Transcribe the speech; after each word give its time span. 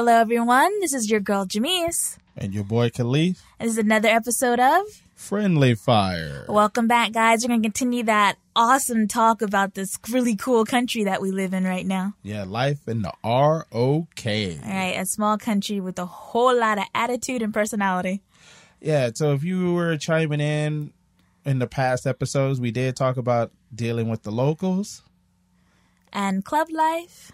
Hello, 0.00 0.14
everyone. 0.14 0.80
This 0.80 0.94
is 0.94 1.10
your 1.10 1.20
girl, 1.20 1.44
Jamese. 1.44 2.16
And 2.34 2.54
your 2.54 2.64
boy 2.64 2.88
Caliph. 2.88 3.42
And 3.58 3.68
this 3.68 3.76
is 3.76 3.84
another 3.84 4.08
episode 4.08 4.58
of 4.58 4.86
Friendly 5.14 5.74
Fire. 5.74 6.46
Welcome 6.48 6.88
back, 6.88 7.12
guys. 7.12 7.42
We're 7.42 7.48
going 7.48 7.60
to 7.60 7.66
continue 7.68 8.04
that 8.04 8.38
awesome 8.56 9.08
talk 9.08 9.42
about 9.42 9.74
this 9.74 9.98
really 10.10 10.36
cool 10.36 10.64
country 10.64 11.04
that 11.04 11.20
we 11.20 11.32
live 11.32 11.52
in 11.52 11.64
right 11.64 11.84
now. 11.84 12.14
Yeah, 12.22 12.44
life 12.44 12.88
in 12.88 13.02
the 13.02 13.12
ROK. 13.22 13.66
All 13.74 14.72
right, 14.72 14.96
a 14.96 15.04
small 15.04 15.36
country 15.36 15.80
with 15.80 15.98
a 15.98 16.06
whole 16.06 16.58
lot 16.58 16.78
of 16.78 16.84
attitude 16.94 17.42
and 17.42 17.52
personality. 17.52 18.22
Yeah, 18.80 19.10
so 19.14 19.34
if 19.34 19.44
you 19.44 19.74
were 19.74 19.98
chiming 19.98 20.40
in 20.40 20.94
in 21.44 21.58
the 21.58 21.66
past 21.66 22.06
episodes, 22.06 22.58
we 22.58 22.70
did 22.70 22.96
talk 22.96 23.18
about 23.18 23.52
dealing 23.74 24.08
with 24.08 24.22
the 24.22 24.32
locals 24.32 25.02
and 26.10 26.42
club 26.42 26.68
life 26.70 27.32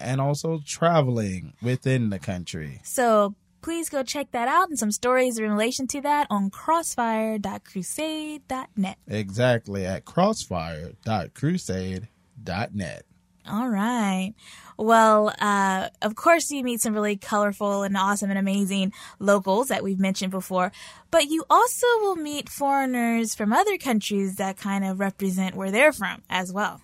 and 0.00 0.20
also 0.20 0.60
traveling 0.66 1.54
within 1.62 2.10
the 2.10 2.18
country. 2.18 2.80
So 2.84 3.34
please 3.60 3.88
go 3.88 4.02
check 4.02 4.32
that 4.32 4.48
out 4.48 4.68
and 4.68 4.78
some 4.78 4.92
stories 4.92 5.38
in 5.38 5.50
relation 5.50 5.86
to 5.88 6.02
that 6.02 6.26
on 6.30 6.50
crossfire.crusade.net. 6.50 8.98
Exactly, 9.06 9.86
at 9.86 10.04
crossfire.crusade.net. 10.04 13.04
All 13.50 13.68
right. 13.68 14.34
Well, 14.76 15.32
uh, 15.40 15.88
of 16.02 16.14
course, 16.14 16.50
you 16.50 16.62
meet 16.62 16.80
some 16.80 16.92
really 16.92 17.16
colorful 17.16 17.82
and 17.82 17.96
awesome 17.96 18.30
and 18.30 18.38
amazing 18.38 18.92
locals 19.18 19.68
that 19.68 19.82
we've 19.82 19.98
mentioned 19.98 20.30
before, 20.30 20.70
but 21.10 21.28
you 21.28 21.44
also 21.48 21.86
will 22.00 22.16
meet 22.16 22.48
foreigners 22.48 23.34
from 23.34 23.52
other 23.52 23.78
countries 23.78 24.36
that 24.36 24.58
kind 24.58 24.84
of 24.84 25.00
represent 25.00 25.56
where 25.56 25.70
they're 25.70 25.92
from 25.92 26.22
as 26.28 26.52
well. 26.52 26.82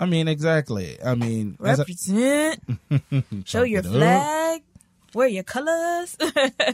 I 0.00 0.06
mean, 0.06 0.28
exactly. 0.28 0.96
I 1.04 1.14
mean, 1.14 1.56
represent. 1.60 2.58
show 3.44 3.62
your 3.64 3.82
flag. 3.82 4.62
Wear 5.12 5.28
your 5.28 5.42
colors. 5.42 6.16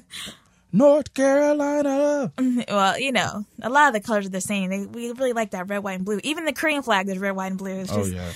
North 0.72 1.12
Carolina. 1.12 2.32
Mm-hmm. 2.36 2.60
Well, 2.68 3.00
you 3.00 3.10
know, 3.10 3.44
a 3.60 3.68
lot 3.68 3.88
of 3.88 3.94
the 3.94 4.00
colors 4.00 4.26
are 4.26 4.30
the 4.30 4.40
same. 4.40 4.70
They, 4.70 4.86
we 4.86 5.10
really 5.10 5.32
like 5.32 5.50
that 5.50 5.68
red, 5.68 5.78
white, 5.78 5.94
and 5.94 6.04
blue. 6.04 6.20
Even 6.22 6.44
the 6.44 6.52
Korean 6.52 6.84
flag 6.84 7.08
is 7.08 7.18
red, 7.18 7.32
white, 7.32 7.48
and 7.48 7.58
blue. 7.58 7.80
It's 7.80 7.92
oh, 7.92 7.96
just, 7.96 8.12
oh 8.12 8.16
yeah. 8.16 8.30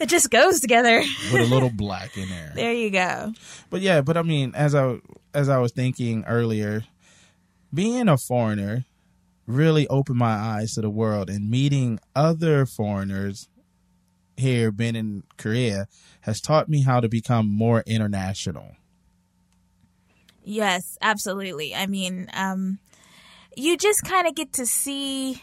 It 0.00 0.08
just 0.08 0.30
goes 0.30 0.60
together. 0.60 1.02
With 1.32 1.42
a 1.42 1.54
little 1.54 1.70
black 1.74 2.16
in 2.16 2.30
there. 2.30 2.52
There 2.54 2.72
you 2.72 2.88
go. 2.88 3.34
But 3.68 3.82
yeah, 3.82 4.00
but 4.00 4.16
I 4.16 4.22
mean, 4.22 4.54
as 4.54 4.74
I 4.74 4.98
as 5.34 5.50
I 5.50 5.58
was 5.58 5.72
thinking 5.72 6.24
earlier, 6.26 6.84
being 7.74 8.08
a 8.08 8.16
foreigner 8.16 8.86
really 9.46 9.86
opened 9.88 10.18
my 10.18 10.32
eyes 10.32 10.74
to 10.74 10.80
the 10.80 10.90
world 10.90 11.28
and 11.28 11.50
meeting 11.50 11.98
other 12.16 12.64
foreigners 12.64 13.48
here, 14.42 14.70
been 14.70 14.94
in 14.94 15.22
Korea, 15.38 15.88
has 16.22 16.40
taught 16.40 16.68
me 16.68 16.82
how 16.82 17.00
to 17.00 17.08
become 17.08 17.48
more 17.48 17.82
international. 17.86 18.76
Yes, 20.44 20.98
absolutely. 21.00 21.74
I 21.74 21.86
mean, 21.86 22.28
um, 22.34 22.78
you 23.56 23.76
just 23.76 24.02
kind 24.04 24.26
of 24.26 24.34
get 24.34 24.52
to 24.54 24.66
see 24.66 25.40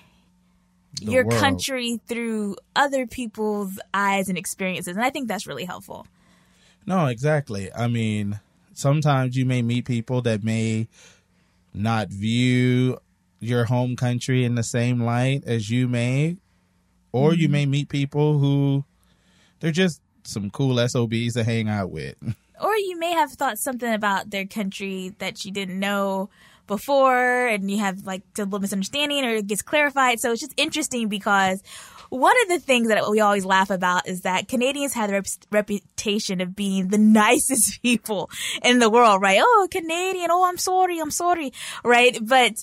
the 1.02 1.12
your 1.12 1.26
world. 1.26 1.40
country 1.40 2.00
through 2.08 2.58
other 2.76 3.08
people's 3.08 3.80
eyes 3.94 4.30
and 4.30 4.38
experiences, 4.38 4.96
and 4.96 5.06
I 5.06 5.10
think 5.10 5.28
that's 5.28 5.48
really 5.48 5.66
helpful. 5.66 6.06
No, 6.86 7.08
exactly. 7.08 7.72
I 7.74 7.88
mean, 7.88 8.40
sometimes 8.74 9.36
you 9.36 9.46
may 9.46 9.62
meet 9.62 9.86
people 9.86 10.22
that 10.24 10.44
may 10.44 10.88
not 11.74 12.10
view 12.10 13.00
your 13.40 13.66
home 13.66 13.96
country 13.96 14.44
in 14.44 14.56
the 14.56 14.64
same 14.64 15.02
light 15.02 15.44
as 15.46 15.70
you 15.70 15.88
may, 15.88 16.38
or 17.12 17.31
mm-hmm. 17.31 17.42
you 17.42 17.50
may 17.50 17.66
meet 17.66 17.90
people 17.90 18.40
who 18.40 18.84
they're 19.59 19.72
just 19.72 20.02
some 20.24 20.50
cool 20.50 20.78
SOBs 20.88 21.34
to 21.34 21.44
hang 21.44 21.70
out 21.70 21.92
with. 21.92 22.16
Or 22.62 22.75
you 22.75 23.00
may 23.00 23.14
have 23.14 23.31
thought 23.31 23.58
something 23.58 23.94
about 23.94 24.31
their 24.31 24.46
country 24.46 25.14
that 25.20 25.46
you 25.46 25.52
didn't 25.53 25.80
know 25.80 26.30
before 26.68 27.47
and 27.47 27.72
you 27.72 27.80
have 27.80 28.06
like 28.06 28.22
a 28.38 28.44
little 28.44 28.59
misunderstanding 28.59 29.24
or 29.24 29.36
it 29.36 29.48
gets 29.48 29.62
clarified. 29.62 30.19
So 30.19 30.34
it's 30.34 30.42
just 30.42 30.53
interesting 30.58 31.08
because 31.08 31.64
one 32.09 32.36
of 32.44 32.50
the 32.50 32.59
things 32.59 32.90
that 32.90 33.09
we 33.09 33.22
always 33.22 33.46
laugh 33.46 33.69
about 33.69 34.08
is 34.08 34.22
that 34.22 34.48
Canadians 34.48 34.94
have 34.94 35.09
the 35.09 35.14
rep- 35.14 35.25
reputation 35.52 36.42
of 36.42 36.56
being 36.56 36.90
the 36.90 36.98
nicest 37.22 37.81
people 37.81 38.30
in 38.64 38.80
the 38.80 38.90
world, 38.90 39.22
right? 39.22 39.40
Oh, 39.42 39.68
Canadian. 39.72 40.30
Oh, 40.31 40.44
I'm 40.44 40.58
sorry. 40.58 41.00
I'm 41.00 41.12
sorry. 41.12 41.52
Right. 41.84 42.18
But 42.22 42.56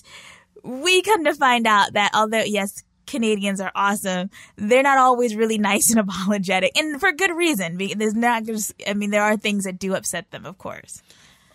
we 0.63 1.01
come 1.01 1.23
to 1.25 1.33
find 1.33 1.65
out 1.65 1.93
that 1.93 2.11
although, 2.13 2.43
yes, 2.43 2.83
Canadians 3.07 3.59
are 3.59 3.71
awesome. 3.73 4.29
They're 4.55 4.83
not 4.83 4.97
always 4.97 5.35
really 5.35 5.57
nice 5.57 5.89
and 5.89 5.99
apologetic, 6.09 6.77
and 6.77 6.99
for 6.99 7.11
good 7.11 7.35
reason. 7.35 7.77
There's 7.77 8.13
not 8.13 8.43
just, 8.43 8.73
I 8.85 8.93
mean, 8.93 9.09
there 9.09 9.23
are 9.23 9.37
things 9.37 9.63
that 9.63 9.79
do 9.79 9.95
upset 9.95 10.29
them, 10.31 10.45
of 10.45 10.57
course. 10.57 11.01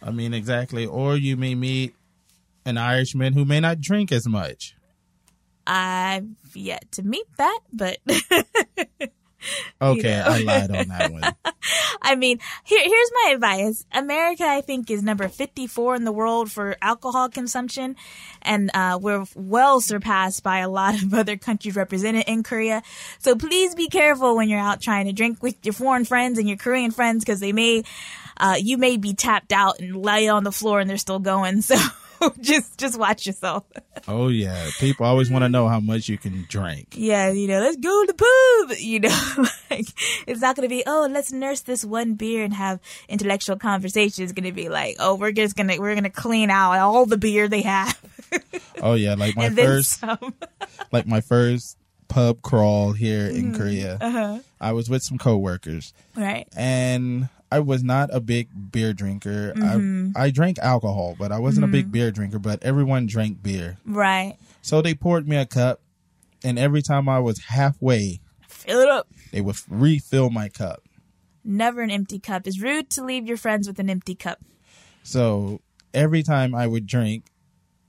I 0.02 0.10
mean, 0.10 0.34
exactly. 0.34 0.84
Or 0.84 1.16
you 1.16 1.36
may 1.36 1.54
meet 1.54 1.94
an 2.64 2.76
Irishman 2.78 3.34
who 3.34 3.44
may 3.44 3.60
not 3.60 3.80
drink 3.80 4.10
as 4.10 4.26
much. 4.26 4.74
I've 5.66 6.26
yet 6.54 6.90
to 6.92 7.02
meet 7.02 7.26
that, 7.36 7.60
but 7.72 7.98
Okay, 9.82 9.98
you 9.98 10.02
know? 10.02 10.24
I 10.26 10.38
lied 10.42 10.70
on 10.76 10.88
that 10.88 11.12
one. 11.12 11.22
I 12.02 12.14
mean, 12.14 12.38
here, 12.64 12.82
here's 12.82 13.10
my 13.24 13.32
advice. 13.34 13.84
America, 13.92 14.44
I 14.44 14.60
think, 14.60 14.90
is 14.90 15.02
number 15.02 15.28
54 15.28 15.96
in 15.96 16.04
the 16.04 16.12
world 16.12 16.52
for 16.52 16.76
alcohol 16.80 17.28
consumption, 17.28 17.96
and 18.42 18.70
uh, 18.74 18.98
we're 19.00 19.24
well 19.34 19.80
surpassed 19.80 20.42
by 20.42 20.58
a 20.58 20.68
lot 20.68 21.02
of 21.02 21.12
other 21.22 21.36
countries 21.36 21.74
represented 21.74 22.24
in 22.28 22.42
Korea. 22.42 22.82
So 23.18 23.34
please 23.34 23.74
be 23.74 23.88
careful 23.88 24.36
when 24.36 24.48
you're 24.48 24.60
out 24.60 24.80
trying 24.80 25.06
to 25.06 25.12
drink 25.12 25.42
with 25.42 25.56
your 25.64 25.74
foreign 25.74 26.04
friends 26.04 26.38
and 26.38 26.48
your 26.48 26.58
Korean 26.58 26.92
friends, 26.92 27.24
because 27.24 27.40
they 27.40 27.52
may, 27.52 27.82
uh, 28.36 28.56
you 28.60 28.78
may 28.78 28.96
be 28.96 29.14
tapped 29.14 29.52
out 29.52 29.80
and 29.80 29.96
lay 29.96 30.28
on 30.28 30.44
the 30.44 30.52
floor 30.52 30.78
and 30.78 30.88
they're 30.88 30.98
still 30.98 31.18
going. 31.18 31.62
So. 31.62 31.76
just 32.40 32.78
just 32.78 32.98
watch 32.98 33.26
yourself. 33.26 33.64
oh 34.08 34.28
yeah, 34.28 34.70
people 34.78 35.06
always 35.06 35.30
want 35.30 35.44
to 35.44 35.48
know 35.48 35.68
how 35.68 35.80
much 35.80 36.08
you 36.08 36.18
can 36.18 36.44
drink. 36.48 36.94
Yeah, 36.96 37.30
you 37.30 37.48
know, 37.48 37.60
let's 37.60 37.76
go 37.76 38.04
to 38.04 38.12
the 38.12 38.14
pub. 38.14 38.78
You 38.82 39.00
know, 39.00 39.46
like 39.70 39.86
it's 40.26 40.40
not 40.40 40.56
going 40.56 40.68
to 40.68 40.74
be 40.74 40.82
oh 40.86 41.08
let's 41.10 41.32
nurse 41.32 41.60
this 41.60 41.84
one 41.84 42.14
beer 42.14 42.44
and 42.44 42.52
have 42.52 42.80
intellectual 43.08 43.56
conversation. 43.56 44.24
It's 44.24 44.32
going 44.32 44.44
to 44.44 44.52
be 44.52 44.68
like 44.68 44.96
oh 44.98 45.14
we're 45.14 45.32
just 45.32 45.56
gonna 45.56 45.76
we're 45.78 45.94
gonna 45.94 46.10
clean 46.10 46.50
out 46.50 46.78
all 46.78 47.06
the 47.06 47.16
beer 47.16 47.48
they 47.48 47.62
have. 47.62 47.98
oh 48.82 48.94
yeah, 48.94 49.14
like 49.14 49.36
my 49.36 49.50
first, 49.50 50.02
like 50.90 51.06
my 51.06 51.20
first 51.20 51.78
pub 52.08 52.42
crawl 52.42 52.92
here 52.92 53.26
in 53.26 53.52
mm, 53.52 53.56
Korea. 53.56 53.98
Uh-huh. 54.00 54.38
I 54.60 54.72
was 54.72 54.90
with 54.90 55.02
some 55.02 55.18
coworkers, 55.18 55.94
right, 56.16 56.46
and 56.56 57.28
I 57.52 57.60
was 57.60 57.82
not 57.82 58.08
a 58.12 58.20
big 58.20 58.48
beer 58.72 58.94
drinker. 58.94 59.52
Mm-hmm. 59.52 60.16
I 60.16 60.24
I 60.24 60.30
drank 60.30 60.58
alcohol, 60.60 61.14
but 61.18 61.32
I 61.32 61.38
wasn't 61.38 61.66
mm-hmm. 61.66 61.74
a 61.74 61.76
big 61.76 61.84
mm-hmm. 61.86 61.92
beer 61.92 62.10
drinker. 62.10 62.38
But 62.38 62.62
everyone 62.62 63.06
drank 63.06 63.42
beer, 63.42 63.76
right? 63.84 64.36
So 64.62 64.80
they 64.80 64.94
poured 64.94 65.28
me 65.28 65.36
a 65.36 65.44
cup, 65.44 65.80
and 66.42 66.58
every 66.58 66.80
time 66.80 67.08
I 67.08 67.18
was 67.18 67.38
halfway, 67.38 68.20
fill 68.48 68.80
it 68.80 68.88
up. 68.88 69.08
They 69.32 69.42
would 69.42 69.56
refill 69.68 70.30
my 70.30 70.48
cup. 70.48 70.82
Never 71.44 71.82
an 71.82 71.90
empty 71.90 72.18
cup. 72.18 72.46
It's 72.46 72.60
rude 72.60 72.88
to 72.90 73.04
leave 73.04 73.26
your 73.26 73.36
friends 73.36 73.66
with 73.66 73.78
an 73.78 73.90
empty 73.90 74.14
cup. 74.14 74.38
So 75.02 75.60
every 75.92 76.22
time 76.22 76.54
I 76.54 76.66
would 76.66 76.86
drink, 76.86 77.26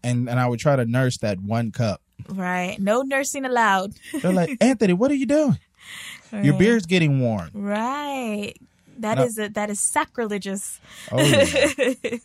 and 0.03 0.29
and 0.29 0.39
I 0.39 0.47
would 0.47 0.59
try 0.59 0.75
to 0.75 0.85
nurse 0.85 1.19
that 1.19 1.39
one 1.39 1.71
cup. 1.71 2.01
Right. 2.27 2.77
No 2.79 3.01
nursing 3.01 3.45
allowed. 3.45 3.93
They're 4.21 4.33
like, 4.33 4.57
Anthony, 4.61 4.93
what 4.93 5.09
are 5.09 5.15
you 5.15 5.25
doing? 5.25 5.57
Right. 6.31 6.45
Your 6.45 6.57
beer's 6.57 6.85
getting 6.85 7.19
warm. 7.19 7.49
Right. 7.53 8.55
That 9.03 9.17
no. 9.17 9.25
is 9.25 9.37
a, 9.37 9.49
that 9.49 9.69
is 9.69 9.81
sacrilegious. 9.81 10.79
Oh, 11.11 11.21
yeah. 11.21 12.17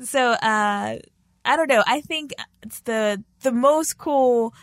so 0.00 0.30
uh, 0.30 0.98
I 1.44 1.56
don't 1.56 1.68
know. 1.68 1.82
I 1.84 2.00
think 2.00 2.32
it's 2.62 2.80
the 2.82 3.22
the 3.42 3.50
most 3.50 3.98
cool 3.98 4.54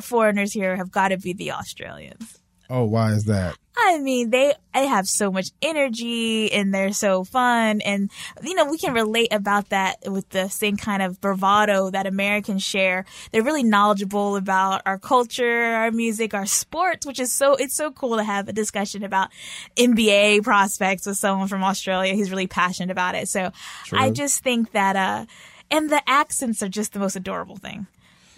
foreigners 0.00 0.54
here 0.54 0.74
have 0.76 0.90
got 0.90 1.08
to 1.08 1.18
be 1.18 1.34
the 1.34 1.52
Australians. 1.52 2.37
Oh, 2.70 2.84
why 2.84 3.12
is 3.12 3.24
that? 3.24 3.56
I 3.80 3.98
mean, 3.98 4.30
they 4.30 4.54
they 4.74 4.86
have 4.86 5.08
so 5.08 5.30
much 5.30 5.50
energy 5.62 6.52
and 6.52 6.74
they're 6.74 6.92
so 6.92 7.24
fun, 7.24 7.80
and 7.80 8.10
you 8.42 8.54
know 8.54 8.66
we 8.66 8.76
can 8.76 8.92
relate 8.92 9.32
about 9.32 9.70
that 9.70 9.96
with 10.04 10.28
the 10.30 10.48
same 10.48 10.76
kind 10.76 11.02
of 11.02 11.20
bravado 11.20 11.90
that 11.90 12.06
Americans 12.06 12.62
share. 12.62 13.06
They're 13.30 13.42
really 13.42 13.62
knowledgeable 13.62 14.36
about 14.36 14.82
our 14.84 14.98
culture, 14.98 15.62
our 15.74 15.90
music, 15.90 16.34
our 16.34 16.44
sports, 16.44 17.06
which 17.06 17.20
is 17.20 17.32
so 17.32 17.54
it's 17.54 17.74
so 17.74 17.90
cool 17.90 18.16
to 18.16 18.24
have 18.24 18.48
a 18.48 18.52
discussion 18.52 19.04
about 19.04 19.30
NBA 19.76 20.42
prospects 20.42 21.06
with 21.06 21.16
someone 21.16 21.48
from 21.48 21.62
Australia 21.62 22.14
who's 22.14 22.30
really 22.30 22.48
passionate 22.48 22.90
about 22.90 23.14
it. 23.14 23.28
So 23.28 23.52
True. 23.84 23.98
I 23.98 24.10
just 24.10 24.42
think 24.42 24.72
that 24.72 24.96
uh, 24.96 25.26
and 25.70 25.88
the 25.88 26.02
accents 26.08 26.62
are 26.62 26.68
just 26.68 26.92
the 26.92 26.98
most 26.98 27.16
adorable 27.16 27.56
thing. 27.56 27.86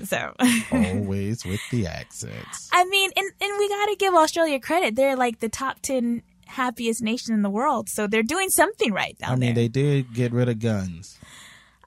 So 0.05 0.35
always 0.73 1.45
with 1.45 1.61
the 1.71 1.87
accents. 2.01 2.69
I 2.73 2.85
mean, 2.85 3.11
and 3.17 3.31
and 3.41 3.59
we 3.59 3.69
got 3.69 3.87
to 3.87 3.97
give 3.97 4.15
Australia 4.15 4.61
credit. 4.61 4.97
They're 4.97 5.17
like 5.17 5.41
the 5.41 5.49
top 5.49 5.81
10 5.83 6.23
happiest 6.47 7.03
nation 7.03 7.35
in 7.35 7.43
the 7.43 7.51
world. 7.51 7.89
So 7.89 8.07
they're 8.07 8.23
doing 8.23 8.51
something 8.51 8.93
right 8.93 9.17
down 9.19 9.31
I 9.31 9.37
mean, 9.37 9.55
there. 9.55 9.65
they 9.65 9.69
did 9.69 10.13
get 10.13 10.33
rid 10.33 10.49
of 10.49 10.59
guns. 10.59 11.19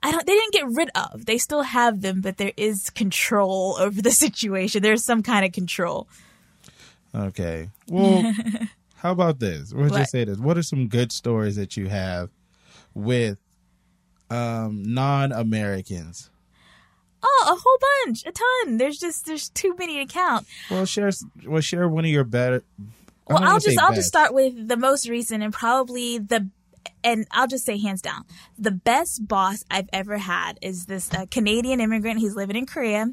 I 0.01 0.11
don't 0.11 0.25
they 0.25 0.33
didn't 0.33 0.53
get 0.53 0.65
rid 0.67 0.89
of. 0.95 1.25
They 1.25 1.37
still 1.37 1.61
have 1.61 2.01
them, 2.01 2.21
but 2.21 2.37
there 2.37 2.51
is 2.57 2.89
control 2.89 3.77
over 3.79 4.01
the 4.01 4.11
situation. 4.25 4.81
There's 4.81 5.03
some 5.03 5.23
kind 5.23 5.45
of 5.45 5.51
control. 5.51 6.07
Okay. 7.15 7.69
Well, 7.87 8.33
how 8.95 9.11
about 9.11 9.39
this? 9.39 9.71
We'll 9.73 9.89
what? 9.89 9.99
just 9.99 10.11
say 10.11 10.25
this. 10.25 10.37
What 10.37 10.57
are 10.57 10.63
some 10.63 10.87
good 10.87 11.11
stories 11.11 11.55
that 11.55 11.77
you 11.77 11.87
have 11.87 12.29
with 12.93 13.37
um, 14.29 14.83
non-Americans? 14.83 16.31
Oh, 17.25 17.45
a 17.47 17.55
whole 17.55 17.77
bunch, 18.05 18.25
a 18.25 18.31
ton. 18.31 18.77
There's 18.77 18.97
just 18.97 19.25
there's 19.25 19.49
too 19.49 19.75
many 19.79 20.05
to 20.05 20.11
count. 20.11 20.45
Well, 20.69 20.85
share 20.85 21.09
well 21.45 21.61
share 21.61 21.87
one 21.87 22.05
of 22.05 22.11
your 22.11 22.25
better. 22.25 22.63
Well, 23.27 23.41
I'll 23.41 23.59
just 23.59 23.79
I'll 23.79 23.89
best. 23.89 23.99
just 23.99 24.07
start 24.09 24.33
with 24.33 24.67
the 24.67 24.75
most 24.75 25.07
recent 25.07 25.41
and 25.43 25.53
probably 25.53 26.17
the 26.17 26.49
and 27.03 27.25
I'll 27.31 27.47
just 27.47 27.65
say 27.65 27.79
hands 27.79 28.01
down 28.01 28.25
the 28.57 28.71
best 28.71 29.27
boss 29.27 29.63
I've 29.71 29.89
ever 29.93 30.17
had 30.17 30.59
is 30.61 30.85
this 30.85 31.13
uh, 31.13 31.25
Canadian 31.31 31.79
immigrant. 31.79 32.19
He's 32.19 32.35
living 32.35 32.55
in 32.57 32.65
Korea. 32.65 33.07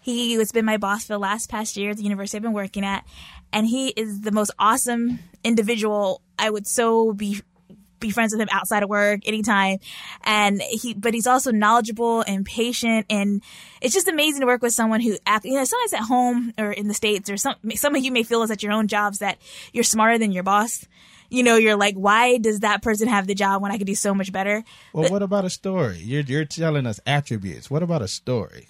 He 0.00 0.34
has 0.34 0.52
been 0.52 0.64
my 0.64 0.76
boss 0.76 1.04
for 1.04 1.14
the 1.14 1.18
last 1.18 1.48
past 1.48 1.76
year 1.76 1.90
at 1.90 1.96
the 1.96 2.04
university 2.04 2.38
I've 2.38 2.42
been 2.42 2.52
working 2.52 2.84
at, 2.84 3.04
and 3.52 3.66
he 3.66 3.88
is 3.88 4.20
the 4.20 4.30
most 4.32 4.52
awesome 4.58 5.18
individual. 5.42 6.22
I 6.38 6.50
would 6.50 6.66
so 6.66 7.12
be 7.12 7.40
be 8.00 8.10
friends 8.10 8.32
with 8.32 8.40
him 8.40 8.48
outside 8.50 8.82
of 8.82 8.88
work 8.88 9.20
anytime 9.26 9.78
and 10.24 10.60
he 10.62 10.94
but 10.94 11.14
he's 11.14 11.26
also 11.26 11.50
knowledgeable 11.50 12.22
and 12.22 12.44
patient 12.44 13.06
and 13.10 13.42
it's 13.80 13.94
just 13.94 14.08
amazing 14.08 14.40
to 14.40 14.46
work 14.46 14.62
with 14.62 14.72
someone 14.72 15.00
who 15.00 15.16
you 15.44 15.54
know 15.54 15.64
sometimes 15.64 15.92
at 15.92 16.00
home 16.00 16.52
or 16.58 16.72
in 16.72 16.88
the 16.88 16.94
states 16.94 17.30
or 17.30 17.36
some 17.36 17.54
some 17.74 17.94
of 17.94 18.04
you 18.04 18.12
may 18.12 18.22
feel 18.22 18.42
as 18.42 18.50
at 18.50 18.62
your 18.62 18.72
own 18.72 18.86
jobs 18.88 19.18
that 19.18 19.38
you're 19.72 19.84
smarter 19.84 20.18
than 20.18 20.32
your 20.32 20.42
boss 20.42 20.86
you 21.30 21.42
know 21.42 21.56
you're 21.56 21.76
like 21.76 21.94
why 21.94 22.38
does 22.38 22.60
that 22.60 22.82
person 22.82 23.08
have 23.08 23.26
the 23.26 23.34
job 23.34 23.62
when 23.62 23.72
i 23.72 23.78
could 23.78 23.86
do 23.86 23.94
so 23.94 24.14
much 24.14 24.32
better 24.32 24.62
Well, 24.92 25.10
what 25.10 25.22
about 25.22 25.44
a 25.44 25.50
story? 25.50 25.98
You're 25.98 26.22
you're 26.22 26.44
telling 26.44 26.86
us 26.86 27.00
attributes. 27.06 27.70
What 27.70 27.82
about 27.82 28.02
a 28.02 28.08
story? 28.08 28.68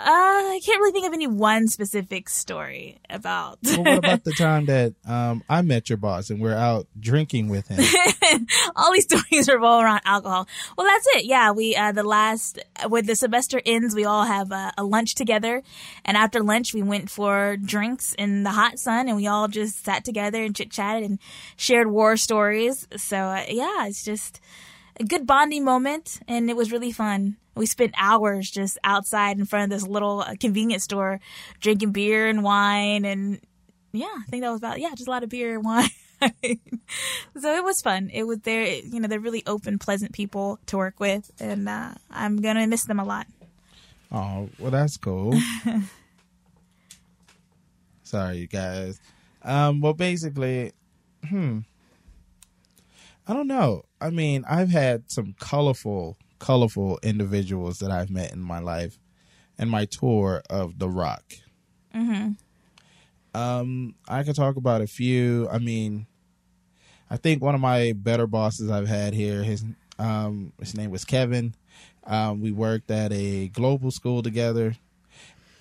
Uh 0.00 0.52
i 0.52 0.60
can't 0.64 0.80
really 0.80 0.92
think 0.92 1.06
of 1.06 1.12
any 1.12 1.26
one 1.26 1.68
specific 1.68 2.28
story 2.28 2.98
about 3.08 3.58
Well, 3.64 3.84
what 3.84 3.98
about 3.98 4.24
the 4.24 4.32
time 4.32 4.66
that 4.66 4.94
um, 5.06 5.42
I 5.48 5.62
met 5.62 5.88
your 5.88 5.98
boss 5.98 6.30
and 6.30 6.40
we're 6.40 6.54
out 6.54 6.86
drinking 6.98 7.48
with 7.48 7.68
him? 7.68 7.80
all 8.76 8.92
these 8.92 9.04
stories 9.10 9.48
revolve 9.48 9.84
around 9.84 10.00
alcohol. 10.04 10.46
Well, 10.76 10.86
that's 10.86 11.06
it. 11.16 11.24
Yeah, 11.24 11.52
we 11.52 11.76
uh, 11.76 11.92
the 11.92 12.02
last 12.02 12.58
when 12.88 13.06
the 13.06 13.16
semester 13.16 13.60
ends, 13.64 13.94
we 13.94 14.04
all 14.04 14.24
have 14.24 14.52
a, 14.52 14.72
a 14.78 14.84
lunch 14.84 15.14
together, 15.14 15.62
and 16.04 16.16
after 16.16 16.42
lunch, 16.42 16.74
we 16.74 16.82
went 16.82 17.10
for 17.10 17.56
drinks 17.56 18.14
in 18.14 18.42
the 18.42 18.50
hot 18.50 18.78
sun, 18.78 19.08
and 19.08 19.16
we 19.16 19.26
all 19.26 19.48
just 19.48 19.84
sat 19.84 20.04
together 20.04 20.42
and 20.42 20.54
chit 20.54 20.70
chatted 20.70 21.08
and 21.08 21.18
shared 21.56 21.90
war 21.90 22.16
stories. 22.16 22.86
So 22.96 23.16
uh, 23.16 23.44
yeah, 23.48 23.86
it's 23.86 24.04
just 24.04 24.40
a 24.98 25.04
good 25.04 25.26
bonding 25.26 25.64
moment, 25.64 26.20
and 26.26 26.50
it 26.50 26.56
was 26.56 26.72
really 26.72 26.92
fun. 26.92 27.36
We 27.54 27.66
spent 27.66 27.94
hours 27.96 28.50
just 28.50 28.78
outside 28.84 29.38
in 29.38 29.44
front 29.44 29.64
of 29.64 29.78
this 29.78 29.86
little 29.86 30.20
uh, 30.20 30.34
convenience 30.38 30.84
store, 30.84 31.20
drinking 31.60 31.92
beer 31.92 32.28
and 32.28 32.42
wine, 32.42 33.04
and 33.04 33.40
yeah, 33.92 34.06
I 34.06 34.24
think 34.30 34.42
that 34.42 34.50
was 34.50 34.60
about 34.60 34.80
yeah, 34.80 34.90
just 34.94 35.08
a 35.08 35.10
lot 35.10 35.22
of 35.22 35.28
beer 35.28 35.54
and 35.54 35.64
wine. 35.64 35.90
so 37.40 37.54
it 37.54 37.64
was 37.64 37.80
fun. 37.80 38.10
It 38.12 38.24
was 38.24 38.40
they're 38.40 38.66
you 38.66 39.00
know 39.00 39.08
they're 39.08 39.20
really 39.20 39.42
open, 39.46 39.78
pleasant 39.78 40.12
people 40.12 40.58
to 40.66 40.76
work 40.76 41.00
with, 41.00 41.30
and 41.40 41.68
uh, 41.68 41.92
I'm 42.10 42.40
gonna 42.40 42.66
miss 42.66 42.84
them 42.84 43.00
a 43.00 43.04
lot. 43.04 43.26
Oh, 44.12 44.48
well, 44.58 44.70
that's 44.70 44.96
cool. 44.96 45.34
Sorry, 48.02 48.38
you 48.38 48.46
guys. 48.48 48.98
Um, 49.42 49.80
well, 49.80 49.94
basically, 49.94 50.72
hmm. 51.28 51.60
I 53.30 53.32
don't 53.32 53.46
know. 53.46 53.84
I 54.00 54.10
mean, 54.10 54.44
I've 54.50 54.70
had 54.70 55.08
some 55.08 55.36
colorful, 55.38 56.18
colorful 56.40 56.98
individuals 57.00 57.78
that 57.78 57.92
I've 57.92 58.10
met 58.10 58.32
in 58.32 58.40
my 58.40 58.58
life 58.58 58.98
and 59.56 59.70
my 59.70 59.84
tour 59.84 60.42
of 60.50 60.80
the 60.80 60.88
rock. 60.88 61.22
Mm-hmm. 61.94 62.32
Um, 63.40 63.94
I 64.08 64.24
could 64.24 64.34
talk 64.34 64.56
about 64.56 64.80
a 64.80 64.88
few. 64.88 65.48
I 65.48 65.58
mean, 65.58 66.08
I 67.08 67.18
think 67.18 67.40
one 67.40 67.54
of 67.54 67.60
my 67.60 67.92
better 67.92 68.26
bosses 68.26 68.68
I've 68.68 68.88
had 68.88 69.14
here, 69.14 69.44
his 69.44 69.64
um, 70.00 70.52
his 70.58 70.76
name 70.76 70.90
was 70.90 71.04
Kevin. 71.04 71.54
Um, 72.02 72.40
we 72.40 72.50
worked 72.50 72.90
at 72.90 73.12
a 73.12 73.46
global 73.46 73.92
school 73.92 74.24
together. 74.24 74.74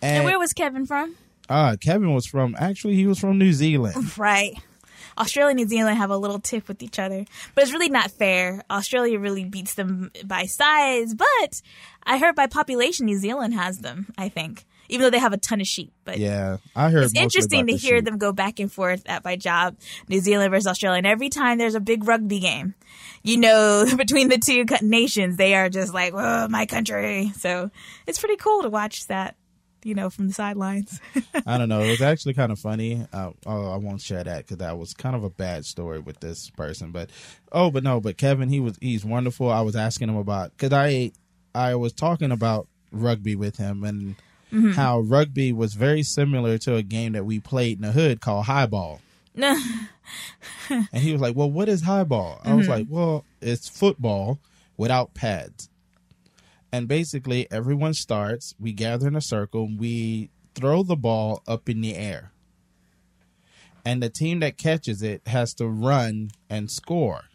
And 0.02 0.26
where 0.26 0.40
was 0.40 0.54
Kevin 0.54 0.88
from? 0.88 1.16
Ah, 1.52 1.76
Kevin 1.80 2.16
was 2.16 2.26
from 2.26 2.56
actually 2.58 2.96
he 2.96 3.06
was 3.06 3.20
from 3.20 3.38
New 3.38 3.54
Zealand. 3.54 4.18
Right. 4.18 4.58
Australia 5.20 5.50
and 5.52 5.58
New 5.60 5.68
Zealand 5.68 5.98
have 5.98 6.10
a 6.12 6.18
little 6.18 6.40
tip 6.40 6.68
with 6.68 6.82
each 6.82 6.98
other, 7.00 7.26
but 7.56 7.64
it's 7.64 7.74
really 7.74 7.90
not 7.90 8.12
fair. 8.12 8.64
Australia 8.70 9.20
really 9.20 9.44
beats 9.46 9.74
them 9.76 10.12
by 10.26 10.46
size, 10.46 11.14
but 11.14 11.62
I 12.04 12.18
heard 12.18 12.36
by 12.36 12.48
population, 12.48 13.06
New 13.06 13.18
Zealand 13.18 13.54
has 13.54 13.80
them. 13.80 14.08
I 14.18 14.30
think, 14.30 14.66
even 14.88 15.04
though 15.04 15.10
they 15.10 15.20
have 15.20 15.34
a 15.34 15.38
ton 15.38 15.60
of 15.62 15.68
sheep. 15.68 15.92
But 16.06 16.18
Yeah, 16.20 16.58
I 16.76 16.90
heard. 16.90 17.04
it's 17.04 17.16
interesting 17.16 17.68
to 17.68 17.74
the 17.74 17.78
hear 17.78 17.98
sheep. 17.98 18.06
them 18.06 18.18
go 18.18 18.32
back 18.32 18.60
and 18.60 18.72
forth 18.72 19.04
at 19.08 19.24
my 19.26 19.36
job, 19.36 19.76
New 20.08 20.20
Zealand 20.22 20.52
versus 20.52 20.68
Australia. 20.68 20.98
And 21.00 21.08
every 21.08 21.30
time 21.30 21.58
there's 21.58 21.76
a 21.76 21.80
big 21.82 22.08
rugby 22.08 22.40
game, 22.40 22.74
you 23.22 23.38
know, 23.38 23.86
between 23.98 24.30
the 24.30 24.38
two 24.40 24.66
nations, 24.82 25.36
they 25.38 25.54
are 25.54 25.70
just 25.70 25.94
like, 25.94 26.14
"Oh, 26.16 26.48
my 26.48 26.66
country." 26.66 27.32
So 27.38 27.70
it's 28.08 28.20
pretty 28.20 28.38
cool 28.38 28.62
to 28.64 28.70
watch 28.70 29.06
that, 29.08 29.36
you 29.84 29.96
know, 29.96 30.10
from 30.10 30.28
the 30.28 30.34
sidelines. 30.34 31.00
I 31.46 31.58
don't 31.58 31.70
know. 31.70 31.82
It 31.82 31.90
was 31.90 32.02
actually 32.02 32.34
kind 32.34 32.52
of 32.52 32.60
funny. 32.60 33.06
Uh, 33.12 33.32
oh, 33.46 33.72
I 33.72 33.78
won't 33.78 34.02
share 34.02 34.24
that 34.24 34.40
because 34.40 34.58
that 34.58 34.78
was 34.78 34.94
kind 34.94 35.16
of 35.16 35.24
a 35.24 35.30
bad 35.30 35.66
story 35.66 36.00
with 36.00 36.20
this 36.20 36.50
person. 36.52 36.92
But 36.92 37.10
oh, 37.52 37.72
but 37.72 37.84
no, 37.84 38.00
but 38.00 38.18
Kevin, 38.18 38.50
he 38.50 38.60
was 38.60 38.78
he's 38.82 39.06
wonderful. 39.06 39.50
I 39.50 39.62
was 39.62 39.76
asking 39.76 40.10
him 40.10 40.18
about 40.18 40.52
because 40.52 40.74
I 40.74 41.12
I 41.56 41.76
was 41.76 41.94
talking 41.94 42.32
about 42.32 42.68
rugby 42.92 43.36
with 43.36 43.58
him 43.58 43.84
and 43.84 44.16
how 44.76 45.00
rugby 45.02 45.54
was 45.54 45.76
very 45.76 46.02
similar 46.02 46.58
to 46.58 46.76
a 46.76 46.82
game 46.82 47.14
that 47.14 47.26
we 47.26 47.40
played 47.40 47.78
in 47.78 47.84
the 47.84 47.92
hood 47.92 48.20
called 48.22 48.46
highball. 48.46 49.02
And 50.70 51.04
he 51.04 51.12
was 51.12 51.22
like, 51.22 51.36
"Well, 51.36 51.50
what 51.50 51.70
is 51.70 51.82
highball?" 51.82 52.40
I 52.44 52.54
was 52.54 52.68
like, 52.68 52.88
"Well, 52.90 53.26
it's 53.42 53.68
football 53.68 54.40
without 54.78 55.14
pads." 55.14 55.70
And 56.72 56.88
basically, 56.88 57.50
everyone 57.52 57.94
starts. 57.94 58.54
We 58.60 58.74
gather 58.74 59.08
in 59.08 59.16
a 59.16 59.22
circle. 59.22 59.70
We 59.76 60.30
throw 60.54 60.84
the 60.84 60.96
ball 60.96 61.42
up 61.48 61.68
in 61.70 61.82
the 61.82 61.96
air, 61.96 62.32
and 63.86 64.04
the 64.04 64.10
team 64.10 64.40
that 64.42 64.58
catches 64.58 65.02
it 65.02 65.28
has 65.28 65.54
to 65.56 65.68
run 65.68 66.32
and 66.50 66.70
score. 66.70 67.26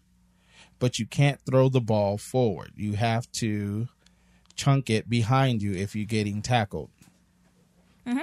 But 0.79 0.99
you 0.99 1.07
can't 1.07 1.41
throw 1.41 1.69
the 1.69 1.81
ball 1.81 2.19
forward. 2.19 2.73
You 2.77 2.95
have 2.95 3.31
to 3.33 3.89
chunk 4.55 4.91
it 4.91 5.09
behind 5.09 5.63
you 5.63 5.73
if 5.73 5.97
you're 5.97 6.05
getting 6.05 6.43
tackled. 6.43 6.91
Mm-hmm. 8.07 8.21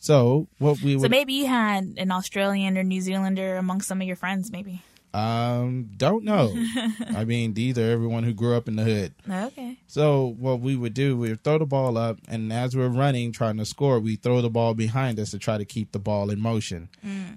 So 0.00 0.46
what 0.58 0.80
we 0.80 0.98
so 0.98 1.08
maybe 1.08 1.34
you 1.34 1.46
had 1.46 1.94
an 1.98 2.10
Australian 2.12 2.78
or 2.78 2.82
New 2.82 3.00
Zealander 3.00 3.56
among 3.56 3.80
some 3.80 4.00
of 4.00 4.06
your 4.06 4.16
friends, 4.16 4.50
maybe. 4.50 4.82
Um, 5.14 5.90
don't 5.96 6.24
know. 6.24 6.54
I 7.16 7.24
mean, 7.24 7.54
these 7.54 7.78
are 7.78 7.90
everyone 7.90 8.24
who 8.24 8.34
grew 8.34 8.54
up 8.54 8.68
in 8.68 8.76
the 8.76 8.84
hood. 8.84 9.14
Okay. 9.28 9.78
So 9.86 10.34
what 10.38 10.60
we 10.60 10.76
would 10.76 10.94
do, 10.94 11.16
we 11.16 11.30
would 11.30 11.42
throw 11.42 11.58
the 11.58 11.66
ball 11.66 11.96
up, 11.96 12.18
and 12.28 12.52
as 12.52 12.76
we're 12.76 12.88
running, 12.88 13.32
trying 13.32 13.56
to 13.56 13.64
score, 13.64 13.98
we 14.00 14.16
throw 14.16 14.42
the 14.42 14.50
ball 14.50 14.74
behind 14.74 15.18
us 15.18 15.30
to 15.30 15.38
try 15.38 15.56
to 15.58 15.64
keep 15.64 15.92
the 15.92 15.98
ball 15.98 16.30
in 16.30 16.40
motion. 16.40 16.88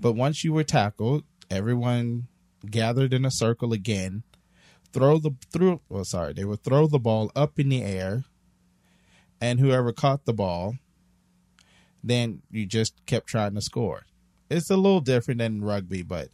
But 0.01 0.13
once 0.13 0.43
you 0.43 0.53
were 0.53 0.63
tackled, 0.63 1.23
everyone 1.49 2.27
gathered 2.69 3.13
in 3.13 3.25
a 3.25 3.31
circle 3.31 3.73
again, 3.73 4.23
throw 4.91 5.17
the 5.17 5.31
through. 5.51 5.79
Well, 5.89 6.05
sorry, 6.05 6.33
they 6.33 6.45
would 6.45 6.63
throw 6.63 6.87
the 6.87 6.99
ball 6.99 7.31
up 7.35 7.57
in 7.57 7.69
the 7.69 7.83
air, 7.83 8.25
and 9.39 9.59
whoever 9.59 9.93
caught 9.93 10.25
the 10.25 10.33
ball, 10.33 10.75
then 12.03 12.41
you 12.51 12.65
just 12.65 13.05
kept 13.05 13.27
trying 13.27 13.55
to 13.55 13.61
score. 13.61 14.03
It's 14.49 14.69
a 14.69 14.75
little 14.75 14.99
different 14.99 15.37
than 15.39 15.63
rugby, 15.63 16.03
but 16.03 16.27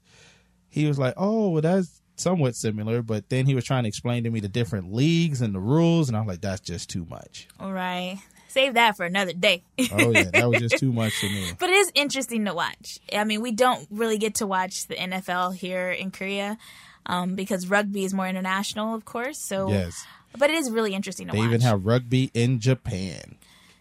he 0.77 0.87
was 0.87 0.99
like, 0.99 1.13
"Oh, 1.17 1.49
well, 1.49 1.61
that's 1.61 2.01
somewhat 2.15 2.55
similar." 2.55 3.01
But 3.01 3.29
then 3.29 3.45
he 3.45 3.55
was 3.55 3.65
trying 3.65 3.83
to 3.83 3.87
explain 3.87 4.23
to 4.23 4.29
me 4.29 4.39
the 4.39 4.47
different 4.47 4.93
leagues 4.93 5.41
and 5.41 5.53
the 5.53 5.59
rules, 5.59 6.07
and 6.07 6.17
I'm 6.17 6.27
like, 6.27 6.41
"That's 6.41 6.61
just 6.61 6.89
too 6.89 7.05
much." 7.09 7.47
All 7.59 7.73
right. 7.73 8.19
Save 8.49 8.75
that 8.75 8.97
for 8.97 9.05
another 9.05 9.33
day. 9.33 9.63
Oh 9.91 10.11
yeah, 10.11 10.31
that 10.33 10.49
was 10.49 10.59
just 10.59 10.77
too 10.79 10.91
much 10.91 11.13
for 11.13 11.27
me. 11.27 11.51
But 11.59 11.69
it 11.69 11.75
is 11.75 11.91
interesting 11.93 12.45
to 12.45 12.53
watch. 12.53 12.99
I 13.13 13.23
mean, 13.23 13.41
we 13.41 13.51
don't 13.51 13.85
really 13.91 14.17
get 14.17 14.35
to 14.35 14.47
watch 14.47 14.87
the 14.87 14.95
NFL 14.95 15.55
here 15.55 15.91
in 15.91 16.11
Korea 16.11 16.57
um, 17.05 17.35
because 17.35 17.67
rugby 17.67 18.03
is 18.03 18.13
more 18.13 18.27
international, 18.27 18.95
of 18.95 19.05
course. 19.05 19.37
So, 19.37 19.69
Yes, 19.69 20.05
but 20.37 20.49
it 20.49 20.55
is 20.55 20.71
really 20.71 20.93
interesting 20.93 21.27
to 21.27 21.33
they 21.33 21.39
watch. 21.39 21.49
They 21.49 21.55
even 21.55 21.61
have 21.61 21.85
rugby 21.85 22.31
in 22.33 22.59
Japan. 22.59 23.35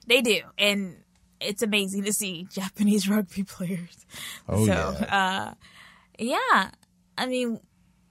they 0.06 0.20
do, 0.20 0.40
and 0.58 0.96
it's 1.40 1.62
amazing 1.62 2.04
to 2.04 2.12
see 2.12 2.46
Japanese 2.52 3.08
rugby 3.08 3.44
players. 3.44 4.06
Oh 4.48 4.66
so, 4.66 4.72
yeah, 5.00 5.16
uh, 5.16 5.54
yeah. 6.18 6.70
I 7.18 7.26
mean, 7.26 7.60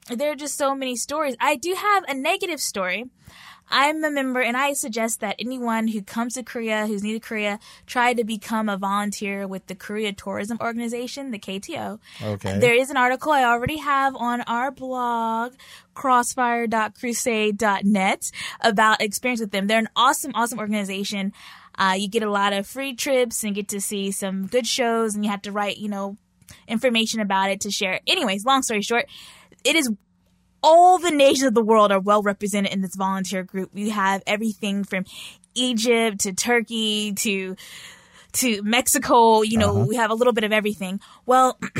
there 0.09 0.31
are 0.31 0.35
just 0.35 0.57
so 0.57 0.75
many 0.75 0.95
stories. 0.95 1.35
I 1.39 1.55
do 1.55 1.73
have 1.73 2.03
a 2.07 2.13
negative 2.13 2.61
story. 2.61 3.05
I'm 3.69 4.03
a 4.03 4.11
member, 4.11 4.41
and 4.41 4.55
I 4.55 4.73
suggest 4.73 5.21
that 5.21 5.37
anyone 5.39 5.87
who 5.87 6.03
comes 6.03 6.35
to 6.35 6.43
Korea, 6.43 6.85
who's 6.85 7.01
new 7.01 7.19
to 7.19 7.19
Korea, 7.19 7.57
try 7.87 8.13
to 8.13 8.23
become 8.23 8.69
a 8.69 8.77
volunteer 8.77 9.47
with 9.47 9.65
the 9.65 9.73
Korea 9.73 10.13
Tourism 10.13 10.59
Organization, 10.61 11.31
the 11.31 11.39
KTO. 11.39 11.97
okay. 12.21 12.59
There 12.59 12.75
is 12.75 12.91
an 12.91 12.97
article 12.97 13.31
I 13.31 13.43
already 13.43 13.77
have 13.77 14.15
on 14.15 14.41
our 14.41 14.69
blog, 14.69 15.53
crossfire.crusade.net, 15.95 18.31
about 18.61 19.01
experience 19.01 19.41
with 19.41 19.49
them. 19.51 19.65
They're 19.65 19.79
an 19.79 19.89
awesome, 19.95 20.33
awesome 20.35 20.59
organization. 20.59 21.33
Uh, 21.77 21.95
you 21.97 22.07
get 22.07 22.21
a 22.21 22.29
lot 22.29 22.53
of 22.53 22.67
free 22.67 22.93
trips 22.93 23.43
and 23.43 23.55
get 23.55 23.67
to 23.69 23.81
see 23.81 24.11
some 24.11 24.45
good 24.45 24.67
shows, 24.67 25.15
and 25.15 25.25
you 25.25 25.31
have 25.31 25.41
to 25.41 25.51
write, 25.51 25.77
you 25.77 25.89
know, 25.89 26.17
information 26.67 27.19
about 27.19 27.49
it 27.51 27.61
to 27.61 27.71
share. 27.71 27.99
Anyways, 28.07 28.45
long 28.45 28.61
story 28.63 28.81
short, 28.81 29.05
it 29.63 29.75
is 29.75 29.91
all 30.63 30.97
the 30.97 31.11
nations 31.11 31.43
of 31.43 31.53
the 31.53 31.63
world 31.63 31.91
are 31.91 31.99
well 31.99 32.23
represented 32.23 32.73
in 32.73 32.81
this 32.81 32.95
volunteer 32.95 33.43
group. 33.43 33.69
We 33.73 33.89
have 33.91 34.23
everything 34.25 34.83
from 34.83 35.05
Egypt 35.53 36.21
to 36.21 36.33
Turkey 36.33 37.13
to 37.13 37.55
to 38.33 38.61
Mexico, 38.63 39.43
you 39.43 39.57
know, 39.57 39.69
Uh-huh. 39.77 39.85
we 39.87 39.95
have 39.95 40.11
a 40.11 40.13
little 40.13 40.33
bit 40.33 40.43
of 40.43 40.51
everything. 40.51 40.99
Well, 41.25 41.57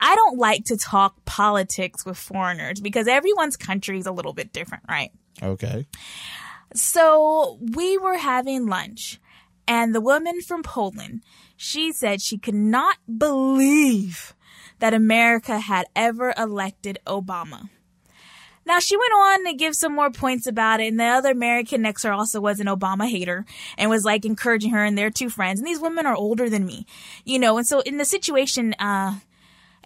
I 0.00 0.14
don't 0.16 0.36
like 0.36 0.64
to 0.64 0.76
talk 0.76 1.14
politics 1.26 2.04
with 2.04 2.18
foreigners 2.18 2.80
because 2.80 3.06
everyone's 3.06 3.56
country 3.56 3.98
is 3.98 4.06
a 4.06 4.10
little 4.12 4.32
bit 4.32 4.52
different, 4.52 4.82
right? 4.88 5.12
Okay. 5.40 5.86
So 6.74 7.58
we 7.60 7.98
were 7.98 8.16
having 8.16 8.66
lunch, 8.66 9.20
and 9.72 9.94
the 9.94 10.02
woman 10.02 10.42
from 10.42 10.62
Poland, 10.62 11.22
she 11.56 11.92
said 11.92 12.20
she 12.20 12.36
could 12.36 12.54
not 12.54 12.98
believe 13.16 14.34
that 14.80 14.92
America 14.92 15.60
had 15.60 15.86
ever 15.96 16.34
elected 16.36 16.98
Obama. 17.06 17.70
Now 18.66 18.80
she 18.80 18.98
went 18.98 19.14
on 19.14 19.46
to 19.46 19.54
give 19.54 19.74
some 19.74 19.94
more 19.94 20.10
points 20.10 20.46
about 20.46 20.80
it, 20.80 20.88
and 20.88 21.00
the 21.00 21.04
other 21.04 21.30
American 21.30 21.80
next 21.80 22.02
to 22.02 22.08
her 22.08 22.12
also 22.12 22.38
was 22.38 22.60
an 22.60 22.66
Obama 22.66 23.08
hater 23.08 23.46
and 23.78 23.88
was 23.88 24.04
like 24.04 24.26
encouraging 24.26 24.72
her 24.72 24.84
and 24.84 24.98
their 24.98 25.08
two 25.08 25.30
friends. 25.30 25.58
And 25.58 25.66
these 25.66 25.80
women 25.80 26.04
are 26.04 26.14
older 26.14 26.50
than 26.50 26.66
me, 26.66 26.84
you 27.24 27.38
know. 27.38 27.56
And 27.56 27.66
so 27.66 27.80
in 27.80 27.96
the 27.96 28.04
situation, 28.04 28.74
uh, 28.78 29.20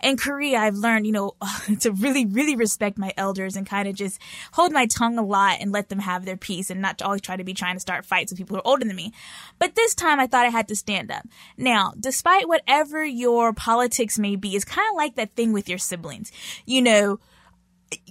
in 0.03 0.17
Korea, 0.17 0.59
I've 0.59 0.76
learned, 0.76 1.07
you 1.07 1.12
know, 1.12 1.35
to 1.81 1.93
really, 1.93 2.26
really 2.26 2.57
respect 2.57 2.99
my 2.99 3.12
elders 3.17 3.57
and 3.57 3.67
kind 3.67 3.88
of 3.88 3.95
just 3.95 4.21
hold 4.53 4.73
my 4.73 4.87
tongue 4.87 5.19
a 5.19 5.25
lot 5.25 5.59
and 5.61 5.73
let 5.73 5.88
them 5.88 6.00
have 6.00 6.25
their 6.25 6.37
peace 6.37 6.71
and 6.71 6.81
not 6.81 7.03
always 7.03 7.21
try 7.21 7.37
to 7.37 7.45
be 7.45 7.55
trying 7.55 7.76
to 7.76 7.81
start 7.81 8.05
fights 8.05 8.31
with 8.31 8.38
people 8.38 8.57
who 8.57 8.61
are 8.61 8.67
older 8.67 8.85
than 8.85 8.97
me. 8.97 9.12
But 9.59 9.75
this 9.75 9.95
time 9.95 10.21
I 10.21 10.26
thought 10.26 10.47
I 10.47 10.50
had 10.50 10.69
to 10.69 10.76
stand 10.76 11.11
up. 11.11 11.26
Now, 11.57 11.93
despite 11.99 12.49
whatever 12.49 13.05
your 13.05 13.53
politics 13.53 14.19
may 14.19 14.37
be, 14.37 14.55
it's 14.55 14.65
kind 14.65 14.88
of 14.91 14.97
like 14.97 15.17
that 15.17 15.35
thing 15.35 15.53
with 15.53 15.69
your 15.69 15.79
siblings. 15.79 16.31
You 16.65 16.83
know, 16.83 17.21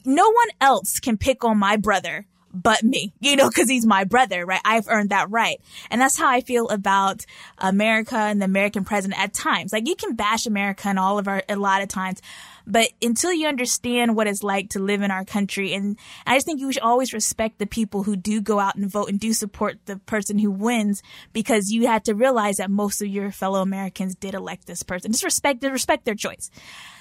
no 0.05 0.29
one 0.29 0.49
else 0.61 0.99
can 0.99 1.17
pick 1.17 1.43
on 1.43 1.57
my 1.57 1.77
brother 1.77 2.25
but 2.55 2.83
me, 2.83 3.13
you 3.19 3.35
know, 3.35 3.49
cause 3.49 3.69
he's 3.69 3.85
my 3.85 4.03
brother, 4.05 4.45
right? 4.45 4.61
I've 4.63 4.87
earned 4.87 5.09
that 5.09 5.29
right. 5.29 5.61
And 5.91 5.99
that's 5.99 6.17
how 6.17 6.29
I 6.29 6.41
feel 6.41 6.69
about 6.69 7.25
America 7.57 8.15
and 8.15 8.41
the 8.41 8.45
American 8.45 8.85
president 8.85 9.21
at 9.21 9.33
times. 9.33 9.73
Like 9.73 9.87
you 9.87 9.95
can 9.95 10.15
bash 10.15 10.45
America 10.45 10.87
and 10.87 10.97
all 10.97 11.19
of 11.19 11.27
our, 11.27 11.43
a 11.49 11.55
lot 11.55 11.81
of 11.81 11.89
times, 11.89 12.21
but 12.67 12.89
until 13.01 13.31
you 13.31 13.47
understand 13.47 14.15
what 14.15 14.27
it's 14.27 14.41
like 14.41 14.69
to 14.69 14.79
live 14.79 15.01
in 15.01 15.11
our 15.11 15.25
country, 15.25 15.73
and 15.73 15.97
I 16.25 16.35
just 16.35 16.45
think 16.45 16.59
you 16.59 16.71
should 16.71 16.81
always 16.81 17.13
respect 17.13 17.59
the 17.59 17.67
people 17.67 18.03
who 18.03 18.15
do 18.15 18.41
go 18.41 18.59
out 18.59 18.75
and 18.75 18.89
vote 18.89 19.09
and 19.09 19.19
do 19.19 19.33
support 19.33 19.77
the 19.85 19.97
person 19.97 20.39
who 20.39 20.49
wins 20.49 21.03
because 21.33 21.69
you 21.69 21.87
had 21.87 22.05
to 22.05 22.15
realize 22.15 22.57
that 22.57 22.71
most 22.71 23.01
of 23.01 23.07
your 23.07 23.31
fellow 23.31 23.61
Americans 23.61 24.15
did 24.15 24.33
elect 24.33 24.65
this 24.65 24.81
person. 24.81 25.11
Just 25.11 25.23
respect, 25.23 25.63
respect 25.63 26.05
their 26.05 26.15
choice. 26.15 26.49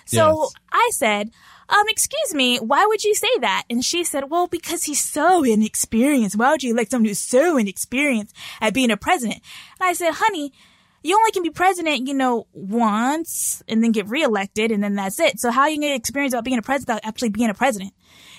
So 0.05 0.43
Yes. 0.43 0.55
I 0.71 0.91
said, 0.93 1.31
um, 1.69 1.85
excuse 1.89 2.35
me, 2.35 2.59
why 2.59 2.87
would 2.87 3.05
you 3.05 3.15
say 3.15 3.39
that? 3.41 3.65
And 3.71 3.85
she 3.85 4.05
said, 4.05 4.31
well, 4.31 4.47
because 4.47 4.85
he's 4.85 5.01
so 5.01 5.45
inexperienced. 5.45 6.37
Why 6.37 6.51
would 6.51 6.63
you 6.63 6.73
elect 6.73 6.91
someone 6.91 7.09
who's 7.09 7.19
so 7.19 7.57
inexperienced 7.57 8.35
at 8.61 8.75
being 8.75 8.91
a 8.91 8.97
president? 8.97 9.41
And 9.81 9.89
I 9.89 9.93
said, 9.93 10.13
honey, 10.13 10.53
you 11.03 11.17
only 11.17 11.33
can 11.33 11.43
be 11.43 11.51
president, 11.51 12.09
you 12.09 12.15
know, 12.15 12.47
once 12.53 13.63
and 13.69 13.85
then 13.85 13.93
get 13.93 14.09
reelected 14.09 14.71
and 14.71 14.83
then 14.83 14.95
that's 14.95 15.21
it. 15.21 15.39
So 15.39 15.51
how 15.51 15.63
are 15.63 15.71
you 15.71 15.79
going 15.79 15.93
to 15.93 15.97
experience 15.97 16.33
about 16.33 16.45
being 16.45 16.59
a 16.59 16.63
president 16.63 16.97
without 16.97 17.09
actually 17.09 17.29
being 17.29 17.51
a 17.51 17.55
president? 17.55 17.93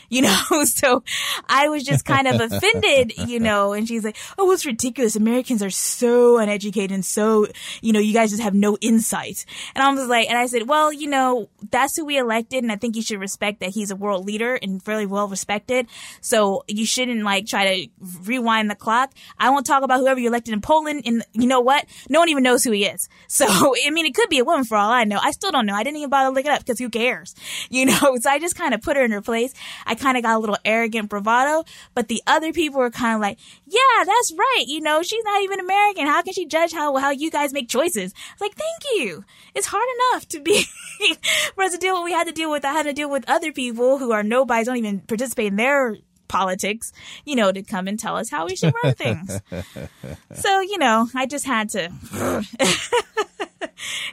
You 0.10 0.24
know, 0.24 0.44
so 0.66 1.04
I 1.48 1.70
was 1.70 1.84
just 1.84 2.06
kind 2.06 2.28
of 2.28 2.40
offended, 2.40 3.14
you 3.28 3.40
know, 3.46 3.74
and 3.74 3.88
she's 3.88 4.04
like, 4.04 4.18
oh, 4.38 4.52
it's 4.52 4.66
ridiculous. 4.66 5.16
Americans 5.16 5.62
are 5.64 5.70
so 5.70 6.38
uneducated 6.38 6.92
and 6.92 7.06
so, 7.06 7.48
you 7.82 7.94
know, 7.94 8.00
you 8.00 8.14
guys 8.14 8.32
just 8.32 8.44
have 8.44 8.54
no 8.54 8.78
insight. 8.82 9.46
And 9.76 9.84
I 9.84 9.94
was 9.94 10.08
like, 10.08 10.30
and 10.30 10.38
I 10.38 10.46
said, 10.46 10.68
well, 10.68 10.92
you 10.92 11.08
know, 11.08 11.50
that's 11.72 11.96
who 11.96 12.06
we 12.06 12.18
elected. 12.18 12.64
And 12.64 12.72
I 12.72 12.76
think 12.76 12.96
you 12.96 13.02
should 13.02 13.20
respect 13.20 13.60
that 13.60 13.70
he's 13.70 13.92
a 13.92 13.96
world 13.96 14.26
leader 14.26 14.56
and 14.56 14.82
fairly 14.82 15.06
well 15.06 15.28
respected. 15.28 15.88
So 16.22 16.64
you 16.68 16.86
shouldn't 16.86 17.24
like 17.24 17.46
try 17.46 17.84
to 17.84 17.90
rewind 18.24 18.70
the 18.70 18.76
clock. 18.76 19.14
I 19.38 19.50
won't 19.50 19.66
talk 19.66 19.84
about 19.84 20.00
whoever 20.00 20.20
you 20.20 20.28
elected 20.28 20.54
in 20.54 20.62
Poland. 20.62 21.04
And 21.06 21.24
you 21.34 21.48
know 21.48 21.62
what? 21.62 21.86
No 22.10 22.20
one 22.20 22.30
even 22.30 22.44
knows 22.44 22.64
who 22.64 22.72
he 22.72 22.86
is. 22.86 23.10
So, 23.28 23.46
I 23.48 23.90
mean, 23.90 24.06
it 24.06 24.16
could 24.16 24.30
be 24.30 24.40
a 24.40 24.46
woman 24.46 24.64
for 24.64 24.78
all 24.78 24.90
I 24.90 25.04
know. 25.04 25.20
I 25.22 25.32
still 25.32 25.52
don't 25.52 25.66
know. 25.66 25.74
I 25.74 25.84
didn't 25.84 25.98
even 25.98 26.10
bother 26.10 26.30
to 26.30 26.34
look 26.34 26.46
it 26.46 26.52
up 26.52 26.60
because 26.60 26.80
who 26.80 26.90
cares? 26.90 27.36
You 27.70 27.86
know, 27.88 28.18
so 28.22 28.30
I 28.30 28.40
just 28.40 28.56
kind 28.56 28.74
of 28.74 28.82
put 28.82 28.96
her 28.96 29.04
in 29.04 29.12
her 29.12 29.22
place. 29.22 29.54
I 29.86 29.95
kind 29.96 30.18
of 30.18 30.24
got 30.24 30.36
a 30.36 30.40
little 30.40 30.58
arrogant 30.64 31.10
bravado, 31.10 31.66
but 31.94 32.08
the 32.08 32.22
other 32.28 32.54
people 32.54 32.80
were 32.80 32.92
kind 32.92 33.16
of 33.16 33.22
like, 33.22 33.38
yeah, 33.66 34.04
that's 34.06 34.34
right. 34.38 34.66
You 34.68 34.82
know, 34.82 35.02
she's 35.02 35.24
not 35.24 35.42
even 35.44 35.60
American. 35.60 36.08
How 36.08 36.22
can 36.22 36.34
she 36.34 36.46
judge 36.46 36.74
how, 36.74 36.96
how 36.98 37.10
you 37.12 37.32
guys 37.32 37.54
make 37.54 37.70
choices? 37.70 38.14
I 38.14 38.34
was 38.34 38.42
like, 38.42 38.56
thank 38.56 38.98
you. 38.98 39.24
It's 39.54 39.68
hard 39.68 39.88
enough 40.12 40.28
to 40.30 40.40
be, 40.40 40.66
for 41.56 41.64
us 41.64 41.74
to 41.74 41.78
deal 41.78 41.94
with 41.94 42.00
what 42.00 42.06
we 42.06 42.12
had 42.12 42.28
to 42.28 42.34
deal 42.34 42.52
with. 42.52 42.66
I 42.66 42.74
had 42.74 42.84
to 42.84 42.94
deal 42.94 43.10
with 43.10 43.30
other 43.30 43.52
people 43.52 43.98
who 43.98 44.12
are 44.12 44.24
nobodies, 44.24 44.68
don't 44.68 44.78
even 44.78 45.00
participate 45.02 45.48
in 45.48 45.56
their 45.56 45.98
politics, 46.28 46.92
you 47.24 47.36
know, 47.36 47.52
to 47.52 47.64
come 47.64 47.88
and 47.88 48.00
tell 48.00 48.16
us 48.18 48.30
how 48.30 48.46
we 48.46 48.56
should 48.56 48.74
run 48.84 48.94
things. 48.94 49.42
so, 50.34 50.60
you 50.60 50.78
know, 50.78 51.08
I 51.16 51.25
just 51.25 51.46
had 51.46 51.70
to, 51.70 51.90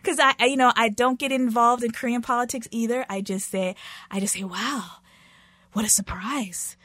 cause 0.02 0.18
I, 0.18 0.34
I, 0.38 0.46
you 0.46 0.56
know, 0.56 0.72
I 0.74 0.88
don't 0.88 1.18
get 1.18 1.32
involved 1.32 1.82
in 1.82 1.90
Korean 1.90 2.22
politics 2.22 2.68
either. 2.70 3.04
I 3.08 3.20
just 3.20 3.50
say, 3.50 3.74
I 4.10 4.20
just 4.20 4.34
say, 4.34 4.44
wow, 4.44 4.84
what 5.72 5.84
a 5.84 5.88
surprise. 5.88 6.76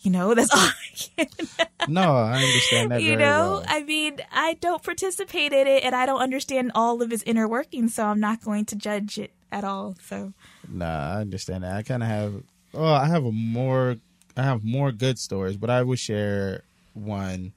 You 0.00 0.10
know, 0.10 0.34
that's 0.34 0.52
all 0.52 0.58
I 0.60 0.72
can. 0.94 1.26
No, 1.88 2.16
I 2.16 2.42
understand 2.42 2.90
that. 2.90 3.00
you 3.02 3.14
know, 3.14 3.62
well. 3.62 3.64
I 3.68 3.82
mean, 3.84 4.18
I 4.32 4.54
don't 4.54 4.82
participate 4.82 5.52
in 5.52 5.68
it 5.68 5.84
and 5.84 5.94
I 5.94 6.04
don't 6.04 6.20
understand 6.20 6.72
all 6.74 7.00
of 7.00 7.12
its 7.12 7.22
inner 7.22 7.46
workings, 7.46 7.94
so 7.94 8.04
I'm 8.06 8.18
not 8.18 8.42
going 8.42 8.64
to 8.66 8.76
judge 8.76 9.18
it 9.18 9.30
at 9.52 9.62
all. 9.62 9.94
So, 10.02 10.32
Nah, 10.68 11.14
I 11.16 11.20
understand 11.20 11.62
that. 11.62 11.76
I 11.76 11.82
kind 11.82 12.02
of 12.02 12.08
have. 12.08 12.34
Well, 12.72 12.92
I 12.92 13.06
have 13.06 13.24
a 13.24 13.30
more. 13.30 13.96
I 14.36 14.42
have 14.42 14.64
more 14.64 14.90
good 14.90 15.18
stories, 15.18 15.56
but 15.56 15.70
I 15.70 15.82
will 15.84 15.94
share 15.96 16.62
one, 16.92 17.52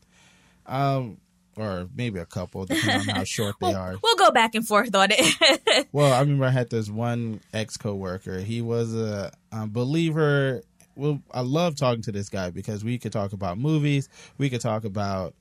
um, 0.68 1.18
or 1.58 1.88
maybe 1.96 2.20
a 2.20 2.26
couple, 2.26 2.66
depending 2.66 3.10
on 3.10 3.16
how 3.16 3.24
short 3.26 3.56
they 3.60 3.68
we'll, 3.68 3.76
are. 3.78 3.96
we'll 4.04 4.16
go 4.16 4.30
back 4.32 4.54
and 4.56 4.66
forth 4.68 4.94
on 4.96 5.10
it. 5.12 5.88
Well, 5.92 6.14
I 6.14 6.20
remember 6.20 6.46
I 6.46 6.52
had 6.52 6.70
this 6.70 6.88
one 6.90 7.42
ex 7.52 7.76
coworker. 7.78 8.40
He 8.40 8.62
was 8.62 8.94
a, 8.96 9.32
a 9.52 9.66
believer. 9.66 10.62
Well, 11.00 11.22
I 11.32 11.42
love 11.42 11.76
talking 11.76 12.02
to 12.04 12.12
this 12.12 12.30
guy 12.30 12.50
because 12.50 12.84
we 12.84 12.98
could 12.98 13.14
talk 13.14 13.34
about 13.34 13.58
movies, 13.58 14.10
we 14.38 14.50
could 14.50 14.62
talk 14.62 14.84
about 14.84 15.34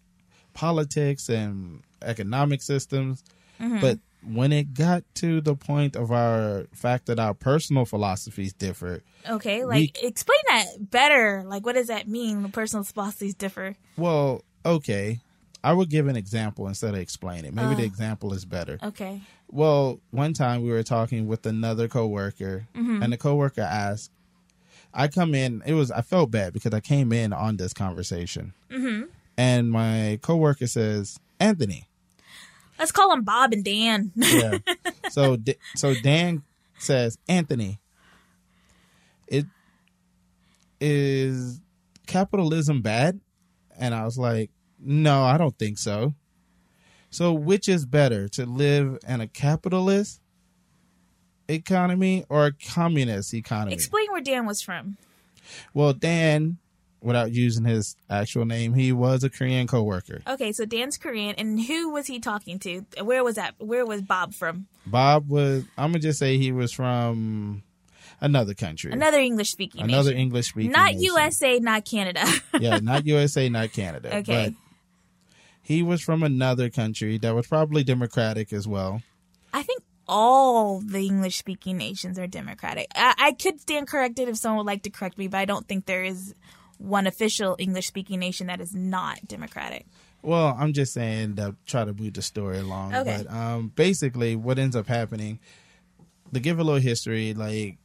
politics 0.54 1.28
and 1.28 1.82
economic 2.02 2.62
systems, 2.62 3.24
mm-hmm. 3.60 3.80
but 3.80 3.98
when 4.22 4.52
it 4.52 4.74
got 4.74 5.04
to 5.14 5.40
the 5.40 5.54
point 5.54 5.96
of 5.96 6.10
our 6.12 6.66
fact 6.72 7.06
that 7.06 7.18
our 7.18 7.34
personal 7.34 7.84
philosophies 7.84 8.52
differ, 8.52 9.02
okay, 9.28 9.64
like 9.64 10.02
explain 10.02 10.38
that 10.48 10.90
better. 10.90 11.44
Like, 11.46 11.64
what 11.66 11.74
does 11.74 11.88
that 11.88 12.08
mean? 12.08 12.42
The 12.42 12.48
personal 12.48 12.84
philosophies 12.84 13.34
differ. 13.34 13.76
well, 13.96 14.44
okay, 14.64 15.20
I 15.62 15.72
would 15.72 15.90
give 15.90 16.06
an 16.06 16.16
example 16.16 16.68
instead 16.68 16.94
of 16.94 17.00
explain 17.00 17.44
it. 17.44 17.54
Maybe 17.54 17.74
the 17.74 17.82
oh. 17.82 17.86
example 17.86 18.32
is 18.32 18.44
better. 18.44 18.78
Okay. 18.82 19.20
Well, 19.50 20.00
one 20.10 20.34
time 20.34 20.62
we 20.62 20.70
were 20.70 20.82
talking 20.82 21.26
with 21.26 21.46
another 21.46 21.88
coworker, 21.88 22.68
mm-hmm. 22.76 23.02
and 23.02 23.12
the 23.12 23.16
coworker 23.16 23.62
asked, 23.62 24.12
"I 24.92 25.08
come 25.08 25.34
in. 25.34 25.62
It 25.66 25.74
was 25.74 25.90
I 25.90 26.02
felt 26.02 26.30
bad 26.30 26.52
because 26.52 26.74
I 26.74 26.80
came 26.80 27.12
in 27.12 27.32
on 27.32 27.56
this 27.56 27.72
conversation, 27.72 28.54
mm-hmm. 28.70 29.04
and 29.36 29.70
my 29.70 30.18
coworker 30.22 30.66
says, 30.66 31.18
Anthony, 31.40 31.88
Let's 32.78 32.92
call 32.92 33.10
them 33.10 33.22
Bob 33.22 33.52
and 33.52 33.64
Dan. 33.64 34.12
yeah. 34.14 34.58
so 35.10 35.36
so 35.74 35.94
Dan 35.94 36.42
says, 36.78 37.18
Anthony, 37.28 37.80
it 39.26 39.46
is 40.80 41.60
capitalism 42.06 42.82
bad? 42.82 43.20
And 43.78 43.94
I 43.94 44.04
was 44.04 44.18
like, 44.18 44.50
no, 44.78 45.24
I 45.24 45.38
don't 45.38 45.58
think 45.58 45.78
so. 45.78 46.14
So 47.10 47.32
which 47.32 47.68
is 47.68 47.84
better 47.84 48.28
to 48.28 48.46
live 48.46 48.98
in 49.06 49.20
a 49.20 49.26
capitalist 49.26 50.20
economy 51.48 52.24
or 52.28 52.46
a 52.46 52.52
communist 52.52 53.34
economy? 53.34 53.72
Explain 53.74 54.06
where 54.10 54.20
Dan 54.20 54.46
was 54.46 54.60
from. 54.62 54.96
well, 55.74 55.92
Dan, 55.92 56.58
without 57.00 57.32
using 57.32 57.64
his 57.64 57.96
actual 58.10 58.44
name, 58.44 58.74
he 58.74 58.92
was 58.92 59.24
a 59.24 59.30
Korean 59.30 59.66
coworker. 59.66 60.20
Okay, 60.26 60.52
so 60.52 60.64
Dan's 60.64 60.96
Korean, 60.96 61.34
and 61.36 61.60
who 61.60 61.90
was 61.90 62.06
he 62.06 62.18
talking 62.20 62.58
to? 62.60 62.84
Where 63.02 63.22
was 63.24 63.36
that? 63.36 63.54
Where 63.58 63.86
was 63.86 64.02
Bob 64.02 64.34
from? 64.34 64.66
Bob 64.86 65.28
was 65.28 65.64
I'm 65.76 65.92
gonna 65.92 66.00
just 66.00 66.18
say 66.18 66.38
he 66.38 66.52
was 66.52 66.72
from 66.72 67.62
another 68.20 68.54
country. 68.54 68.92
Another 68.92 69.18
English 69.18 69.50
speaking 69.50 69.82
another. 69.82 70.12
English 70.12 70.48
speaking. 70.48 70.72
Not 70.72 70.94
nation. 70.94 71.02
USA, 71.02 71.58
not 71.58 71.84
Canada. 71.84 72.24
yeah, 72.60 72.78
not 72.78 73.06
USA, 73.06 73.48
not 73.48 73.72
Canada. 73.72 74.16
Okay. 74.18 74.54
He 75.62 75.82
was 75.82 76.00
from 76.00 76.22
another 76.22 76.70
country 76.70 77.18
that 77.18 77.34
was 77.34 77.46
probably 77.46 77.84
democratic 77.84 78.52
as 78.54 78.66
well. 78.66 79.02
I 79.52 79.62
think 79.62 79.82
all 80.08 80.80
the 80.80 81.06
English 81.06 81.36
speaking 81.38 81.76
nations 81.76 82.18
are 82.18 82.26
democratic. 82.26 82.86
I, 82.94 83.14
I 83.18 83.32
could 83.32 83.60
stand 83.60 83.86
corrected 83.88 84.28
if 84.28 84.36
someone 84.36 84.58
would 84.58 84.66
like 84.66 84.82
to 84.84 84.90
correct 84.90 85.18
me, 85.18 85.28
but 85.28 85.38
I 85.38 85.44
don't 85.44 85.68
think 85.68 85.86
there 85.86 86.02
is 86.04 86.34
one 86.78 87.06
official 87.06 87.56
English 87.58 87.86
speaking 87.88 88.18
nation 88.20 88.46
that 88.46 88.60
is 88.60 88.74
not 88.74 89.18
democratic. 89.26 89.86
Well, 90.22 90.56
I'm 90.58 90.72
just 90.72 90.92
saying 90.92 91.36
to 91.36 91.54
try 91.66 91.84
to 91.84 91.92
move 91.92 92.14
the 92.14 92.22
story 92.22 92.58
along. 92.58 92.94
Okay. 92.94 93.22
But 93.24 93.32
um, 93.32 93.72
basically, 93.76 94.34
what 94.36 94.58
ends 94.58 94.74
up 94.74 94.86
happening, 94.86 95.38
to 96.32 96.40
give 96.40 96.58
a 96.58 96.64
little 96.64 96.80
history, 96.80 97.34
like 97.34 97.78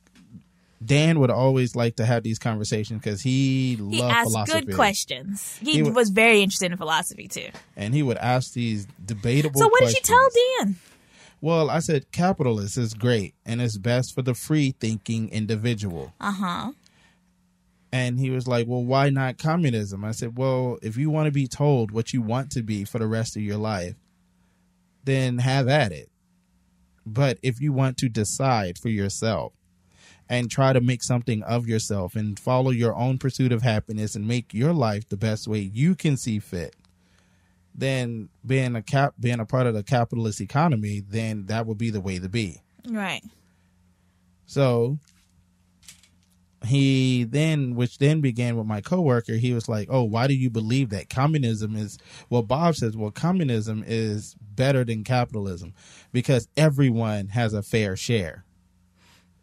Dan 0.83 1.19
would 1.19 1.29
always 1.31 1.75
like 1.75 1.95
to 1.97 2.05
have 2.05 2.23
these 2.23 2.39
conversations 2.39 3.01
because 3.01 3.21
he, 3.21 3.75
He 3.75 4.01
loved 4.01 4.13
asked 4.13 4.29
philosophy. 4.31 4.65
good 4.65 4.75
questions. 4.75 5.57
He, 5.61 5.73
He 5.73 5.83
would- 5.83 5.95
was 5.95 6.09
very 6.09 6.41
interested 6.41 6.71
in 6.71 6.77
philosophy 6.77 7.27
too. 7.27 7.49
and 7.77 7.93
he 7.93 8.03
would 8.03 8.17
ask 8.17 8.53
these 8.53 8.85
debatable. 9.05 9.59
So 9.61 9.67
what 9.69 9.81
did 9.81 9.93
you 9.93 10.01
tell. 10.03 10.27
Dan? 10.59 10.75
Well, 11.43 11.69
I 11.69 11.79
said 11.79 12.13
capitalist 12.13 12.77
is 12.77 12.93
great 12.93 13.35
and 13.45 13.61
it's 13.61 13.77
best 13.77 14.15
for 14.15 14.21
the 14.21 14.33
free 14.33 14.73
thinking 14.79 15.27
individual. 15.27 16.13
Uh 16.17 16.31
huh. 16.31 16.71
And 17.91 18.17
he 18.17 18.29
was 18.29 18.47
like, 18.47 18.65
Well, 18.65 18.85
why 18.85 19.09
not 19.09 19.39
communism? 19.39 20.05
I 20.05 20.11
said, 20.11 20.37
Well, 20.37 20.77
if 20.81 20.95
you 20.95 21.09
want 21.09 21.25
to 21.25 21.33
be 21.33 21.47
told 21.47 21.91
what 21.91 22.13
you 22.13 22.21
want 22.21 22.49
to 22.51 22.63
be 22.63 22.85
for 22.85 22.97
the 22.97 23.07
rest 23.07 23.35
of 23.35 23.41
your 23.41 23.57
life, 23.57 23.95
then 25.03 25.39
have 25.39 25.67
at 25.67 25.91
it. 25.91 26.09
But 27.05 27.39
if 27.43 27.59
you 27.59 27.73
want 27.73 27.97
to 27.97 28.07
decide 28.07 28.77
for 28.77 28.87
yourself 28.87 29.51
and 30.29 30.49
try 30.49 30.71
to 30.71 30.79
make 30.79 31.03
something 31.03 31.43
of 31.43 31.67
yourself 31.67 32.15
and 32.15 32.39
follow 32.39 32.71
your 32.71 32.95
own 32.95 33.17
pursuit 33.17 33.51
of 33.51 33.63
happiness 33.63 34.15
and 34.15 34.25
make 34.25 34.53
your 34.53 34.71
life 34.71 35.09
the 35.09 35.17
best 35.17 35.49
way 35.49 35.59
you 35.59 35.93
can 35.93 36.15
see 36.15 36.39
fit, 36.39 36.73
then 37.75 38.29
being 38.45 38.75
a 38.75 38.81
cap 38.81 39.13
being 39.19 39.39
a 39.39 39.45
part 39.45 39.67
of 39.67 39.73
the 39.73 39.83
capitalist 39.83 40.41
economy, 40.41 41.01
then 41.07 41.45
that 41.47 41.65
would 41.65 41.77
be 41.77 41.89
the 41.89 42.01
way 42.01 42.19
to 42.19 42.29
be. 42.29 42.61
Right. 42.87 43.23
So 44.45 44.99
he 46.65 47.23
then, 47.25 47.75
which 47.75 47.97
then 47.97 48.21
began 48.21 48.55
with 48.55 48.67
my 48.67 48.81
coworker, 48.81 49.33
he 49.33 49.53
was 49.53 49.67
like, 49.67 49.87
"Oh, 49.91 50.03
why 50.03 50.27
do 50.27 50.33
you 50.33 50.49
believe 50.49 50.89
that 50.89 51.09
communism 51.09 51.75
is?" 51.75 51.97
Well, 52.29 52.43
Bob 52.43 52.75
says, 52.75 52.95
"Well, 52.95 53.11
communism 53.11 53.83
is 53.85 54.35
better 54.39 54.83
than 54.83 55.03
capitalism 55.03 55.73
because 56.11 56.47
everyone 56.55 57.29
has 57.29 57.53
a 57.53 57.63
fair 57.63 57.95
share." 57.95 58.45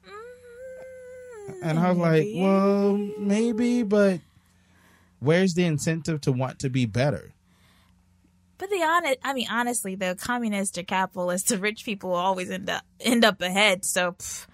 Mm-hmm. 0.06 1.52
And 1.62 1.78
I 1.78 1.90
was 1.90 1.98
like, 1.98 2.28
"Well, 2.34 2.96
maybe, 3.18 3.82
but 3.82 4.20
where's 5.18 5.54
the 5.54 5.64
incentive 5.64 6.20
to 6.22 6.32
want 6.32 6.58
to 6.60 6.70
be 6.70 6.86
better?" 6.86 7.32
But 8.60 8.68
the 8.68 8.82
honest, 8.82 9.16
I 9.24 9.32
mean, 9.32 9.46
honestly, 9.50 9.94
though, 9.94 10.14
communist 10.14 10.76
or 10.76 10.82
capitalist, 10.82 11.48
the 11.48 11.56
rich 11.56 11.82
people 11.86 12.12
always 12.12 12.50
end 12.50 12.68
up 12.68 12.84
end 13.00 13.24
up 13.24 13.40
ahead. 13.40 13.86
So, 13.86 14.12
pff, 14.12 14.46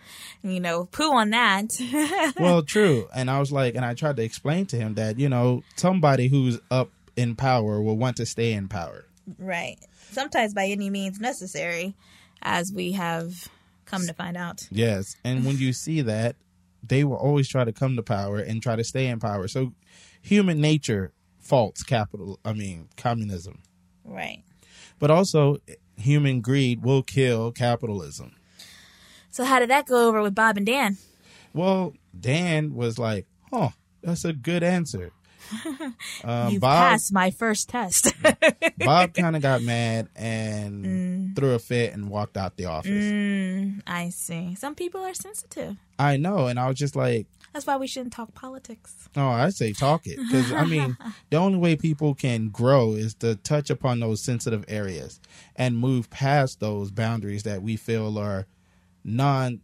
you 0.44 0.60
know, 0.60 0.84
poo 0.84 1.12
on 1.12 1.30
that. 1.30 2.34
well, 2.38 2.62
true. 2.62 3.08
And 3.12 3.28
I 3.28 3.40
was 3.40 3.50
like, 3.50 3.74
and 3.74 3.84
I 3.84 3.94
tried 3.94 4.14
to 4.16 4.22
explain 4.22 4.66
to 4.66 4.76
him 4.76 4.94
that, 4.94 5.18
you 5.18 5.28
know, 5.28 5.64
somebody 5.74 6.28
who's 6.28 6.60
up 6.70 6.90
in 7.16 7.34
power 7.34 7.82
will 7.82 7.96
want 7.96 8.18
to 8.18 8.26
stay 8.26 8.52
in 8.52 8.68
power. 8.68 9.06
right. 9.40 9.76
Sometimes 10.12 10.54
by 10.54 10.66
any 10.66 10.88
means 10.88 11.18
necessary, 11.18 11.96
as 12.42 12.72
we 12.72 12.92
have 12.92 13.48
come 13.86 14.06
to 14.06 14.14
find 14.14 14.36
out. 14.36 14.68
Yes. 14.70 15.16
And 15.24 15.44
when 15.44 15.58
you 15.58 15.72
see 15.72 16.00
that, 16.02 16.36
they 16.80 17.02
will 17.02 17.16
always 17.16 17.48
try 17.48 17.64
to 17.64 17.72
come 17.72 17.96
to 17.96 18.04
power 18.04 18.38
and 18.38 18.62
try 18.62 18.76
to 18.76 18.84
stay 18.84 19.08
in 19.08 19.18
power. 19.18 19.48
So 19.48 19.72
human 20.22 20.60
nature 20.60 21.12
faults 21.40 21.82
capital, 21.82 22.38
I 22.44 22.52
mean, 22.52 22.88
communism. 22.96 23.62
Right. 24.06 24.42
But 24.98 25.10
also, 25.10 25.58
human 25.96 26.40
greed 26.40 26.82
will 26.82 27.02
kill 27.02 27.52
capitalism. 27.52 28.32
So 29.30 29.44
how 29.44 29.58
did 29.58 29.70
that 29.70 29.86
go 29.86 30.08
over 30.08 30.22
with 30.22 30.34
Bob 30.34 30.56
and 30.56 30.64
Dan? 30.64 30.96
Well, 31.52 31.94
Dan 32.18 32.74
was 32.74 32.98
like, 32.98 33.26
huh, 33.50 33.70
that's 34.02 34.24
a 34.24 34.32
good 34.32 34.62
answer. 34.62 35.12
Um, 36.24 36.52
you 36.52 36.60
Bob, 36.60 36.90
passed 36.90 37.12
my 37.12 37.30
first 37.30 37.68
test. 37.68 38.12
Bob 38.78 39.14
kind 39.14 39.36
of 39.36 39.42
got 39.42 39.62
mad 39.62 40.08
and 40.16 41.36
threw 41.36 41.54
a 41.54 41.58
fit 41.58 41.92
and 41.92 42.08
walked 42.08 42.36
out 42.36 42.56
the 42.56 42.64
office. 42.66 42.90
mm, 42.90 43.80
I 43.86 44.08
see. 44.08 44.54
Some 44.54 44.74
people 44.74 45.02
are 45.02 45.14
sensitive. 45.14 45.76
I 45.98 46.16
know, 46.16 46.46
and 46.46 46.58
I 46.58 46.68
was 46.68 46.78
just 46.78 46.96
like, 46.96 47.26
That's 47.56 47.66
why 47.66 47.78
we 47.78 47.86
shouldn't 47.86 48.12
talk 48.12 48.34
politics. 48.34 49.08
"Oh, 49.16 49.28
I 49.28 49.48
say 49.48 49.72
talk 49.72 50.06
it," 50.06 50.18
because 50.18 50.52
I 50.52 50.66
mean, 50.66 50.94
the 51.30 51.38
only 51.38 51.56
way 51.56 51.74
people 51.74 52.14
can 52.14 52.50
grow 52.50 52.92
is 52.92 53.14
to 53.14 53.36
touch 53.36 53.70
upon 53.70 53.98
those 53.98 54.22
sensitive 54.22 54.62
areas 54.68 55.20
and 55.56 55.78
move 55.78 56.10
past 56.10 56.60
those 56.60 56.90
boundaries 56.90 57.44
that 57.44 57.62
we 57.62 57.76
feel 57.76 58.18
are 58.18 58.46
non. 59.04 59.62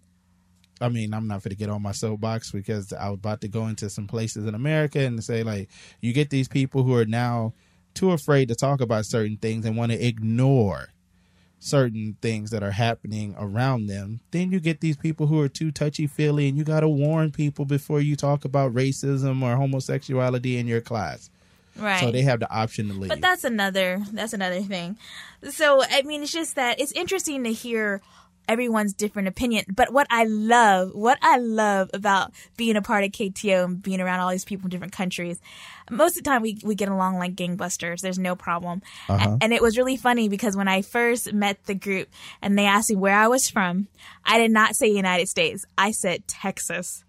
I 0.81 0.89
mean, 0.89 1.13
I'm 1.13 1.29
not 1.29 1.43
going 1.43 1.51
to 1.51 1.55
get 1.55 1.69
on 1.69 1.83
my 1.83 1.93
soapbox 1.93 2.51
because 2.51 2.95
I 2.95 3.11
was 3.11 3.19
about 3.19 3.43
to 3.43 3.49
go 3.49 3.67
into 3.67 3.91
some 3.91 4.07
places 4.07 4.47
in 4.47 4.55
America 4.55 5.01
and 5.01 5.23
say 5.23 5.43
like, 5.43 5.69
you 6.01 6.15
get 6.15 6.31
these 6.31 6.49
people 6.49 6.85
who 6.85 6.95
are 6.95 7.05
now 7.05 7.53
too 7.93 8.13
afraid 8.13 8.49
to 8.49 8.55
talk 8.55 8.81
about 8.81 9.05
certain 9.05 9.37
things 9.37 9.67
and 9.67 9.77
want 9.77 9.93
to 9.93 10.03
ignore 10.03 10.89
certain 11.63 12.17
things 12.21 12.51
that 12.51 12.63
are 12.63 12.73
happening 12.73 13.37
around 13.39 13.87
them, 13.87 14.19
then 14.33 14.51
you 14.51 14.59
get 14.59 14.81
these 14.81 14.97
people 14.97 15.29
who 15.29 15.41
are 15.41 15.49
too 15.49 15.71
touchy 15.71 16.09
feely, 16.09 16.49
and 16.49 16.59
you 16.59 16.65
got 16.65 16.81
to 16.81 16.89
warn 16.89 17.31
people 17.31 17.65
before 17.65 18.01
you 18.01 18.17
talk 18.17 18.45
about 18.45 18.75
racism 18.75 19.43
or 19.43 19.57
homosexuality 19.57 20.59
in 20.59 20.67
your 20.67 20.81
class. 20.81 21.31
Right. 21.77 22.01
So 22.01 22.11
they 22.11 22.23
have 22.23 22.41
the 22.41 22.51
option 22.53 22.89
to 22.89 22.95
leave. 22.95 23.09
But 23.09 23.21
that's 23.21 23.45
another 23.45 24.03
that's 24.13 24.33
another 24.35 24.61
thing. 24.61 24.99
So 25.49 25.83
I 25.83 26.03
mean 26.03 26.23
it's 26.23 26.33
just 26.33 26.57
that 26.57 26.81
it's 26.81 26.93
interesting 26.93 27.45
to 27.45 27.53
hear 27.53 28.03
everyone's 28.49 28.93
different 28.93 29.29
opinion. 29.29 29.65
But 29.75 29.93
what 29.93 30.07
I 30.11 30.25
love, 30.25 30.91
what 30.95 31.19
I 31.23 31.39
love 31.39 31.91
about 31.95 32.33
being 32.57 32.77
a 32.77 32.83
part 32.83 33.05
of 33.05 33.11
KTO 33.13 33.65
and 33.65 33.83
being 33.83 34.01
around 34.01 34.21
all 34.21 34.31
these 34.31 34.45
people 34.45 34.63
from 34.63 34.71
different 34.71 34.93
countries, 34.93 35.41
most 35.91 36.17
of 36.17 36.25
the 36.25 36.31
time 36.31 36.43
we, 36.43 36.59
we 36.65 36.75
get 36.75 36.89
along 36.89 37.19
like 37.19 37.35
gangbusters. 37.35 38.01
There's 38.01 38.19
no 38.19 38.35
problem. 38.37 38.83
Uh-huh. 39.09 39.31
A- 39.33 39.45
And 39.45 39.53
it 39.53 39.63
was 39.63 39.77
really 39.79 39.97
funny 39.97 40.29
because 40.29 40.57
when 40.57 40.69
I 40.69 40.83
first 40.83 41.33
met 41.33 41.65
the 41.67 41.75
group 41.75 42.09
and 42.41 42.59
they 42.59 42.67
asked 42.67 42.91
me 42.91 42.97
where 42.97 43.17
I 43.17 43.29
was 43.29 43.49
from, 43.49 43.89
I 44.25 44.39
did 44.39 44.51
not 44.51 44.77
say 44.77 44.89
United 44.89 45.29
States. 45.29 45.65
I 45.79 45.91
said 45.93 46.27
Texas. 46.29 47.05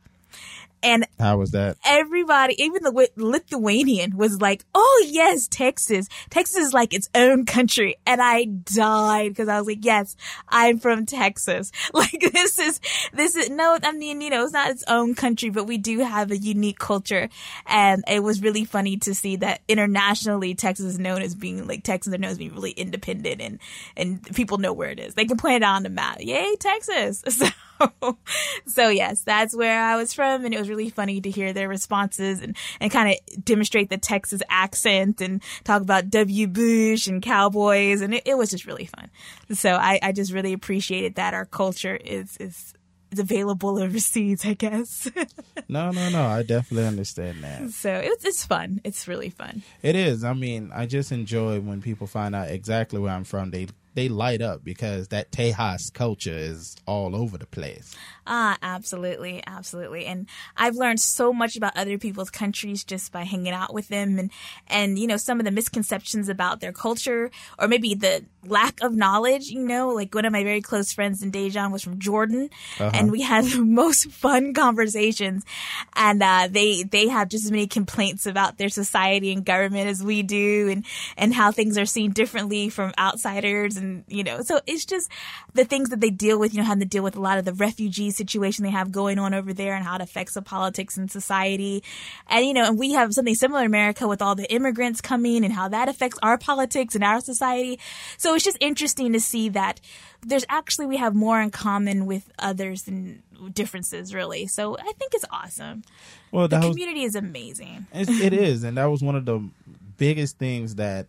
And 0.84 1.08
How 1.18 1.38
was 1.38 1.52
that? 1.52 1.78
everybody, 1.86 2.62
even 2.62 2.84
the 2.84 3.10
Lithuanian 3.16 4.18
was 4.18 4.42
like, 4.42 4.66
"Oh 4.76 5.06
yes, 5.10 5.48
Texas. 5.48 6.08
Texas 6.30 6.58
is 6.58 6.74
like 6.74 6.94
its 6.94 7.10
own 7.16 7.46
country." 7.46 7.96
And 8.06 8.22
I 8.22 8.46
died 8.46 9.30
because 9.30 9.48
I 9.48 9.58
was 9.58 9.68
like, 9.68 9.84
"Yes, 9.86 10.16
I'm 10.50 10.78
from 10.80 11.06
Texas. 11.06 11.72
Like 11.94 12.20
this 12.34 12.60
is 12.60 12.82
this 13.14 13.36
is 13.36 13.50
no, 13.50 13.78
I 13.82 13.92
mean, 13.94 14.20
you 14.22 14.30
know, 14.30 14.44
it's 14.44 14.52
not 14.54 14.72
its 14.72 14.84
own 14.88 15.16
country, 15.16 15.50
but 15.50 15.66
we 15.66 15.78
do 15.78 16.00
have 16.00 16.32
a 16.32 16.38
unique 16.38 16.80
culture." 16.80 17.30
And 17.66 18.04
it 18.08 18.22
was 18.22 18.42
really 18.42 18.66
funny 18.66 18.98
to 18.98 19.16
see 19.16 19.38
that 19.38 19.62
internationally, 19.68 20.54
Texas 20.56 20.86
is 20.88 21.00
known 21.00 21.22
as 21.22 21.34
being 21.36 21.66
like 21.68 21.84
Texans 21.84 22.14
are 22.14 22.18
known 22.18 22.32
as 22.32 22.38
being 22.38 22.54
really 22.54 22.72
independent, 22.72 23.42
and 23.42 23.60
and 23.96 24.22
people 24.36 24.58
know 24.58 24.74
where 24.74 24.90
it 24.90 25.00
is. 25.00 25.14
They 25.14 25.26
can 25.26 25.38
point 25.38 25.56
it 25.58 25.64
out 25.64 25.76
on 25.76 25.84
the 25.84 25.90
map. 25.90 26.18
Yay, 26.20 26.56
Texas! 26.60 27.24
So 27.84 28.18
so 28.66 28.88
yes, 28.90 29.22
that's 29.22 29.54
where 29.56 29.82
I 29.82 29.98
was 29.98 30.14
from, 30.14 30.46
and 30.46 30.54
it 30.54 30.60
was 30.60 30.70
really 30.70 30.73
funny 30.90 31.22
to 31.22 31.30
hear 31.30 31.54
their 31.54 31.68
responses 31.70 32.42
and 32.42 32.56
and 32.80 32.92
kind 32.92 33.10
of 33.10 33.44
demonstrate 33.46 33.90
the 33.90 33.98
Texas 33.98 34.42
accent 34.50 35.22
and 35.22 35.42
talk 35.64 35.82
about 35.82 36.10
W. 36.10 36.48
Bush 36.48 37.08
and 37.08 37.22
cowboys, 37.22 38.02
and 38.02 38.14
it, 38.14 38.24
it 38.26 38.38
was 38.38 38.50
just 38.52 38.66
really 38.66 38.86
fun. 38.86 39.10
So 39.52 39.74
I, 39.74 40.00
I 40.02 40.12
just 40.12 40.32
really 40.32 40.54
appreciated 40.54 41.16
that 41.16 41.34
our 41.34 41.46
culture 41.46 41.96
is 41.96 42.38
is. 42.38 42.74
is 43.12 43.20
available 43.20 43.78
overseas, 43.80 44.44
I 44.44 44.56
guess. 44.56 45.08
No, 45.70 45.90
no, 45.92 46.10
no. 46.10 46.26
I 46.26 46.44
definitely 46.44 46.88
understand 46.88 47.44
that. 47.44 47.70
so 47.72 47.92
it's 47.94 48.26
it's 48.26 48.46
fun. 48.46 48.82
It's 48.84 49.08
really 49.08 49.30
fun. 49.30 49.64
It 49.82 49.96
is. 49.96 50.24
I 50.24 50.34
mean, 50.34 50.72
I 50.74 50.86
just 50.86 51.12
enjoy 51.12 51.60
when 51.62 51.82
people 51.82 52.06
find 52.06 52.36
out 52.36 52.50
exactly 52.50 53.00
where 53.00 53.14
I'm 53.14 53.24
from. 53.24 53.50
They 53.52 53.68
they 53.96 54.10
light 54.10 54.42
up 54.42 54.64
because 54.64 55.08
that 55.10 55.32
Tejas 55.32 55.92
culture 55.94 56.36
is 56.38 56.76
all 56.86 57.16
over 57.16 57.38
the 57.38 57.46
place. 57.48 57.96
Ah, 58.26 58.58
absolutely, 58.62 59.44
absolutely. 59.46 60.06
And 60.06 60.28
I've 60.56 60.76
learned 60.76 61.00
so 61.00 61.34
much 61.34 61.58
about 61.58 61.76
other 61.76 61.98
people's 61.98 62.30
countries 62.30 62.84
just 62.84 63.12
by 63.12 63.24
hanging 63.24 63.54
out 63.54 63.74
with 63.74 63.90
them 63.90 64.18
and 64.18 64.32
and 64.68 64.98
you 64.98 65.08
know 65.08 65.18
some 65.18 65.40
of 65.40 65.46
the 65.46 65.52
misconceptions 65.52 66.30
about 66.30 66.60
their 66.60 66.72
culture 66.72 67.32
or 67.60 67.68
maybe 67.68 67.94
the 67.96 68.26
lack 68.46 68.82
of 68.82 68.94
knowledge, 68.94 69.48
you 69.48 69.66
know, 69.66 69.90
like 69.90 70.14
one 70.14 70.26
of 70.26 70.34
my 70.34 70.44
very 70.44 70.62
close 70.62 70.92
friends 70.92 71.22
in 71.22 71.32
Daejeon 71.32 71.72
was 71.72 71.84
from 71.84 72.00
Jordan 72.00 72.50
and 72.94 73.12
we 73.12 73.22
had 73.22 73.46
the 73.46 73.62
most 73.64 74.12
fun 74.12 74.54
conversations 74.54 75.44
and 75.96 76.22
uh, 76.22 76.48
they 76.50 76.84
they 76.84 77.08
have 77.08 77.30
just 77.30 77.46
as 77.46 77.52
many 77.52 77.68
complaints 77.68 78.26
about 78.26 78.58
their 78.58 78.70
society 78.70 79.32
and 79.32 79.46
government 79.46 79.88
as 79.88 80.04
we 80.04 80.24
do 80.24 80.70
and 80.70 80.86
and 81.18 81.34
how 81.34 81.52
things 81.52 81.78
are 81.78 81.86
seen 81.86 82.12
differently 82.12 82.70
from 82.70 82.94
outsiders 82.98 83.78
and 83.78 84.04
you 84.08 84.24
know 84.24 84.42
so 84.42 84.60
it's 84.68 84.86
just 84.86 85.10
the 85.54 85.66
things 85.66 85.90
that 85.90 86.00
they 86.00 86.10
deal 86.10 86.40
with 86.40 86.54
you 86.54 86.60
know 86.60 86.66
having 86.66 86.80
to 86.82 86.86
deal 86.86 87.04
with 87.04 87.16
a 87.16 87.22
lot 87.22 87.38
of 87.38 87.46
the 87.46 87.54
refugee 87.54 88.12
situation 88.14 88.64
they 88.64 88.72
have 88.72 88.92
going 88.92 89.20
on 89.20 89.34
over 89.34 89.54
there 89.54 89.74
and 89.74 89.84
how 89.84 89.96
it 89.96 90.02
affects 90.02 90.34
the 90.34 90.42
politics 90.42 90.98
and 90.98 91.12
society. 91.12 91.84
And 92.28 92.46
you 92.46 92.54
know 92.54 92.66
and 92.66 92.80
we 92.80 92.94
have 92.94 93.14
something 93.14 93.36
similar 93.36 93.62
in 93.62 93.66
america 93.66 94.08
with 94.08 94.22
all 94.22 94.36
the 94.36 94.52
immigrants 94.52 95.02
coming 95.02 95.44
and 95.44 95.54
how 95.54 95.68
that 95.70 95.90
affects 95.90 96.20
our 96.22 96.38
politics 96.38 96.96
and 96.96 97.04
our 97.04 97.22
society. 97.22 97.80
So 98.18 98.36
it's 98.36 98.44
just 98.44 98.58
interesting 98.60 99.14
to 99.14 99.20
see 99.20 99.50
that 99.50 99.80
there's 100.22 100.46
actually 100.50 100.86
we 100.86 100.98
have 100.98 101.16
more 101.16 101.42
in 101.42 101.52
common 101.52 102.06
with 102.06 102.32
others 102.40 102.84
than 102.84 103.24
differences 103.54 104.14
really. 104.14 104.48
So 104.48 104.78
i 104.78 104.92
think 104.94 105.14
it's 105.14 105.26
awesome. 105.32 105.84
Well, 106.32 106.48
the 106.48 106.58
that 106.58 106.66
was 106.66 106.76
community 106.76 107.04
is 107.04 107.16
amazing. 107.16 107.88
It 107.94 108.34
is, 108.34 108.64
and 108.64 108.78
that 108.78 108.86
was 108.86 109.02
one 109.04 109.16
of 109.16 109.26
the 109.26 109.48
biggest 109.98 110.38
things 110.38 110.76
that 110.76 111.08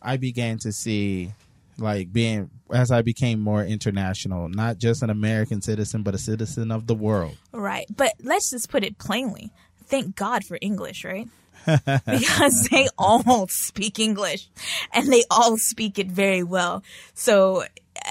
I 0.00 0.16
began 0.16 0.58
to 0.60 0.72
see 0.72 1.32
like 1.78 2.12
being 2.12 2.50
as 2.72 2.90
I 2.90 3.02
became 3.02 3.40
more 3.40 3.64
international, 3.64 4.48
not 4.48 4.78
just 4.78 5.02
an 5.02 5.10
American 5.10 5.60
citizen, 5.60 6.02
but 6.02 6.14
a 6.14 6.18
citizen 6.18 6.70
of 6.70 6.86
the 6.86 6.94
world. 6.94 7.36
Right. 7.52 7.86
But 7.94 8.12
let's 8.22 8.50
just 8.50 8.68
put 8.70 8.84
it 8.84 8.98
plainly. 8.98 9.50
Thank 9.86 10.16
God 10.16 10.44
for 10.44 10.58
English, 10.60 11.04
right? 11.04 11.28
because 11.66 12.68
they 12.70 12.88
all 12.98 13.46
speak 13.48 13.98
English 13.98 14.48
and 14.92 15.12
they 15.12 15.24
all 15.30 15.56
speak 15.56 15.98
it 15.98 16.10
very 16.10 16.42
well. 16.42 16.82
So, 17.14 17.64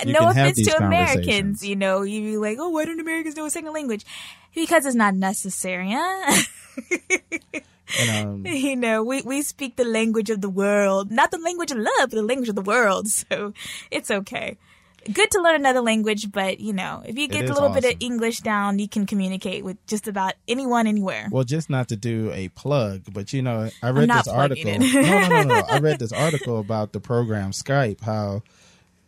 You 0.06 0.14
no 0.14 0.30
offense 0.30 0.64
to 0.66 0.78
Americans, 0.78 1.66
you 1.66 1.76
know, 1.76 2.02
you 2.02 2.22
be 2.22 2.38
like, 2.38 2.58
oh, 2.60 2.70
why 2.70 2.86
don't 2.86 3.00
Americans 3.00 3.36
know 3.36 3.46
a 3.46 3.52
second 3.52 3.74
language? 3.74 4.06
Because 4.56 4.86
it's 4.86 4.96
not 4.96 5.16
necessary, 5.16 5.92
huh? 5.92 6.42
And 8.00 8.28
um, 8.28 8.46
you 8.54 8.76
know, 8.76 9.04
we, 9.04 9.22
we 9.22 9.42
speak 9.42 9.76
the 9.76 9.86
language 9.86 10.30
of 10.30 10.42
the 10.42 10.50
world, 10.50 11.12
not 11.12 11.32
the 11.32 11.38
language 11.38 11.72
of 11.72 11.78
love, 11.78 12.10
but 12.10 12.12
the 12.12 12.24
language 12.24 12.50
of 12.50 12.56
the 12.56 12.62
world. 12.62 13.08
So 13.14 13.54
it's 13.92 14.10
okay. 14.12 14.58
Good 15.12 15.32
to 15.32 15.42
learn 15.42 15.56
another 15.56 15.82
language, 15.82 16.32
but 16.32 16.60
you 16.60 16.74
know, 16.74 17.04
if 17.06 17.18
you 17.18 17.28
get 17.28 17.50
a 17.50 17.54
little 17.54 17.70
bit 17.70 17.86
of. 17.86 17.96
English 18.00 18.40
down, 18.40 18.80
you 18.80 18.88
can 18.88 19.06
communicate 19.06 19.64
with 19.64 19.78
just 19.86 20.08
about 20.08 20.34
anyone, 20.48 20.88
anywhere. 20.88 21.28
well, 21.32 21.44
just 21.44 21.70
not 21.70 21.90
to 21.90 21.96
do 21.96 22.32
a 22.34 22.50
plug, 22.50 23.02
but 23.12 23.34
you 23.34 23.42
know, 23.42 23.70
I 23.82 23.90
read 23.90 24.10
this 24.10 24.28
article. 24.28 24.80
no, 24.80 25.02
no, 25.02 25.28
no, 25.28 25.44
no. 25.44 25.64
I 25.70 25.80
read 25.80 26.00
this 26.00 26.14
article 26.14 26.60
about 26.60 26.94
the 26.94 27.00
program 27.00 27.52
Skype. 27.52 28.02
How 28.02 28.44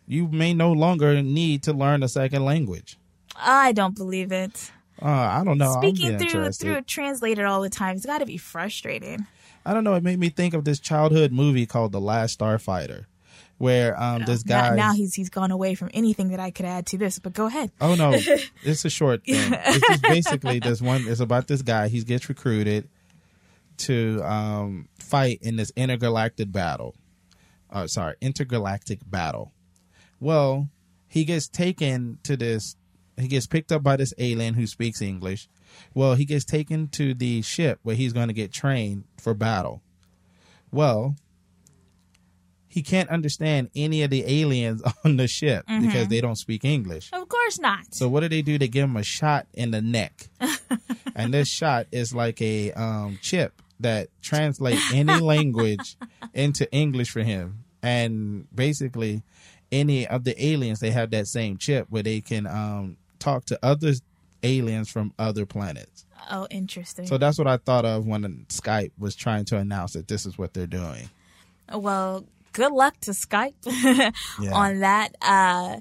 you 0.06 0.28
may 0.28 0.54
no 0.54 0.72
longer 0.72 1.22
need 1.22 1.62
to 1.64 1.72
learn 1.72 2.02
a 2.02 2.08
second 2.08 2.44
language. 2.44 2.98
I 3.34 3.72
don't 3.72 3.96
believe 3.96 4.32
it. 4.32 4.70
Uh, 5.00 5.06
I 5.08 5.42
don't 5.44 5.58
know. 5.58 5.72
Speaking 5.72 6.18
through 6.18 6.26
interested. 6.26 6.64
through 6.64 6.76
a 6.76 6.82
translator 6.82 7.46
all 7.46 7.60
the 7.60 7.70
time, 7.70 7.96
it's 7.96 8.06
got 8.06 8.18
to 8.18 8.26
be 8.26 8.36
frustrating. 8.38 9.26
I 9.64 9.74
don't 9.74 9.84
know. 9.84 9.94
It 9.94 10.02
made 10.02 10.18
me 10.18 10.28
think 10.30 10.54
of 10.54 10.64
this 10.64 10.78
childhood 10.80 11.32
movie 11.32 11.66
called 11.66 11.92
The 11.92 12.00
Last 12.00 12.38
Starfighter, 12.38 13.06
where 13.58 14.00
um 14.00 14.24
this 14.24 14.46
Now, 14.46 14.70
guy. 14.70 14.76
now 14.76 14.92
he's 14.94 15.14
he's 15.14 15.28
gone 15.28 15.50
away 15.50 15.74
from 15.74 15.90
anything 15.92 16.28
that 16.28 16.40
I 16.40 16.50
could 16.50 16.66
add 16.66 16.86
to 16.86 16.98
this. 16.98 17.18
But 17.18 17.32
go 17.34 17.46
ahead. 17.46 17.72
Oh 17.80 17.94
no, 17.94 18.12
it's 18.62 18.84
a 18.84 18.90
short 18.90 19.24
thing. 19.24 19.52
It's 19.52 19.86
just 19.88 20.02
basically 20.02 20.60
this 20.60 20.80
one. 20.80 21.04
It's 21.06 21.20
about 21.20 21.48
this 21.48 21.62
guy. 21.62 21.88
He 21.88 22.02
gets 22.04 22.28
recruited 22.28 22.88
to 23.78 24.22
um, 24.24 24.88
fight 24.98 25.40
in 25.42 25.56
this 25.56 25.72
intergalactic 25.76 26.50
battle. 26.50 26.94
Uh, 27.70 27.86
sorry, 27.86 28.14
intergalactic 28.20 29.00
battle. 29.10 29.52
Well, 30.20 30.68
he 31.08 31.24
gets 31.24 31.48
taken 31.48 32.18
to 32.22 32.36
this. 32.36 32.76
He 33.18 33.28
gets 33.28 33.46
picked 33.46 33.72
up 33.72 33.82
by 33.82 33.96
this 33.96 34.12
alien 34.18 34.54
who 34.54 34.66
speaks 34.66 35.00
English. 35.00 35.48
Well, 35.94 36.14
he 36.14 36.24
gets 36.24 36.44
taken 36.44 36.88
to 36.88 37.14
the 37.14 37.42
ship 37.42 37.80
where 37.82 37.96
he's 37.96 38.12
going 38.12 38.28
to 38.28 38.34
get 38.34 38.52
trained 38.52 39.04
for 39.18 39.34
battle. 39.34 39.82
Well, 40.70 41.16
he 42.68 42.82
can't 42.82 43.08
understand 43.08 43.70
any 43.74 44.02
of 44.02 44.10
the 44.10 44.22
aliens 44.26 44.82
on 45.04 45.16
the 45.16 45.26
ship 45.26 45.64
because 45.66 46.08
they 46.08 46.20
don't 46.20 46.36
speak 46.36 46.62
English. 46.62 47.08
Of 47.10 47.26
course 47.28 47.58
not. 47.58 47.94
So 47.94 48.06
what 48.06 48.20
do 48.20 48.28
they 48.28 48.42
do? 48.42 48.58
They 48.58 48.68
give 48.68 48.84
him 48.84 48.96
a 48.96 49.02
shot 49.02 49.46
in 49.54 49.70
the 49.70 49.80
neck, 49.80 50.28
and 51.14 51.32
this 51.32 51.48
shot 51.48 51.86
is 51.90 52.14
like 52.14 52.42
a 52.42 52.72
um, 52.72 53.18
chip 53.22 53.62
that 53.80 54.08
translates 54.20 54.92
any 54.92 55.18
language 55.20 55.96
into 56.34 56.70
English 56.70 57.10
for 57.10 57.22
him. 57.22 57.64
And 57.82 58.46
basically, 58.54 59.22
any 59.72 60.06
of 60.06 60.24
the 60.24 60.44
aliens 60.44 60.80
they 60.80 60.90
have 60.90 61.10
that 61.12 61.28
same 61.28 61.56
chip 61.56 61.86
where 61.88 62.02
they 62.02 62.20
can 62.20 62.46
um, 62.46 62.98
talk 63.18 63.44
to 63.46 63.58
other 63.62 63.92
aliens 64.42 64.88
from 64.90 65.12
other 65.18 65.46
planets. 65.46 66.04
oh, 66.30 66.46
interesting. 66.50 67.06
So 67.06 67.18
that's 67.18 67.38
what 67.38 67.46
I 67.46 67.56
thought 67.56 67.84
of 67.84 68.06
when 68.06 68.46
Skype 68.48 68.92
was 68.98 69.14
trying 69.16 69.44
to 69.46 69.56
announce 69.58 69.92
that 69.94 70.08
this 70.08 70.26
is 70.26 70.36
what 70.38 70.54
they're 70.54 70.66
doing. 70.66 71.08
Well, 71.72 72.24
good 72.52 72.72
luck 72.72 72.98
to 73.02 73.10
Skype 73.12 73.54
Yeah. 74.40 74.52
on 74.52 74.80
that. 74.80 75.14
Uh, 75.20 75.80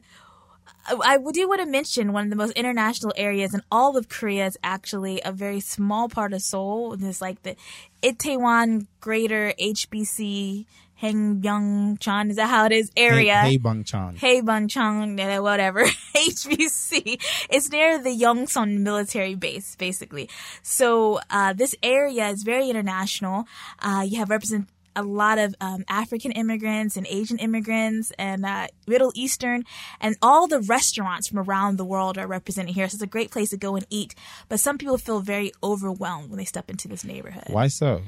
I 0.88 1.18
do 1.32 1.48
want 1.48 1.62
to 1.62 1.66
mention 1.68 2.14
one 2.14 2.26
of 2.26 2.30
the 2.30 2.36
most 2.36 2.52
international 2.54 3.12
areas 3.16 3.54
in 3.56 3.62
all 3.72 3.98
of 3.98 4.08
Korea 4.08 4.46
is 4.46 4.58
actually 4.64 5.20
a 5.26 5.32
very 5.32 5.60
small 5.60 6.10
part 6.10 6.32
of 6.34 6.42
Seoul. 6.44 6.94
It's 6.94 7.22
like 7.22 7.42
the 7.44 7.56
Itaewon 8.04 8.86
Greater 9.00 9.54
HBC 9.60 10.66
Haengbyongchon. 11.02 12.30
Is 12.30 12.36
that 12.38 12.50
how 12.50 12.66
it 12.66 12.72
is? 12.72 12.92
Area. 12.96 13.38
Hey, 13.38 13.52
hey 13.52 13.58
Bangchan. 13.58 14.18
Hey 14.18 14.42
Bangchang, 14.42 15.20
uh, 15.38 15.42
whatever, 15.42 15.84
HBC. 16.16 17.22
It's 17.50 17.70
near 17.70 18.02
the 18.02 18.10
Yongsan 18.10 18.80
military 18.80 19.36
base, 19.36 19.76
basically. 19.76 20.30
So, 20.62 21.20
uh, 21.30 21.54
this 21.54 21.76
area 21.84 22.30
is 22.30 22.44
very 22.44 22.70
international. 22.70 23.46
Uh, 23.80 24.06
you 24.08 24.18
have 24.18 24.30
represent 24.30 24.70
a 24.96 25.04
lot 25.04 25.38
of 25.38 25.54
um, 25.60 25.84
African 25.90 26.32
immigrants 26.32 26.96
and 26.96 27.06
Asian 27.08 27.38
immigrants 27.38 28.12
and 28.18 28.46
uh, 28.46 28.68
Middle 28.88 29.12
Eastern, 29.16 29.66
and 30.00 30.16
all 30.22 30.48
the 30.48 30.62
restaurants 30.62 31.28
from 31.28 31.40
around 31.40 31.78
the 31.78 31.86
world 31.86 32.18
are 32.18 32.28
represented 32.28 32.76
here. 32.76 32.88
So 32.88 32.96
it's 32.96 33.04
a 33.04 33.08
great 33.08 33.32
place 33.32 33.50
to 33.50 33.58
go 33.58 33.76
and 33.76 33.86
eat. 33.90 34.16
But 34.48 34.60
some 34.60 34.78
people 34.78 34.98
feel 34.98 35.20
very 35.20 35.52
overwhelmed 35.62 36.30
when 36.30 36.38
they 36.38 36.46
step 36.46 36.70
into 36.70 36.88
this 36.88 37.04
neighborhood. 37.04 37.48
Why 37.48 37.68
so? 37.68 38.02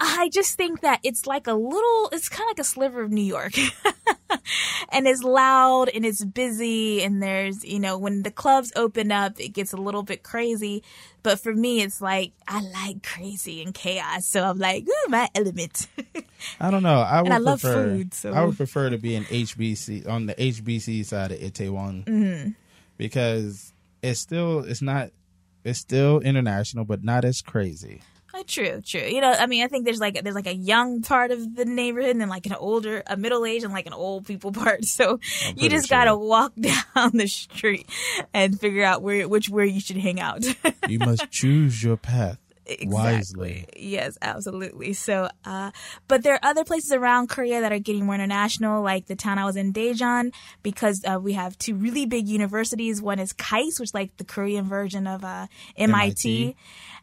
I 0.00 0.30
just 0.32 0.56
think 0.56 0.80
that 0.80 1.00
it's 1.02 1.26
like 1.26 1.46
a 1.46 1.52
little, 1.52 2.08
it's 2.10 2.28
kind 2.28 2.42
of 2.42 2.48
like 2.48 2.58
a 2.58 2.64
sliver 2.64 3.02
of 3.02 3.10
New 3.10 3.22
York. 3.22 3.52
and 4.92 5.06
it's 5.06 5.22
loud 5.22 5.90
and 5.90 6.06
it's 6.06 6.24
busy 6.24 7.02
and 7.02 7.22
there's, 7.22 7.64
you 7.64 7.78
know, 7.78 7.98
when 7.98 8.22
the 8.22 8.30
clubs 8.30 8.72
open 8.76 9.12
up, 9.12 9.38
it 9.38 9.50
gets 9.50 9.74
a 9.74 9.76
little 9.76 10.02
bit 10.02 10.22
crazy. 10.22 10.82
But 11.22 11.38
for 11.38 11.54
me, 11.54 11.82
it's 11.82 12.00
like, 12.00 12.32
I 12.48 12.62
like 12.62 13.02
crazy 13.02 13.62
and 13.62 13.74
chaos. 13.74 14.26
So 14.26 14.42
I'm 14.42 14.58
like, 14.58 14.88
ooh, 14.88 15.10
my 15.10 15.28
element. 15.34 15.86
I 16.58 16.70
don't 16.70 16.82
know. 16.82 17.00
I 17.00 17.20
would 17.22 17.30
I 17.30 17.36
love 17.36 17.60
prefer, 17.60 17.84
food, 17.84 18.14
so- 18.14 18.32
I 18.32 18.44
would 18.44 18.56
prefer 18.56 18.88
to 18.88 18.98
be 18.98 19.14
in 19.14 19.24
HBC 19.24 20.08
on 20.08 20.26
the 20.26 20.34
HBC 20.34 21.04
side 21.04 21.32
of 21.32 21.38
Itaewon 21.38 22.04
mm-hmm. 22.06 22.50
because 22.96 23.74
it's 24.02 24.20
still 24.20 24.60
it's 24.60 24.80
not 24.80 25.10
it's 25.62 25.78
still 25.78 26.20
international, 26.20 26.86
but 26.86 27.04
not 27.04 27.26
as 27.26 27.42
crazy. 27.42 28.00
Oh, 28.32 28.42
true, 28.46 28.80
true. 28.80 29.00
You 29.00 29.20
know, 29.20 29.30
I 29.30 29.46
mean, 29.46 29.64
I 29.64 29.68
think 29.68 29.84
there's 29.84 29.98
like 29.98 30.22
there's 30.22 30.34
like 30.34 30.46
a 30.46 30.54
young 30.54 31.02
part 31.02 31.30
of 31.30 31.56
the 31.56 31.64
neighborhood 31.64 32.10
and 32.10 32.20
then 32.20 32.28
like 32.28 32.46
an 32.46 32.54
older, 32.54 33.02
a 33.06 33.16
middle 33.16 33.44
age 33.44 33.64
and 33.64 33.72
like 33.72 33.86
an 33.86 33.92
old 33.92 34.26
people 34.26 34.52
part. 34.60 34.84
So 34.84 35.18
you 35.56 35.68
just 35.68 35.88
sure. 35.88 35.98
gotta 35.98 36.16
walk 36.16 36.52
down 36.60 37.10
the 37.12 37.26
street 37.26 37.88
and 38.32 38.58
figure 38.58 38.84
out 38.84 39.02
where 39.02 39.28
which 39.28 39.48
where 39.48 39.64
you 39.64 39.80
should 39.80 39.96
hang 39.96 40.20
out. 40.20 40.44
You 40.88 40.98
must 40.98 41.30
choose 41.30 41.84
your 41.84 41.96
path 41.96 42.38
wisely. 42.82 43.66
Yes, 43.76 44.18
absolutely. 44.22 44.92
So, 44.92 45.28
uh, 45.44 45.70
but 46.08 46.22
there 46.22 46.34
are 46.34 46.40
other 46.42 46.64
places 46.64 46.92
around 46.92 47.28
Korea 47.28 47.60
that 47.60 47.72
are 47.72 47.78
getting 47.78 48.06
more 48.06 48.14
international, 48.14 48.82
like 48.82 49.06
the 49.06 49.16
town 49.16 49.38
I 49.38 49.44
was 49.44 49.56
in, 49.56 49.72
Daejeon, 49.72 50.32
because 50.62 51.02
uh, 51.04 51.18
we 51.20 51.34
have 51.34 51.56
two 51.58 51.74
really 51.74 52.06
big 52.06 52.28
universities. 52.28 53.00
One 53.00 53.18
is 53.18 53.32
KAIST, 53.32 53.80
which 53.80 53.90
is 53.90 53.94
like 53.94 54.16
the 54.16 54.24
Korean 54.24 54.64
version 54.66 55.06
of 55.06 55.24
uh, 55.24 55.46
MIT. 55.76 56.54
MIT. 56.54 56.56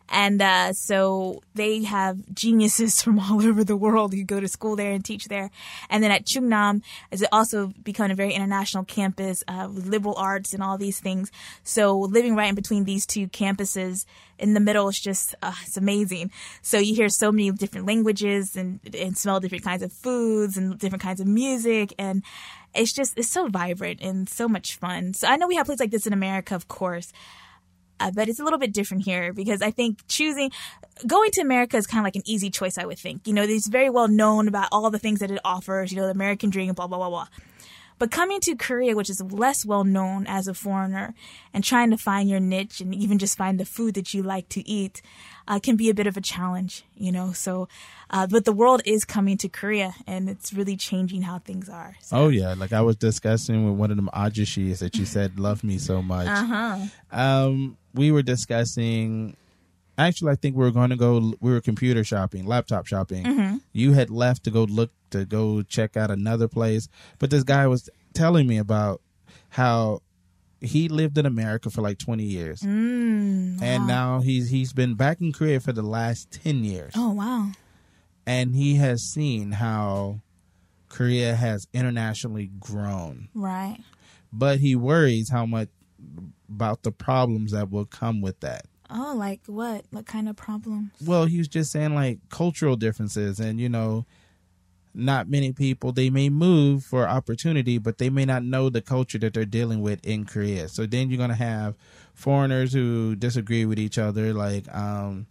And 0.09 0.41
uh, 0.41 0.73
so 0.73 1.41
they 1.55 1.83
have 1.83 2.17
geniuses 2.33 3.01
from 3.03 3.19
all 3.19 3.45
over 3.45 3.63
the 3.63 3.75
world 3.75 4.13
who 4.13 4.23
go 4.23 4.39
to 4.39 4.47
school 4.47 4.75
there 4.75 4.91
and 4.91 5.03
teach 5.03 5.25
there. 5.25 5.49
And 5.89 6.03
then 6.03 6.11
at 6.11 6.25
Chungnam, 6.25 6.81
is 7.11 7.21
it 7.21 7.29
also 7.31 7.73
become 7.83 8.11
a 8.11 8.15
very 8.15 8.33
international 8.33 8.83
campus 8.83 9.43
uh, 9.47 9.69
with 9.73 9.87
liberal 9.87 10.15
arts 10.15 10.53
and 10.53 10.63
all 10.63 10.77
these 10.77 10.99
things. 10.99 11.31
So 11.63 11.97
living 11.99 12.35
right 12.35 12.49
in 12.49 12.55
between 12.55 12.85
these 12.85 13.05
two 13.05 13.27
campuses 13.27 14.05
in 14.39 14.53
the 14.53 14.59
middle 14.59 14.87
is 14.87 14.99
just 14.99 15.35
uh, 15.41 15.53
it's 15.63 15.77
amazing. 15.77 16.31
So 16.61 16.77
you 16.77 16.95
hear 16.95 17.09
so 17.09 17.31
many 17.31 17.51
different 17.51 17.87
languages 17.87 18.55
and 18.55 18.79
and 18.93 19.17
smell 19.17 19.39
different 19.39 19.63
kinds 19.63 19.81
of 19.81 19.91
foods 19.91 20.57
and 20.57 20.77
different 20.77 21.01
kinds 21.01 21.19
of 21.19 21.27
music 21.27 21.93
and 21.97 22.23
it's 22.75 22.93
just 22.93 23.17
it's 23.17 23.29
so 23.29 23.47
vibrant 23.47 24.01
and 24.01 24.29
so 24.29 24.47
much 24.47 24.75
fun. 24.75 25.13
So 25.13 25.27
I 25.27 25.37
know 25.37 25.47
we 25.47 25.55
have 25.55 25.65
places 25.65 25.79
like 25.79 25.91
this 25.91 26.07
in 26.07 26.13
America, 26.13 26.55
of 26.55 26.67
course. 26.67 27.11
Uh, 27.99 28.11
but 28.11 28.29
it's 28.29 28.39
a 28.39 28.43
little 28.43 28.59
bit 28.59 28.73
different 28.73 29.05
here 29.05 29.33
because 29.33 29.61
I 29.61 29.71
think 29.71 29.99
choosing 30.07 30.51
going 31.05 31.31
to 31.31 31.41
America 31.41 31.77
is 31.77 31.87
kind 31.87 31.99
of 31.99 32.05
like 32.05 32.15
an 32.15 32.23
easy 32.25 32.49
choice. 32.49 32.77
I 32.77 32.85
would 32.85 32.99
think, 32.99 33.27
you 33.27 33.33
know, 33.33 33.43
it's 33.43 33.67
very 33.67 33.89
well 33.89 34.07
known 34.07 34.47
about 34.47 34.69
all 34.71 34.89
the 34.89 34.99
things 34.99 35.19
that 35.19 35.31
it 35.31 35.39
offers, 35.43 35.91
you 35.91 35.97
know, 35.97 36.05
the 36.05 36.11
American 36.11 36.49
dream, 36.49 36.73
blah 36.73 36.87
blah 36.87 36.97
blah 36.97 37.09
blah. 37.09 37.27
But 37.99 38.11
coming 38.11 38.39
to 38.41 38.55
Korea, 38.55 38.95
which 38.95 39.09
is 39.09 39.21
less 39.21 39.65
well 39.65 39.83
known 39.83 40.27
as 40.27 40.47
a 40.47 40.53
foreigner, 40.53 41.13
and 41.53 41.63
trying 41.63 41.89
to 41.91 41.97
find 41.97 42.29
your 42.29 42.39
niche 42.39 42.79
and 42.79 42.93
even 42.93 43.17
just 43.17 43.37
find 43.37 43.59
the 43.59 43.65
food 43.65 43.95
that 43.95 44.13
you 44.13 44.21
like 44.21 44.49
to 44.49 44.67
eat, 44.69 45.01
uh, 45.47 45.59
can 45.59 45.75
be 45.75 45.89
a 45.89 45.93
bit 45.93 46.07
of 46.07 46.15
a 46.17 46.21
challenge, 46.21 46.83
you 46.95 47.11
know. 47.11 47.31
So, 47.31 47.67
uh, 48.09 48.27
but 48.27 48.45
the 48.45 48.51
world 48.51 48.81
is 48.85 49.03
coming 49.03 49.37
to 49.37 49.49
Korea, 49.49 49.95
and 50.05 50.29
it's 50.29 50.53
really 50.53 50.75
changing 50.75 51.23
how 51.23 51.39
things 51.39 51.69
are. 51.69 51.95
So, 52.01 52.17
Oh 52.17 52.27
yeah, 52.27 52.53
like 52.57 52.73
I 52.73 52.81
was 52.81 52.95
discussing 52.97 53.65
with 53.65 53.79
one 53.79 53.89
of 53.91 53.97
them 53.97 54.09
ajishis 54.13 54.79
that 54.79 54.95
you 54.95 55.05
said 55.05 55.39
love 55.39 55.63
me 55.63 55.77
so 55.77 56.01
much. 56.01 56.27
uh-huh. 56.27 56.77
Um, 57.11 57.77
we 57.93 58.11
were 58.11 58.21
discussing. 58.21 59.35
Actually, 59.99 60.31
I 60.33 60.35
think 60.35 60.55
we 60.55 60.63
were 60.63 60.71
going 60.71 60.91
to 60.91 60.95
go. 60.95 61.33
We 61.41 61.51
were 61.51 61.61
computer 61.61 62.03
shopping, 62.03 62.45
laptop 62.45 62.85
shopping. 62.85 63.23
Mm-hmm. 63.25 63.57
You 63.73 63.93
had 63.93 64.11
left 64.11 64.43
to 64.43 64.51
go 64.51 64.63
look 64.65 64.91
to 65.11 65.25
go 65.25 65.61
check 65.63 65.95
out 65.97 66.11
another 66.11 66.47
place, 66.47 66.87
but 67.19 67.29
this 67.29 67.43
guy 67.43 67.67
was 67.67 67.89
telling 68.13 68.47
me 68.47 68.57
about 68.57 69.01
how 69.49 70.01
he 70.61 70.89
lived 70.89 71.17
in 71.17 71.25
America 71.25 71.69
for 71.69 71.81
like 71.81 71.97
twenty 71.99 72.23
years, 72.23 72.61
Mm, 72.61 73.61
and 73.61 73.83
wow. 73.83 73.87
now 73.87 74.19
he's 74.21 74.49
he's 74.49 74.73
been 74.73 74.95
back 74.95 75.21
in 75.21 75.31
Korea 75.31 75.59
for 75.59 75.71
the 75.71 75.83
last 75.83 76.31
ten 76.31 76.63
years, 76.63 76.93
oh 76.95 77.11
wow, 77.11 77.51
and 78.25 78.55
he 78.55 78.75
has 78.75 79.03
seen 79.03 79.51
how 79.53 80.21
Korea 80.89 81.35
has 81.35 81.67
internationally 81.73 82.49
grown. 82.59 83.29
Right. 83.33 83.77
But 84.33 84.59
he 84.59 84.75
worries 84.75 85.29
how 85.29 85.45
much 85.45 85.69
about 86.49 86.83
the 86.83 86.91
problems 86.91 87.51
that 87.51 87.69
will 87.71 87.85
come 87.85 88.21
with 88.21 88.39
that. 88.41 88.65
Oh, 88.89 89.13
like 89.15 89.41
what? 89.47 89.85
What 89.91 90.05
kind 90.05 90.27
of 90.29 90.35
problems? 90.35 90.91
Well, 91.05 91.25
he 91.25 91.37
was 91.37 91.47
just 91.47 91.71
saying 91.71 91.93
like 91.93 92.19
cultural 92.29 92.75
differences 92.77 93.39
and 93.39 93.59
you 93.59 93.69
know 93.69 94.05
not 94.97 95.29
many 95.29 95.51
people 95.53 95.91
they 95.91 96.09
may 96.09 96.29
move 96.29 96.83
for 96.83 97.07
opportunity 97.07 97.77
but 97.77 97.97
they 97.97 98.09
may 98.09 98.25
not 98.25 98.43
know 98.43 98.69
the 98.69 98.81
culture 98.81 99.17
that 99.17 99.33
they're 99.33 99.45
dealing 99.45 99.81
with 99.81 100.05
in 100.05 100.25
korea. 100.25 100.67
So 100.67 100.85
then 100.85 101.09
you're 101.09 101.17
going 101.17 101.29
to 101.29 101.35
have 101.35 101.75
foreigners 102.13 102.73
who 102.73 103.15
disagree 103.15 103.65
with 103.65 103.77
each 103.77 103.97
other 103.97 104.33
like 104.33 104.73
um 104.73 105.27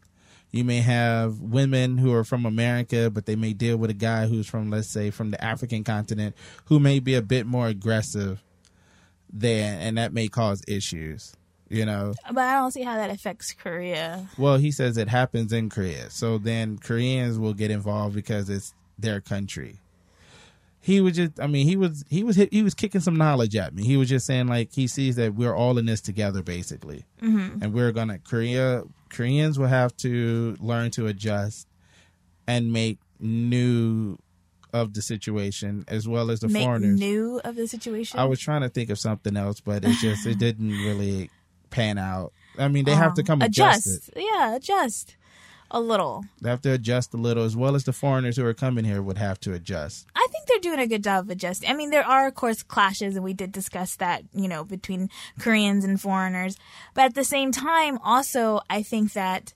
you 0.53 0.63
may 0.63 0.81
have 0.81 1.41
women 1.41 1.99
who 1.99 2.13
are 2.15 2.23
from 2.23 2.47
america 2.47 3.11
but 3.11 3.27
they 3.27 3.35
may 3.35 3.53
deal 3.53 3.77
with 3.77 3.91
a 3.91 3.95
guy 3.95 4.27
who's 4.27 4.47
from 4.47 4.71
let's 4.71 4.89
say 4.89 5.11
from 5.11 5.33
the 5.33 5.45
african 5.45 5.83
continent 5.83 6.37
who 6.67 6.79
may 6.79 7.01
be 7.01 7.15
a 7.15 7.23
bit 7.23 7.45
more 7.45 7.67
aggressive 7.67 8.41
than 9.33 9.81
and 9.81 9.99
that 9.99 10.13
may 10.13 10.29
cause 10.29 10.63
issues 10.69 11.35
you 11.69 11.85
know? 11.85 12.15
But 12.29 12.45
I 12.45 12.55
don't 12.55 12.71
see 12.71 12.83
how 12.83 12.97
that 12.97 13.11
affects 13.11 13.53
Korea. 13.53 14.29
well 14.39 14.57
he 14.57 14.71
says 14.71 14.97
it 14.97 15.09
happens 15.09 15.53
in 15.53 15.69
korea. 15.69 16.11
So 16.11 16.39
then 16.39 16.79
koreans 16.79 17.39
will 17.39 17.55
get 17.55 17.71
involved 17.71 18.15
because 18.15 18.49
it's 18.49 18.73
their 18.99 19.21
country. 19.21 19.81
He 20.81 21.01
was 21.01 21.17
just 21.17 21.41
i 21.41 21.47
mean 21.49 21.67
he 21.67 21.75
was 21.77 22.05
he 22.09 22.23
was 22.23 22.37
hit, 22.37 22.53
he 22.53 22.63
was 22.63 22.73
kicking 22.75 23.01
some 23.01 23.17
knowledge 23.17 23.57
at 23.57 23.75
me. 23.75 23.85
He 23.85 23.97
was 23.97 24.09
just 24.09 24.25
saying 24.27 24.47
like 24.47 24.73
he 24.73 24.87
sees 24.87 25.17
that 25.17 25.35
we're 25.35 25.55
all 25.55 25.79
in 25.79 25.87
this 25.87 26.01
together 26.01 26.43
basically. 26.43 27.05
Mm-hmm. 27.23 27.63
and 27.63 27.73
we're 27.75 27.91
gonna 27.93 28.19
korea 28.21 28.85
koreans 29.11 29.59
will 29.59 29.67
have 29.67 29.97
to 29.99 30.57
learn 30.61 30.91
to 30.93 31.07
adjust 31.09 31.67
and 32.47 32.73
make 32.73 32.99
new 33.19 34.17
of 34.73 34.95
the 34.95 35.03
situation 35.03 35.85
as 35.89 36.07
well 36.07 36.31
as 36.31 36.41
the 36.41 36.49
Make 36.49 36.63
foreigners. 36.65 36.99
new 37.01 37.41
of 37.45 37.57
the 37.57 37.67
situation. 37.67 38.19
i 38.21 38.25
was 38.25 38.39
trying 38.39 38.61
to 38.63 38.69
think 38.69 38.89
of 38.91 38.99
something 38.99 39.37
else 39.37 39.61
but 39.61 39.85
it 39.85 39.97
just 40.01 40.25
it 40.27 40.39
didn't 40.47 40.71
really 40.71 41.31
pan 41.71 41.99
out. 41.99 42.33
I 42.59 42.69
mean 42.69 42.85
they 42.85 42.95
have 42.95 43.15
to 43.15 43.23
Um, 43.23 43.27
come 43.27 43.43
adjust, 43.43 43.87
adjust. 43.87 44.11
Yeah, 44.17 44.55
adjust 44.55 45.17
a 45.71 45.81
little. 45.81 46.25
They 46.41 46.51
have 46.51 46.63
to 46.63 46.73
adjust 46.73 47.15
a 47.15 47.17
little, 47.17 47.45
as 47.45 47.57
well 47.57 47.75
as 47.75 47.85
the 47.85 47.93
foreigners 47.93 48.37
who 48.37 48.47
are 48.47 48.55
coming 48.55 48.85
here 48.85 49.03
would 49.03 49.19
have 49.19 49.41
to 49.41 49.53
adjust. 49.53 50.07
I 50.15 50.27
think 50.31 50.47
they're 50.47 50.59
doing 50.59 50.81
a 50.81 50.87
good 50.87 51.05
job 51.05 51.25
of 51.25 51.31
adjusting. 51.31 51.69
I 51.69 51.75
mean, 51.75 51.91
there 51.91 52.07
are, 52.07 52.27
of 52.27 52.35
course, 52.35 52.63
clashes, 52.63 53.17
and 53.17 53.25
we 53.25 53.33
did 53.33 53.53
discuss 53.53 53.97
that, 53.97 54.23
you 54.33 54.49
know, 54.49 54.65
between 54.65 55.11
Koreans 55.39 55.85
and 55.85 56.01
foreigners. 56.01 56.57
But 56.95 57.07
at 57.07 57.15
the 57.15 57.25
same 57.25 57.53
time, 57.53 57.99
also, 58.03 58.61
I 58.71 58.83
think 58.83 59.13
that 59.13 59.53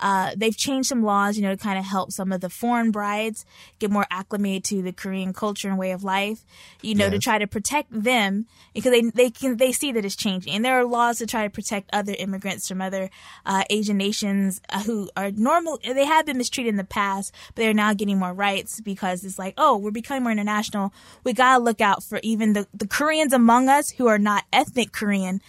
uh, 0.00 0.32
they've 0.36 0.56
changed 0.56 0.88
some 0.88 1.02
laws, 1.02 1.36
you 1.36 1.42
know, 1.42 1.54
to 1.54 1.62
kind 1.62 1.78
of 1.78 1.84
help 1.84 2.10
some 2.10 2.32
of 2.32 2.40
the 2.40 2.48
foreign 2.48 2.90
brides 2.90 3.44
get 3.78 3.90
more 3.90 4.06
acclimated 4.10 4.64
to 4.64 4.82
the 4.82 4.92
Korean 4.92 5.32
culture 5.32 5.68
and 5.68 5.78
way 5.78 5.92
of 5.92 6.02
life, 6.02 6.44
you 6.82 6.94
know, 6.94 7.10
to 7.10 7.18
try 7.18 7.38
to 7.38 7.46
protect 7.46 7.88
them 7.90 8.46
because 8.74 8.92
they 8.92 9.02
they 9.02 9.30
can 9.30 9.56
they 9.56 9.72
see 9.72 9.92
that 9.92 10.04
it's 10.04 10.16
changing, 10.16 10.52
and 10.54 10.64
there 10.64 10.78
are 10.78 10.84
laws 10.84 11.18
to 11.18 11.26
try 11.26 11.44
to 11.44 11.50
protect 11.50 11.90
other 11.92 12.14
immigrants 12.18 12.68
from 12.68 12.80
other 12.80 13.10
uh, 13.44 13.64
Asian 13.70 13.96
nations 13.96 14.60
uh, 14.70 14.82
who 14.82 15.10
are 15.16 15.30
normal. 15.30 15.78
They 15.84 16.06
have 16.06 16.26
been 16.26 16.38
mistreated 16.38 16.70
in 16.70 16.76
the 16.76 16.84
past, 16.84 17.34
but 17.54 17.62
they're 17.62 17.74
now 17.74 17.92
getting 17.94 18.18
more 18.18 18.32
rights 18.32 18.80
because 18.80 19.24
it's 19.24 19.38
like, 19.38 19.54
oh, 19.58 19.76
we're 19.76 19.90
becoming 19.90 20.22
more 20.22 20.32
international. 20.32 20.92
We 21.24 21.32
gotta 21.32 21.62
look 21.62 21.80
out 21.80 22.02
for 22.02 22.20
even 22.22 22.54
the 22.54 22.66
the 22.72 22.86
Koreans 22.86 23.32
among 23.32 23.68
us 23.68 23.90
who 23.90 24.06
are 24.06 24.18
not 24.18 24.44
ethnic 24.52 24.92
Korean. 24.92 25.40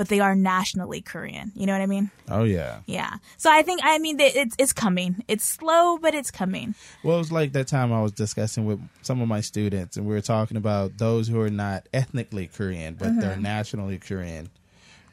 But 0.00 0.08
they 0.08 0.20
are 0.20 0.34
nationally 0.34 1.02
Korean. 1.02 1.52
You 1.54 1.66
know 1.66 1.74
what 1.74 1.82
I 1.82 1.86
mean? 1.86 2.10
Oh 2.30 2.44
yeah. 2.44 2.78
Yeah. 2.86 3.16
So 3.36 3.52
I 3.52 3.60
think 3.60 3.82
I 3.84 3.98
mean 3.98 4.18
it's 4.18 4.56
it's 4.58 4.72
coming. 4.72 5.22
It's 5.28 5.44
slow, 5.44 5.98
but 5.98 6.14
it's 6.14 6.30
coming. 6.30 6.74
Well, 7.04 7.16
it 7.16 7.18
was 7.18 7.30
like 7.30 7.52
that 7.52 7.68
time 7.68 7.92
I 7.92 8.00
was 8.00 8.12
discussing 8.12 8.64
with 8.64 8.80
some 9.02 9.20
of 9.20 9.28
my 9.28 9.42
students, 9.42 9.98
and 9.98 10.06
we 10.06 10.14
were 10.14 10.22
talking 10.22 10.56
about 10.56 10.96
those 10.96 11.28
who 11.28 11.38
are 11.42 11.50
not 11.50 11.86
ethnically 11.92 12.46
Korean, 12.46 12.94
but 12.94 13.20
they're 13.20 13.32
Mm-hmm. 13.32 13.42
nationally 13.42 13.98
Korean. 13.98 14.48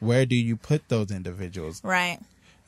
Where 0.00 0.24
do 0.24 0.36
you 0.36 0.56
put 0.56 0.88
those 0.88 1.10
individuals? 1.10 1.82
Right. 1.84 2.18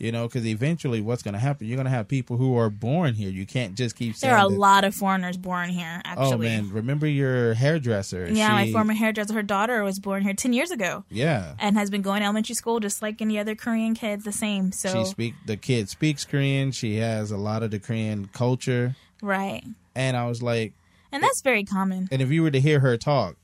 You 0.00 0.12
know, 0.12 0.26
because 0.26 0.46
eventually, 0.46 1.02
what's 1.02 1.22
going 1.22 1.34
to 1.34 1.38
happen? 1.38 1.66
You're 1.66 1.76
going 1.76 1.84
to 1.84 1.90
have 1.90 2.08
people 2.08 2.38
who 2.38 2.56
are 2.56 2.70
born 2.70 3.12
here. 3.12 3.28
You 3.28 3.44
can't 3.44 3.74
just 3.74 3.96
keep 3.96 4.16
saying. 4.16 4.30
There 4.30 4.40
are 4.40 4.46
a 4.46 4.48
that- 4.48 4.58
lot 4.58 4.84
of 4.84 4.94
foreigners 4.94 5.36
born 5.36 5.68
here. 5.68 6.00
Oh, 6.06 6.08
actually. 6.08 6.32
Oh 6.32 6.38
man, 6.38 6.70
remember 6.72 7.06
your 7.06 7.52
hairdresser? 7.52 8.26
Yeah, 8.32 8.48
my 8.52 8.72
former 8.72 8.94
hairdresser, 8.94 9.34
her 9.34 9.42
daughter 9.42 9.84
was 9.84 9.98
born 9.98 10.22
here 10.22 10.32
ten 10.32 10.54
years 10.54 10.70
ago 10.70 11.04
Yeah, 11.10 11.54
and 11.58 11.76
has 11.76 11.90
been 11.90 12.00
going 12.00 12.20
to 12.20 12.24
elementary 12.24 12.54
school 12.54 12.80
just 12.80 13.02
like 13.02 13.20
any 13.20 13.38
other 13.38 13.54
Korean 13.54 13.94
kids. 13.94 14.24
The 14.24 14.32
same. 14.32 14.72
So 14.72 14.88
she 14.90 15.04
speak. 15.04 15.34
The 15.44 15.58
kid 15.58 15.90
speaks 15.90 16.24
Korean. 16.24 16.72
She 16.72 16.96
has 16.96 17.30
a 17.30 17.36
lot 17.36 17.62
of 17.62 17.70
the 17.70 17.78
Korean 17.78 18.30
culture, 18.32 18.96
right, 19.20 19.62
and 19.94 20.16
I 20.16 20.26
was 20.28 20.42
like, 20.42 20.72
and 21.12 21.22
that's 21.22 21.42
very 21.42 21.64
common. 21.64 22.08
And 22.10 22.22
if 22.22 22.30
you 22.30 22.42
were 22.42 22.50
to 22.50 22.60
hear 22.60 22.80
her 22.80 22.96
talk, 22.96 23.36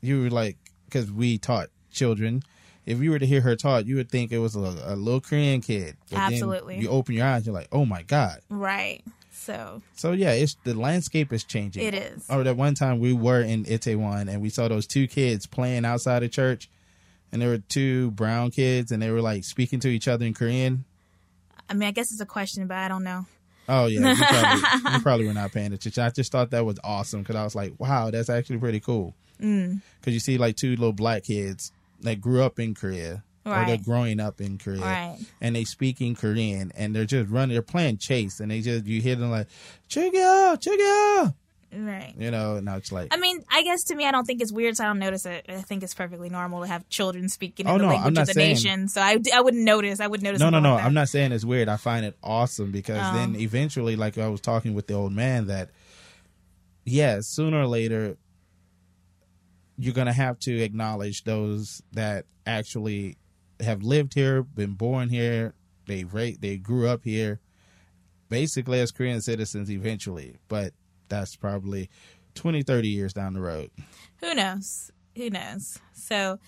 you 0.00 0.22
were 0.22 0.30
like, 0.30 0.56
because 0.86 1.12
we 1.12 1.38
taught 1.38 1.68
children. 1.92 2.42
If 2.86 3.00
you 3.00 3.10
were 3.10 3.18
to 3.18 3.26
hear 3.26 3.40
her 3.42 3.56
talk, 3.56 3.86
you 3.86 3.96
would 3.96 4.10
think 4.10 4.32
it 4.32 4.38
was 4.38 4.56
a, 4.56 4.60
a 4.60 4.96
little 4.96 5.20
Korean 5.20 5.60
kid. 5.60 5.96
But 6.08 6.16
then 6.16 6.32
Absolutely. 6.32 6.78
you 6.78 6.88
open 6.88 7.14
your 7.14 7.26
eyes, 7.26 7.46
you're 7.46 7.54
like, 7.54 7.68
oh 7.72 7.84
my 7.84 8.02
god. 8.02 8.40
Right. 8.48 9.02
So 9.30 9.80
So 9.94 10.12
yeah, 10.12 10.32
it's 10.32 10.56
the 10.64 10.74
landscape 10.74 11.32
is 11.32 11.44
changing. 11.44 11.84
it 11.84 11.94
is. 11.94 12.28
Or 12.28 12.42
that 12.44 12.56
one 12.56 12.74
time 12.74 13.00
we 13.00 13.12
were 13.12 13.40
in 13.40 13.64
Itaewon 13.64 14.28
and 14.28 14.42
we 14.42 14.50
saw 14.50 14.68
those 14.68 14.86
two 14.86 15.06
kids 15.06 15.46
playing 15.46 15.84
outside 15.84 16.22
of 16.22 16.30
church, 16.30 16.68
and 17.32 17.40
there 17.40 17.48
were 17.50 17.58
two 17.58 18.10
brown 18.12 18.50
kids 18.50 18.92
and 18.92 19.02
they 19.02 19.10
were 19.10 19.22
like 19.22 19.44
speaking 19.44 19.80
to 19.80 19.88
each 19.88 20.08
other 20.08 20.26
in 20.26 20.34
Korean. 20.34 20.84
I 21.68 21.74
mean, 21.74 21.88
I 21.88 21.92
guess 21.92 22.10
it's 22.10 22.20
a 22.20 22.26
question, 22.26 22.66
but 22.66 22.76
I 22.76 22.88
don't 22.88 23.04
know. 23.04 23.26
Oh 23.68 23.86
yeah, 23.86 24.10
you 24.10 24.16
probably, 24.16 24.92
you 24.92 25.00
probably 25.00 25.26
were 25.26 25.34
not 25.34 25.52
paying 25.52 25.72
attention. 25.72 26.02
I 26.02 26.10
just 26.10 26.32
thought 26.32 26.50
that 26.50 26.64
was 26.64 26.80
awesome 26.82 27.20
because 27.22 27.36
I 27.36 27.44
was 27.44 27.54
like, 27.54 27.72
wow, 27.78 28.10
that's 28.10 28.28
actually 28.28 28.58
pretty 28.58 28.80
cool. 28.80 29.14
Mm. 29.40 29.80
Because 30.00 30.12
you 30.12 30.20
see 30.20 30.38
like 30.38 30.56
two 30.56 30.70
little 30.70 30.92
black 30.92 31.22
kids 31.24 31.72
that 32.02 32.20
grew 32.20 32.42
up 32.42 32.58
in 32.58 32.74
Korea. 32.74 33.22
Or 33.46 33.64
they're 33.64 33.78
growing 33.78 34.20
up 34.20 34.40
in 34.40 34.58
Korea, 34.58 34.80
Right. 34.82 35.18
and 35.40 35.56
they 35.56 35.64
speak 35.64 36.00
in 36.02 36.14
Korean, 36.14 36.70
and 36.76 36.94
they're 36.94 37.06
just 37.06 37.30
running. 37.30 37.54
They're 37.54 37.62
playing 37.62 37.96
chase, 37.96 38.38
and 38.38 38.50
they 38.50 38.60
just 38.60 38.84
you 38.86 39.00
hear 39.00 39.16
them 39.16 39.30
like 39.30 39.48
"chugya, 39.88 40.56
chugya," 40.60 41.34
Right. 41.74 42.14
you 42.18 42.30
know. 42.30 42.56
And 42.56 42.66
now 42.66 42.76
it's 42.76 42.92
like, 42.92 43.08
I 43.12 43.16
mean, 43.16 43.42
I 43.50 43.62
guess 43.64 43.84
to 43.84 43.94
me, 43.96 44.06
I 44.06 44.12
don't 44.12 44.24
think 44.26 44.42
it's 44.42 44.52
weird, 44.52 44.76
so 44.76 44.84
I 44.84 44.88
don't 44.88 44.98
notice 45.00 45.24
it. 45.24 45.46
I 45.48 45.62
think 45.62 45.82
it's 45.82 45.94
perfectly 45.94 46.28
normal 46.28 46.60
to 46.60 46.66
have 46.68 46.86
children 46.90 47.28
speaking 47.30 47.66
oh, 47.66 47.76
in 47.76 47.76
Oh, 47.76 47.78
the 47.78 47.86
no, 47.88 47.94
language 47.94 48.18
of 48.18 48.26
the 48.26 48.34
saying- 48.34 48.48
nation. 48.50 48.88
So 48.88 49.00
I, 49.00 49.18
I 49.34 49.40
wouldn't 49.40 49.64
notice. 49.64 50.00
I 50.00 50.06
would 50.06 50.22
notice. 50.22 50.38
no, 50.40 50.50
no, 50.50 50.60
no. 50.60 50.74
like. 50.74 50.84
I'm 50.84 50.94
not 50.94 51.08
saying 51.08 51.32
it's 51.32 51.44
weird. 51.44 51.68
I 51.68 51.76
find 51.78 52.04
it 52.04 52.16
awesome 52.22 52.70
because 52.70 53.00
Oh. 53.02 53.14
then 53.16 53.34
eventually, 53.36 53.96
like 53.96 54.18
I 54.18 54.28
was 54.28 54.42
talking 54.42 54.74
with 54.74 54.86
the 54.86 54.94
old 54.94 55.12
man, 55.12 55.46
that 55.46 55.70
yeah, 56.84 57.18
sooner 57.22 57.60
or 57.62 57.66
later, 57.66 58.16
you're 59.80 59.94
gonna 59.94 60.12
have 60.12 60.38
to 60.40 60.60
acknowledge 60.60 61.24
those 61.24 61.82
that 61.92 62.26
actually 62.46 63.16
have 63.60 63.82
lived 63.82 64.14
here, 64.14 64.42
been 64.42 64.74
born 64.74 65.08
here, 65.08 65.54
they 65.86 66.02
they 66.40 66.56
grew 66.56 66.86
up 66.88 67.04
here, 67.04 67.40
basically 68.28 68.80
as 68.80 68.90
Korean 68.90 69.20
citizens 69.20 69.70
eventually. 69.70 70.36
But 70.48 70.72
that's 71.08 71.34
probably 71.34 71.90
20, 72.34 72.62
30 72.62 72.88
years 72.88 73.12
down 73.12 73.34
the 73.34 73.40
road. 73.40 73.70
who 74.20 74.34
knows 74.34 74.90
who 75.16 75.30
knows 75.30 75.78
so 75.92 76.38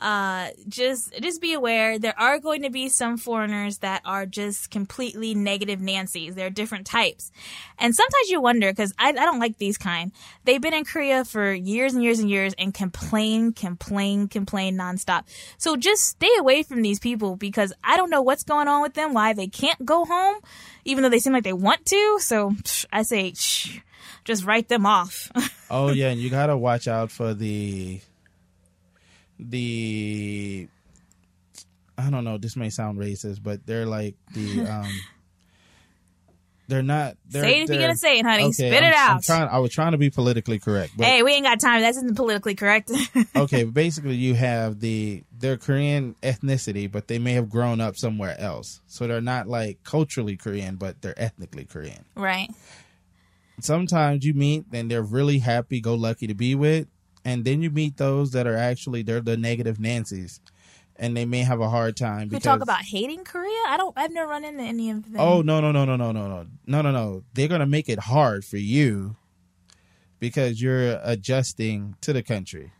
uh 0.00 0.48
just 0.68 1.12
just 1.20 1.40
be 1.40 1.52
aware 1.52 1.98
there 1.98 2.18
are 2.18 2.38
going 2.38 2.62
to 2.62 2.70
be 2.70 2.88
some 2.88 3.16
foreigners 3.16 3.78
that 3.78 4.02
are 4.04 4.26
just 4.26 4.70
completely 4.70 5.34
negative 5.34 5.80
nancys. 5.80 6.34
There 6.34 6.46
are 6.46 6.50
different 6.50 6.86
types. 6.86 7.30
And 7.78 7.94
sometimes 7.94 8.30
you 8.30 8.40
wonder 8.40 8.72
because 8.72 8.92
I, 8.98 9.08
I 9.08 9.12
don't 9.12 9.40
like 9.40 9.58
these 9.58 9.78
kind. 9.78 10.12
They've 10.44 10.60
been 10.60 10.74
in 10.74 10.84
korea 10.84 11.24
for 11.24 11.52
years 11.52 11.94
and 11.94 12.02
years 12.02 12.18
and 12.18 12.30
years 12.30 12.54
and 12.58 12.72
complain 12.72 13.52
complain 13.52 14.28
complain 14.28 14.76
nonstop. 14.76 15.24
So 15.58 15.76
just 15.76 16.02
stay 16.02 16.30
away 16.38 16.62
from 16.62 16.82
these 16.82 16.98
people 16.98 17.36
because 17.36 17.72
i 17.84 17.96
don't 17.96 18.10
know 18.10 18.22
what's 18.22 18.44
going 18.44 18.68
on 18.68 18.82
with 18.82 18.94
them 18.94 19.14
why 19.14 19.32
they 19.32 19.46
can't 19.46 19.84
go 19.84 20.04
home 20.04 20.36
even 20.84 21.02
though 21.02 21.08
they 21.08 21.18
seem 21.18 21.32
like 21.32 21.44
they 21.44 21.52
want 21.52 21.84
to. 21.86 22.18
So 22.20 22.54
i 22.92 23.02
say 23.02 23.34
just 24.24 24.44
write 24.44 24.68
them 24.68 24.86
off. 24.86 25.30
Oh 25.72 25.92
yeah, 25.92 26.08
and 26.08 26.20
you 26.20 26.30
gotta 26.30 26.56
watch 26.56 26.88
out 26.88 27.12
for 27.12 27.32
the 27.32 28.00
the 29.48 30.68
I 31.98 32.08
don't 32.10 32.24
know, 32.24 32.38
this 32.38 32.56
may 32.56 32.70
sound 32.70 32.98
racist, 32.98 33.42
but 33.42 33.66
they're 33.66 33.86
like 33.86 34.14
the 34.34 34.60
um 34.68 34.90
they're 36.68 36.82
not 36.84 37.16
they're, 37.28 37.42
say 37.42 37.58
it 37.58 37.62
if 37.64 37.70
you're 37.70 37.80
gonna 37.80 37.96
say 37.96 38.20
it, 38.20 38.24
honey. 38.24 38.44
okay, 38.44 38.52
Spit 38.52 38.72
I'm- 38.74 38.84
it 38.84 38.96
I'm 38.96 39.16
out. 39.16 39.22
trying 39.24 39.48
I 39.48 39.58
was 39.58 39.72
trying 39.72 39.92
to 39.92 39.98
be 39.98 40.08
politically 40.08 40.58
correct. 40.60 40.92
But 40.96 41.06
hey, 41.06 41.22
we 41.24 41.32
ain't 41.32 41.44
got 41.44 41.58
time. 41.58 41.80
That 41.82 41.90
isn't 41.90 42.14
politically 42.14 42.54
correct. 42.54 42.92
okay, 43.36 43.64
basically 43.64 44.14
you 44.14 44.34
have 44.34 44.78
the 44.80 45.24
their 45.36 45.56
Korean 45.56 46.14
ethnicity, 46.22 46.90
but 46.90 47.08
they 47.08 47.18
may 47.18 47.32
have 47.32 47.50
grown 47.50 47.80
up 47.80 47.96
somewhere 47.96 48.38
else. 48.38 48.80
So 48.86 49.06
they're 49.08 49.20
not 49.20 49.48
like 49.48 49.82
culturally 49.82 50.36
Korean, 50.36 50.76
but 50.76 51.02
they're 51.02 51.20
ethnically 51.20 51.64
Korean. 51.64 52.04
right. 52.14 52.48
sometimes 53.60 54.24
you 54.24 54.32
meet 54.32 54.64
and 54.72 54.90
they're 54.90 55.02
really 55.02 55.38
happy 55.40 55.80
go 55.80 55.94
lucky 55.94 56.26
to 56.28 56.34
be 56.34 56.54
with 56.54 56.86
and 57.24 57.44
then 57.44 57.62
you 57.62 57.70
meet 57.70 57.96
those 57.96 58.32
that 58.32 58.46
are 58.46 58.56
actually 58.56 59.02
they're 59.02 59.20
the 59.20 59.36
negative 59.36 59.78
nancys 59.78 60.40
and 60.96 61.16
they 61.16 61.24
may 61.24 61.40
have 61.40 61.60
a 61.60 61.68
hard 61.68 61.96
time 61.96 62.22
We 62.22 62.30
because 62.30 62.42
talk 62.42 62.60
about 62.60 62.82
hating 62.82 63.24
Korea. 63.24 63.58
I 63.68 63.76
don't. 63.78 63.96
I've 63.96 64.12
never 64.12 64.30
run 64.30 64.44
into 64.44 64.62
any 64.62 64.90
of 64.90 65.10
them. 65.10 65.20
oh 65.20 65.42
no 65.42 65.60
no 65.60 65.72
no 65.72 65.84
no 65.84 65.96
no 65.96 66.12
no 66.12 66.28
no 66.28 66.46
no 66.66 66.82
no 66.82 66.90
no 66.90 67.22
they're 67.34 67.48
gonna 67.48 67.66
make 67.66 67.88
it 67.88 67.98
hard 67.98 68.44
for 68.44 68.58
you 68.58 69.16
because 70.18 70.60
you're 70.60 71.00
adjusting 71.02 71.96
to 72.02 72.12
the 72.12 72.22
country. 72.22 72.72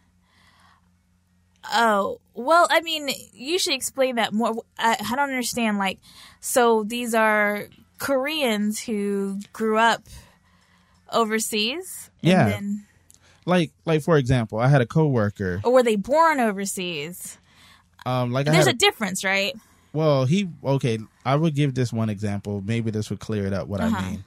Oh, 1.73 2.21
well, 2.35 2.67
I 2.71 2.81
mean, 2.81 3.11
you 3.33 3.59
should 3.59 3.75
explain 3.75 4.17
that 4.17 4.33
more. 4.33 4.63
I, 4.79 4.97
I 4.99 5.17
don't 5.17 5.29
understand. 5.29 5.79
Like, 5.79 5.99
so 6.41 6.85
these 6.85 7.15
are 7.15 7.67
Koreans 7.99 8.81
who 8.81 9.41
grew 9.53 9.77
up 9.77 10.03
overseas? 11.13 12.11
Yeah. 12.23 12.49
Then, 12.49 12.87
Like 13.51 13.73
like 13.85 14.03
for 14.03 14.17
example, 14.17 14.59
I 14.59 14.69
had 14.69 14.81
a 14.81 14.87
coworker. 14.87 15.61
or 15.65 15.73
were 15.73 15.83
they 15.83 15.97
born 15.97 16.39
overseas? 16.41 17.37
Um, 18.07 18.31
like 18.33 18.49
I 18.49 18.53
There's 18.53 18.67
had 18.67 18.77
a 18.77 18.79
difference, 18.79 19.25
right? 19.25 19.55
Well, 19.93 20.25
he 20.25 20.49
okay. 20.65 20.99
I 21.27 21.35
would 21.37 21.55
give 21.55 21.75
this 21.75 21.93
one 21.93 22.09
example. 22.09 22.63
Maybe 22.65 22.91
this 22.91 23.11
would 23.11 23.19
clear 23.21 23.45
it 23.47 23.53
up 23.53 23.67
what 23.69 23.81
Uh-huh. 23.81 23.97
I 23.97 24.11
mean. 24.11 24.25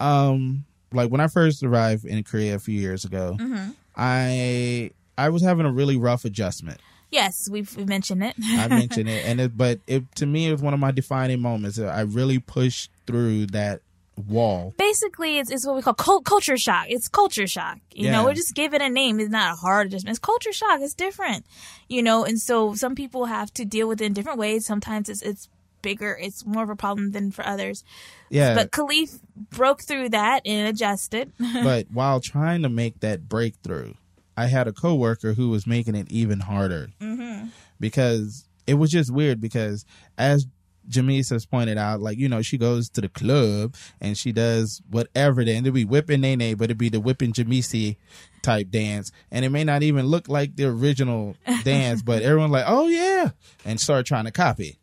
Um, 0.00 0.64
like 0.92 1.10
when 1.10 1.20
I 1.20 1.28
first 1.28 1.62
arrived 1.62 2.04
in 2.04 2.24
Korea 2.24 2.54
a 2.56 2.58
few 2.58 2.80
years 2.80 3.04
ago, 3.04 3.36
Mm-hmm. 3.38 3.70
I 3.96 4.90
I 5.16 5.28
was 5.28 5.42
having 5.42 5.66
a 5.66 5.72
really 5.72 5.96
rough 5.96 6.24
adjustment. 6.24 6.80
Yes, 7.10 7.48
we've, 7.48 7.76
we've 7.76 7.86
mentioned 7.88 8.24
it. 8.24 8.34
I 8.44 8.66
mentioned 8.82 9.08
it, 9.08 9.24
and 9.24 9.40
it, 9.40 9.56
but 9.56 9.78
it 9.86 10.02
to 10.16 10.26
me 10.26 10.48
it 10.48 10.52
was 10.52 10.62
one 10.62 10.74
of 10.74 10.80
my 10.80 10.90
defining 10.90 11.40
moments. 11.40 11.78
I 11.78 12.00
really 12.00 12.38
pushed 12.40 12.90
through 13.06 13.46
that 13.48 13.82
wall. 14.16 14.74
Basically, 14.78 15.38
it's, 15.38 15.50
it's 15.50 15.66
what 15.66 15.76
we 15.76 15.82
call 15.82 15.94
cult- 15.94 16.24
culture 16.24 16.56
shock. 16.56 16.86
It's 16.88 17.08
culture 17.08 17.46
shock. 17.46 17.78
You 17.92 18.06
Yeah. 18.06 18.12
know, 18.12 18.26
we 18.28 18.34
just 18.34 18.54
give 18.54 18.74
it 18.74 18.82
a 18.82 18.88
name. 18.88 19.18
It's 19.20 19.30
not 19.30 19.52
a 19.52 19.56
hard 19.56 19.88
adjustment. 19.88 20.16
It's 20.16 20.18
culture 20.24 20.52
shock. 20.52 20.80
It's 20.80 20.94
different. 20.94 21.44
You 21.88 22.02
know, 22.02 22.24
and 22.24 22.40
so 22.40 22.74
some 22.74 22.94
people 22.94 23.26
have 23.26 23.52
to 23.54 23.64
deal 23.64 23.88
with 23.88 24.00
it 24.00 24.04
in 24.04 24.12
different 24.12 24.38
ways. 24.38 24.66
Sometimes 24.66 25.08
it's 25.08 25.22
it's 25.22 25.48
bigger. 25.82 26.16
It's 26.20 26.46
more 26.46 26.62
of 26.62 26.70
a 26.70 26.76
problem 26.76 27.10
than 27.10 27.30
for 27.30 27.46
others. 27.46 27.84
Yeah, 28.30 28.54
But 28.54 28.72
Caliph 28.72 29.18
broke 29.50 29.82
through 29.82 30.08
that 30.10 30.40
and 30.46 30.66
adjusted. 30.68 31.32
but 31.38 31.86
while 31.92 32.20
trying 32.20 32.62
to 32.62 32.68
make 32.70 33.00
that 33.00 33.28
breakthrough, 33.28 33.92
I 34.36 34.46
had 34.46 34.66
a 34.66 34.72
coworker 34.72 35.34
who 35.34 35.50
was 35.50 35.66
making 35.66 35.94
it 35.94 36.10
even 36.10 36.40
harder 36.40 36.88
Mm-hmm. 37.02 37.48
because 37.78 38.48
it 38.66 38.74
was 38.74 38.90
just 38.90 39.12
weird. 39.12 39.40
Because 39.42 39.84
as 40.16 40.46
Jamese 40.88 41.30
has 41.30 41.46
pointed 41.46 41.78
out, 41.78 42.00
like 42.00 42.18
you 42.18 42.28
know, 42.28 42.42
she 42.42 42.58
goes 42.58 42.88
to 42.90 43.00
the 43.00 43.08
club 43.08 43.74
and 44.00 44.16
she 44.16 44.32
does 44.32 44.82
whatever. 44.90 45.44
Then 45.44 45.64
it'll 45.64 45.74
be 45.74 45.84
whipping 45.84 46.20
Nae 46.20 46.34
Nae, 46.34 46.54
but 46.54 46.64
it'd 46.64 46.78
be 46.78 46.88
the 46.88 47.00
whipping 47.00 47.32
Jamese 47.32 47.96
type 48.42 48.70
dance, 48.70 49.10
and 49.30 49.44
it 49.44 49.50
may 49.50 49.64
not 49.64 49.82
even 49.82 50.06
look 50.06 50.28
like 50.28 50.56
the 50.56 50.66
original 50.66 51.36
dance, 51.64 52.02
but 52.02 52.22
everyone's 52.22 52.52
like, 52.52 52.66
"Oh 52.66 52.88
yeah," 52.88 53.30
and 53.64 53.80
start 53.80 54.06
trying 54.06 54.24
to 54.24 54.32
copy. 54.32 54.78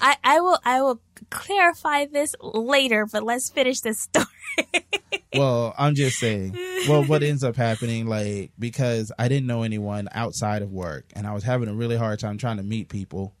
I, 0.00 0.16
I 0.22 0.40
will 0.40 0.58
I 0.64 0.82
will 0.82 1.00
clarify 1.30 2.06
this 2.06 2.34
later, 2.42 3.06
but 3.10 3.22
let's 3.22 3.48
finish 3.50 3.80
this 3.80 4.00
story. 4.00 4.26
well, 5.34 5.74
I'm 5.78 5.94
just 5.94 6.18
saying. 6.18 6.52
Well, 6.88 7.04
what 7.04 7.22
ends 7.22 7.44
up 7.44 7.56
happening, 7.56 8.06
like, 8.06 8.52
because 8.58 9.12
I 9.18 9.28
didn't 9.28 9.46
know 9.46 9.62
anyone 9.62 10.08
outside 10.12 10.62
of 10.62 10.72
work, 10.72 11.06
and 11.14 11.26
I 11.26 11.32
was 11.32 11.44
having 11.44 11.68
a 11.68 11.74
really 11.74 11.96
hard 11.96 12.18
time 12.18 12.38
trying 12.38 12.58
to 12.58 12.62
meet 12.62 12.88
people. 12.88 13.34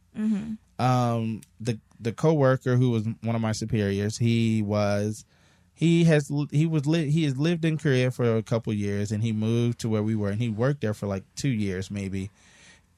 Um, 0.78 1.40
the 1.60 1.78
the 2.00 2.12
coworker 2.12 2.76
who 2.76 2.90
was 2.90 3.06
one 3.22 3.34
of 3.36 3.40
my 3.40 3.52
superiors, 3.52 4.18
he 4.18 4.60
was, 4.62 5.24
he 5.72 6.04
has 6.04 6.30
he 6.50 6.66
was 6.66 6.86
li- 6.86 7.10
he 7.10 7.24
has 7.24 7.36
lived 7.36 7.64
in 7.64 7.78
Korea 7.78 8.10
for 8.10 8.36
a 8.36 8.42
couple 8.42 8.72
years, 8.72 9.12
and 9.12 9.22
he 9.22 9.32
moved 9.32 9.78
to 9.80 9.88
where 9.88 10.02
we 10.02 10.14
were, 10.14 10.30
and 10.30 10.40
he 10.40 10.48
worked 10.48 10.80
there 10.80 10.94
for 10.94 11.06
like 11.06 11.24
two 11.36 11.48
years 11.48 11.90
maybe, 11.90 12.30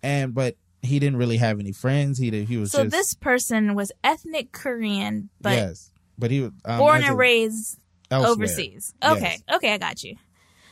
and 0.02 0.34
but 0.34 0.56
he 0.82 0.98
didn't 0.98 1.18
really 1.18 1.36
have 1.36 1.60
any 1.60 1.72
friends. 1.72 2.18
He 2.18 2.30
did, 2.30 2.48
he 2.48 2.56
was 2.56 2.72
so 2.72 2.84
just 2.84 2.92
this 2.92 3.14
person 3.14 3.74
was 3.74 3.92
ethnic 4.02 4.52
Korean, 4.52 5.28
but 5.40 5.52
yes, 5.52 5.90
but 6.18 6.30
he 6.30 6.40
was 6.40 6.52
um, 6.64 6.78
born 6.78 7.02
and 7.02 7.12
a- 7.12 7.16
raised 7.16 7.78
elsewhere. 8.10 8.32
overseas. 8.32 8.94
Okay, 9.04 9.36
okay, 9.52 9.74
I 9.74 9.78
got 9.78 10.02
you. 10.02 10.16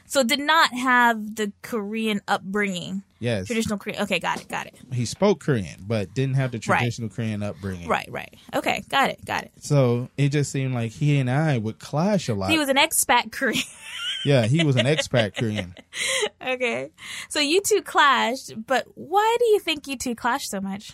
So 0.07 0.23
did 0.23 0.41
not 0.41 0.73
have 0.75 1.37
the 1.37 1.53
Korean 1.63 2.21
upbringing, 2.29 3.03
Yes, 3.25 3.47
traditional 3.47 3.79
Korean. 3.79 4.03
Okay, 4.03 4.19
got 4.19 4.39
it, 4.41 4.49
got 4.49 4.67
it. 4.67 4.75
he 4.93 5.07
spoke 5.07 5.41
Korean, 5.41 5.85
but 5.87 6.13
didn't 6.13 6.35
have 6.35 6.53
the 6.53 6.59
Right. 6.67 6.79
traditional 6.79 7.09
Korean 7.09 7.43
upbringing. 7.43 7.89
Right, 7.89 8.07
right. 8.11 8.35
Okay, 8.55 8.85
got 8.91 9.09
it, 9.09 9.25
got 9.25 9.45
it. 9.45 9.53
So 9.61 10.11
it 10.19 10.29
just 10.29 10.53
seemed 10.53 10.75
like 10.75 10.93
he 10.93 11.19
and 11.19 11.31
I 11.31 11.57
would 11.57 11.79
clash 11.79 12.29
a 12.29 12.35
lot. 12.35 12.51
He 12.51 12.59
was 12.59 12.69
an 12.69 12.77
expat 12.77 13.33
Korean. 13.33 13.63
yeah, 14.27 14.47
he 14.47 14.63
was 14.63 14.77
an 14.77 14.85
expat 14.85 15.35
Korean. 15.37 15.75
okay, 16.47 16.91
so 17.31 17.41
you 17.41 17.63
two 17.63 17.81
clashed, 17.81 18.53
but 18.67 18.87
why 18.95 19.37
do 19.39 19.47
you 19.47 19.59
think 19.59 19.87
you 19.87 19.97
two 19.97 20.15
clashed 20.15 20.51
so 20.51 20.61
much? 20.61 20.93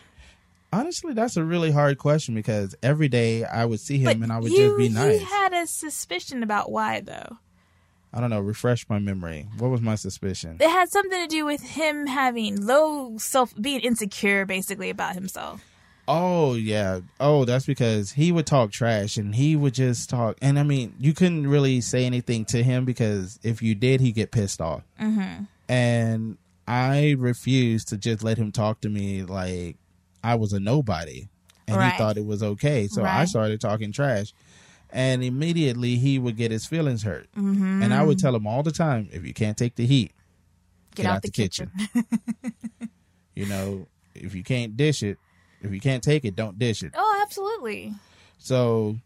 Honestly, 0.72 1.14
that's 1.14 1.36
a 1.36 1.42
really 1.42 1.72
hard 1.72 1.98
question 1.98 2.36
because 2.36 2.76
every 2.80 3.08
day 3.08 3.42
I 3.42 3.64
would 3.64 3.80
see 3.80 3.98
him 3.98 4.04
But 4.20 4.24
and 4.24 4.32
I 4.32 4.38
would 4.38 4.52
you, 4.52 4.56
just 4.56 4.76
be 4.78 4.88
nice. 4.88 5.20
You 5.20 5.26
had 5.26 5.52
a 5.52 5.66
suspicion 5.66 6.44
about 6.44 6.70
why, 6.70 7.00
though. 7.00 7.38
I 8.12 8.20
don't 8.20 8.30
know, 8.30 8.40
refresh 8.40 8.88
my 8.88 8.98
memory. 8.98 9.46
What 9.58 9.70
was 9.70 9.80
my 9.80 9.94
suspicion? 9.94 10.56
It 10.60 10.68
had 10.68 10.88
something 10.90 11.20
to 11.22 11.28
do 11.28 11.44
with 11.44 11.60
him 11.62 12.06
having 12.06 12.66
low 12.66 13.16
self, 13.18 13.54
being 13.60 13.80
insecure, 13.80 14.44
basically 14.46 14.90
about 14.90 15.14
himself. 15.14 15.64
Oh, 16.08 16.54
yeah. 16.54 17.00
Oh, 17.20 17.44
that's 17.44 17.66
because 17.66 18.10
he 18.12 18.32
would 18.32 18.46
talk 18.46 18.72
trash 18.72 19.16
and 19.16 19.32
he 19.32 19.54
would 19.54 19.74
just 19.74 20.10
talk. 20.10 20.36
And 20.42 20.58
I 20.58 20.64
mean, 20.64 20.94
you 20.98 21.12
couldn't 21.14 21.46
really 21.46 21.80
say 21.80 22.04
anything 22.04 22.44
to 22.46 22.64
him 22.64 22.84
because 22.84 23.38
if 23.44 23.62
you 23.62 23.76
did, 23.76 24.00
he'd 24.00 24.16
get 24.16 24.32
pissed 24.32 24.60
off. 24.60 24.82
Mm-hmm. 25.00 25.44
And 25.68 26.36
I 26.66 27.14
refused 27.16 27.88
to 27.88 27.96
just 27.96 28.24
let 28.24 28.38
him 28.38 28.50
talk 28.50 28.80
to 28.80 28.88
me 28.88 29.22
like 29.22 29.76
I 30.24 30.34
was 30.34 30.52
a 30.52 30.58
nobody. 30.58 31.28
And 31.68 31.76
Right. 31.76 31.92
he 31.92 31.98
thought 31.98 32.16
it 32.16 32.26
was 32.26 32.42
okay. 32.42 32.88
So 32.88 33.04
I 33.04 33.24
started 33.26 33.60
talking 33.60 33.92
trash. 33.92 34.32
And 34.92 35.22
immediately 35.22 35.96
he 35.96 36.18
would 36.18 36.36
get 36.36 36.50
his 36.50 36.66
feelings 36.66 37.02
hurt. 37.02 37.28
Mm-hmm. 37.36 37.82
And 37.82 37.94
I 37.94 38.02
would 38.02 38.18
tell 38.18 38.34
him 38.34 38.46
all 38.46 38.62
the 38.62 38.72
time 38.72 39.08
if 39.12 39.24
you 39.24 39.32
can't 39.32 39.56
take 39.56 39.76
the 39.76 39.86
heat, 39.86 40.12
Get, 40.94 41.06
out, 41.06 41.22
the, 41.22 41.30
kitchen. 41.30 41.70
you 43.34 43.46
know, 43.46 43.86
if 44.14 44.34
you 44.34 44.42
can't 44.42 44.76
dish 44.76 45.02
it, 45.02 45.18
if 45.62 45.72
you 45.72 45.80
can't 45.80 46.02
take 46.02 46.24
it, 46.24 46.34
don't 46.36 46.58
dish 46.58 46.82
it. 46.82 46.92
oh, 46.96 47.20
absolutely. 47.22 47.94
So 48.38 48.96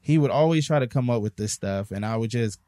he 0.00 0.18
would 0.18 0.30
always 0.30 0.66
try 0.66 0.78
to 0.78 0.86
come 0.86 1.10
up 1.10 1.22
with 1.22 1.36
this 1.36 1.52
stuff. 1.52 1.90
And 1.90 2.04
I 2.04 2.16
would 2.16 2.30
just 2.30 2.58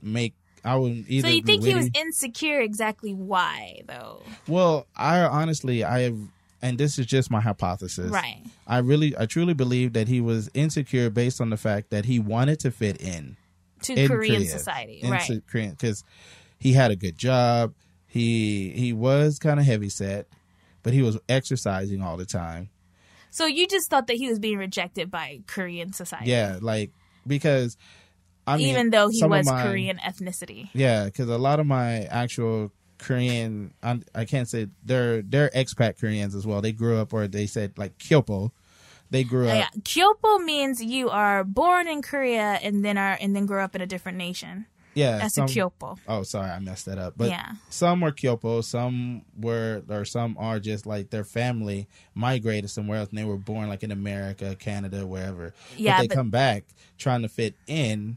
make. 0.00 0.34
I 0.64 0.74
would 0.76 1.04
either 1.08 1.28
So 1.28 1.34
you 1.34 1.42
think 1.42 1.64
he 1.64 1.74
was 1.74 1.90
insecure? 1.94 2.60
Exactly 2.60 3.12
why, 3.14 3.82
though? 3.86 4.22
well 4.48 4.86
I 4.96 5.20
honestly 5.20 5.84
I 5.84 6.00
have 6.00 6.18
and 6.66 6.78
this 6.78 6.98
is 6.98 7.06
just 7.06 7.30
my 7.30 7.40
hypothesis 7.40 8.10
Right. 8.10 8.42
I 8.66 8.78
really, 8.78 9.16
I 9.16 9.26
truly 9.26 9.54
believe 9.54 9.92
that 9.94 10.08
he 10.08 10.20
was 10.20 10.50
insecure 10.54 11.10
based 11.10 11.40
on 11.40 11.50
the 11.50 11.56
fact 11.56 11.90
that 11.90 12.04
he 12.04 12.18
wanted 12.18 12.60
to 12.60 12.70
fit 12.70 13.00
in 13.00 13.36
To 13.82 13.94
in 13.94 14.08
Korean 14.08 14.36
Korea, 14.36 14.48
society, 14.48 15.00
in 15.02 15.10
right? 15.10 15.42
Korean 15.46 15.70
because 15.70 16.04
he 16.58 16.72
had 16.72 16.90
a 16.90 16.96
good 16.96 17.16
job. 17.18 17.74
He 18.06 18.70
he 18.70 18.92
was 18.92 19.38
kind 19.38 19.60
of 19.60 19.66
heavy 19.66 19.88
set, 19.90 20.26
but 20.82 20.92
he 20.92 21.02
was 21.02 21.18
exercising 21.28 22.02
all 22.02 22.16
the 22.16 22.24
time. 22.26 22.70
So 23.30 23.44
you 23.44 23.66
just 23.66 23.90
thought 23.90 24.06
that 24.06 24.16
he 24.16 24.28
was 24.28 24.38
being 24.38 24.56
rejected 24.58 25.10
by 25.10 25.40
Korean 25.46 25.92
society, 25.92 26.30
Yeah, 26.30 26.58
like 26.62 26.90
because 27.26 27.76
I 28.46 28.56
mean, 28.56 28.68
even 28.68 28.90
though 28.90 29.08
he 29.10 29.22
was 29.24 29.44
my- 29.46 29.62
Korean 29.64 29.98
ethnicity. 29.98 30.70
Yeah, 30.72 31.04
because 31.06 31.28
a 31.28 31.36
lot 31.36 31.60
of 31.60 31.66
my 31.66 32.02
actual 32.04 32.72
Korean, 33.06 33.72
I, 33.82 34.24
can't 34.24 34.48
say 34.48 34.66
they're 34.84 35.22
they're 35.22 35.50
expat 35.50 36.00
Koreans 36.00 36.34
as 36.34 36.44
well. 36.44 36.60
They 36.60 36.72
grew 36.72 36.98
up, 36.98 37.12
or 37.12 37.28
they 37.28 37.46
said 37.46 37.78
like 37.78 37.98
Kyopo. 37.98 38.50
They 39.10 39.22
grew 39.22 39.46
oh, 39.46 39.50
up. 39.50 39.56
Yeah, 39.58 39.80
Kyopo 39.82 40.44
means 40.44 40.82
you 40.82 41.08
are 41.10 41.44
born 41.44 41.86
in 41.86 42.02
Korea 42.02 42.58
and 42.62 42.84
then 42.84 42.98
are 42.98 43.16
and 43.20 43.36
then 43.36 43.46
grow 43.46 43.62
up 43.62 43.76
in 43.76 43.80
a 43.80 43.86
different 43.86 44.18
nation. 44.18 44.66
Yeah, 44.94 45.18
That's 45.18 45.34
some- 45.34 45.44
a 45.44 45.48
Kyopo. 45.48 45.98
Oh, 46.08 46.22
sorry, 46.22 46.50
I 46.50 46.58
messed 46.58 46.86
that 46.86 46.98
up. 46.98 47.14
But 47.16 47.28
Yeah. 47.28 47.52
some 47.68 48.00
were 48.00 48.12
Kyopo, 48.12 48.64
some 48.64 49.22
were, 49.38 49.82
or 49.90 50.06
some 50.06 50.36
are 50.38 50.58
just 50.58 50.86
like 50.86 51.10
their 51.10 51.22
family 51.22 51.86
migrated 52.14 52.70
somewhere 52.70 53.00
else 53.00 53.10
and 53.10 53.18
they 53.18 53.24
were 53.24 53.36
born 53.36 53.68
like 53.68 53.82
in 53.82 53.92
America, 53.92 54.56
Canada, 54.58 55.06
wherever. 55.06 55.52
Yeah, 55.76 55.98
but 55.98 56.00
they 56.00 56.08
but- 56.08 56.14
come 56.14 56.30
back 56.30 56.64
trying 56.96 57.20
to 57.22 57.28
fit 57.28 57.54
in, 57.66 58.16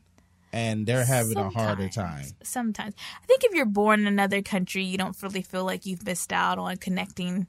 and 0.52 0.86
they're 0.86 1.06
having 1.06 1.38
a 1.38 1.50
harder 1.50 1.90
time. 1.90 2.24
Sometimes. 2.24 2.34
Sometimes. 2.44 2.96
I 3.22 3.26
think 3.26 3.44
if 3.44 3.54
you're 3.54 3.66
born 3.66 4.02
in 4.02 4.08
another 4.08 4.42
country, 4.42 4.84
you 4.84 4.98
don't 4.98 5.16
really 5.22 5.42
feel 5.42 5.66
like 5.66 5.86
you've 5.86 6.06
missed 6.06 6.34
out 6.34 6.58
on 6.58 6.78
connecting 6.78 7.48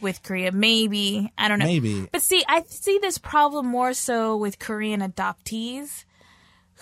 with 0.00 0.22
Korea. 0.22 0.52
Maybe. 0.52 1.32
I 1.38 1.48
don't 1.48 1.58
know. 1.58 1.66
Maybe. 1.66 2.08
But 2.12 2.22
see, 2.22 2.44
I 2.46 2.62
see 2.68 2.98
this 3.00 3.18
problem 3.18 3.66
more 3.66 3.94
so 3.94 4.36
with 4.36 4.58
Korean 4.58 5.00
adoptees 5.00 6.04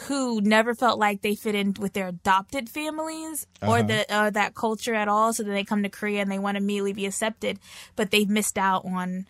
who 0.07 0.41
never 0.41 0.75
felt 0.75 0.99
like 0.99 1.21
they 1.21 1.35
fit 1.35 1.55
in 1.55 1.75
with 1.79 1.93
their 1.93 2.09
adopted 2.09 2.69
families 2.69 3.47
or 3.61 3.79
Uh-huh. 3.79 3.83
the 3.83 4.19
or 4.19 4.31
that 4.31 4.55
culture 4.55 4.95
at 4.95 5.07
all. 5.07 5.33
So 5.33 5.43
then 5.43 5.53
they 5.53 5.65
come 5.65 5.83
to 5.83 5.91
Korea 5.91 6.23
and 6.23 6.33
they 6.33 6.39
want 6.39 6.57
to 6.57 6.63
immediately 6.63 6.95
be 6.95 7.07
accepted, 7.07 7.59
but 7.95 8.11
they've 8.11 8.29
missed 8.29 8.57
out 8.57 8.85
on 8.87 9.27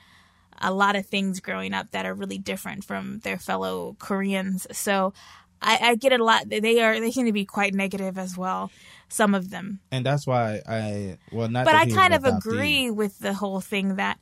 a 0.60 0.72
lot 0.72 0.94
of 0.94 1.04
things 1.04 1.40
growing 1.40 1.74
up 1.74 1.90
that 1.90 2.06
are 2.06 2.14
really 2.14 2.38
different 2.38 2.84
from 2.84 3.18
their 3.24 3.38
fellow 3.38 3.96
Koreans. 3.98 4.68
So 4.70 5.12
I, 5.62 5.78
I 5.90 5.94
get 5.96 6.12
it 6.12 6.20
a 6.20 6.24
lot. 6.24 6.48
They 6.48 6.80
are 6.82 6.98
they 6.98 7.10
can 7.12 7.30
be 7.32 7.44
quite 7.44 7.74
negative 7.74 8.18
as 8.18 8.36
well. 8.36 8.70
Some 9.08 9.34
of 9.34 9.50
them, 9.50 9.80
And 9.90 10.06
that's 10.06 10.26
why 10.26 10.62
I, 10.66 11.18
well, 11.30 11.46
not 11.48 11.66
but 11.66 11.74
I 11.74 11.84
kind 11.86 12.14
of 12.14 12.24
agree 12.24 12.90
with 12.90 13.18
the 13.18 13.34
whole 13.34 13.60
thing 13.60 13.96
that 13.96 14.18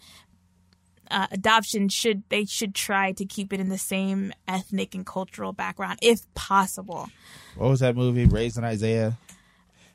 uh, 1.13 1.29
adoption 1.31 1.89
should 1.89 2.25
they 2.29 2.45
should 2.45 2.75
try 2.75 3.13
to 3.13 3.25
keep 3.25 3.53
it 3.53 3.61
in 3.61 3.69
the 3.69 3.79
same 3.79 4.33
ethnic 4.49 4.95
and 4.97 5.07
cultural 5.07 5.53
background 5.53 5.99
if 6.03 6.23
possible. 6.35 7.09
What 7.57 7.71
was 7.71 7.81
that 7.81 7.95
movie, 7.97 8.27
Raising 8.27 8.65
Isaiah? 8.65 9.17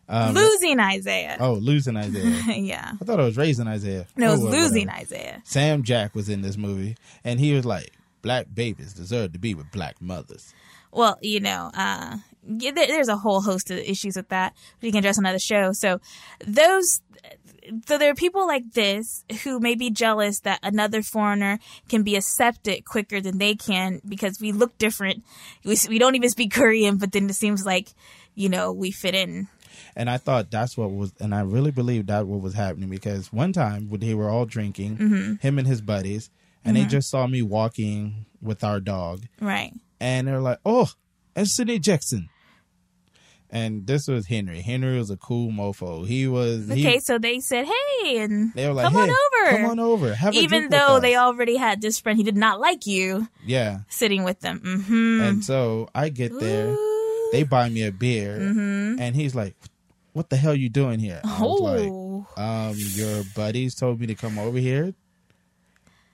Um, 0.08 0.36
losing 0.36 0.80
Isaiah. 0.80 1.38
oh, 1.40 1.54
losing 1.54 1.98
Isaiah. 1.98 2.42
yeah. 2.58 2.92
I 3.02 3.04
thought 3.06 3.20
it 3.20 3.24
was 3.24 3.38
raising 3.38 3.68
Isaiah. 3.68 4.06
No, 4.16 4.28
it 4.28 4.32
was 4.34 4.42
Oh, 4.42 4.44
well, 4.46 4.54
losing 4.62 4.86
whatever. 4.88 5.02
Isaiah. 5.02 5.42
Sam 5.46 5.84
Jack 5.84 6.14
was 6.16 6.30
in 6.30 6.42
this 6.42 6.58
movie, 6.58 6.96
and 7.24 7.40
he 7.40 7.54
was 7.54 7.66
like, 7.66 7.92
"Black 8.22 8.46
babies 8.54 8.94
deserve 8.94 9.34
to 9.34 9.40
be 9.40 9.54
with 9.56 9.72
black 9.72 10.02
mothers." 10.02 10.54
Well, 10.96 11.18
you 11.22 11.40
know, 11.42 11.72
uh, 11.74 12.18
there's 12.44 13.10
a 13.10 13.18
whole 13.18 13.42
host 13.42 13.70
of 13.70 13.78
issues 13.80 14.16
with 14.16 14.30
that. 14.30 14.54
We 14.82 14.92
can 14.92 15.00
address 15.00 15.18
another 15.18 15.40
show. 15.40 15.74
So 15.74 16.00
those, 16.46 17.02
so 17.88 17.98
there 17.98 18.12
are 18.12 18.16
people 18.16 18.48
like 18.48 18.72
this 18.74 19.26
who 19.44 19.60
may 19.60 19.76
be 19.76 19.90
jealous 19.90 20.40
that 20.42 20.60
another 20.64 21.02
foreigner 21.02 21.60
can 21.90 22.04
be 22.04 22.16
accepted 22.16 22.86
quicker 22.86 23.20
than 23.20 23.40
they 23.40 23.56
can 23.56 24.02
because 24.08 24.40
we 24.40 24.52
look 24.52 24.78
different. 24.78 25.24
We, 25.64 25.76
we 25.90 26.00
don't 26.00 26.16
even 26.16 26.30
speak 26.30 26.54
Korean, 26.54 26.98
but 26.98 27.12
then 27.12 27.30
it 27.30 27.34
seems 27.34 27.66
like, 27.66 27.90
you 28.36 28.48
know, 28.50 28.72
we 28.72 28.92
fit 28.92 29.16
in. 29.16 29.48
And 29.98 30.10
I 30.10 30.18
thought 30.18 30.52
that's 30.52 30.78
what 30.78 30.92
was, 30.92 31.14
and 31.20 31.34
I 31.36 31.42
really 31.42 31.72
believe 31.72 32.06
that 32.08 32.28
what 32.28 32.42
was 32.42 32.54
happening 32.54 32.90
because 32.90 33.34
one 33.34 33.52
time 33.52 33.90
when 33.90 34.00
they 34.00 34.14
were 34.14 34.30
all 34.30 34.46
drinking, 34.46 34.98
Mm-hmm. 34.98 35.34
him 35.42 35.58
and 35.60 35.68
his 35.68 35.82
buddies, 35.82 36.30
and 36.66 36.76
they 36.76 36.86
just 36.86 37.10
saw 37.10 37.28
me 37.28 37.42
walking 37.42 38.26
with 38.42 38.64
our 38.64 38.80
dog, 38.80 39.22
Right. 39.40 39.72
and 40.00 40.28
they're 40.28 40.42
like, 40.42 40.60
"Oh, 40.66 40.90
Anthony 41.36 41.80
Jackson." 41.80 42.30
And 43.50 43.88
this 43.88 44.08
was 44.08 44.26
Henry. 44.28 44.62
Henry 44.62 44.98
was 44.98 45.10
a 45.10 45.16
cool 45.18 45.52
mofo. 45.52 46.06
He 46.06 46.28
was. 46.28 46.68
he- 46.68 46.86
Okay. 46.86 47.00
So 47.00 47.18
they 47.20 47.40
said, 47.40 47.66
Hey, 47.66 48.18
and 48.18 48.54
they 48.54 48.68
were 48.68 48.74
like, 48.74 48.88
come 48.88 48.98
on 48.98 49.10
over. 49.10 49.52
Come 49.58 49.66
on 49.70 49.80
over. 49.80 50.14
Have 50.14 50.34
even 50.34 50.70
though 50.70 51.00
they 51.00 51.16
already 51.16 51.56
had 51.56 51.80
this 51.80 52.00
friend, 52.00 52.18
he 52.18 52.24
did 52.24 52.36
not 52.36 52.60
like 52.60 52.86
you 52.86 53.30
yeah. 53.46 53.80
sitting 53.88 54.24
with 54.24 54.42
them. 54.42 54.60
hmm 54.60 55.22
And 55.22 55.46
so 55.46 55.88
I 55.96 56.10
get 56.10 56.38
there. 56.38 56.76
They 57.32 57.44
buy 57.44 57.70
me 57.70 57.84
a 57.84 57.92
beer, 57.92 58.38
Mm-hmm. 58.40 59.00
and 59.00 59.16
he's 59.16 59.36
like, 59.36 59.56
"What 60.14 60.30
the 60.30 60.38
hell 60.38 60.56
you 60.56 60.70
doing 60.70 61.00
here?" 61.00 61.22
I 61.24 61.42
was 61.42 61.62
like, 61.62 61.90
Oh. 61.92 62.28
um, 62.38 62.76
your 62.78 63.24
buddies 63.36 63.76
told 63.76 64.00
me 64.00 64.08
to 64.08 64.16
come 64.16 64.38
over 64.40 64.58
here. 64.58 64.94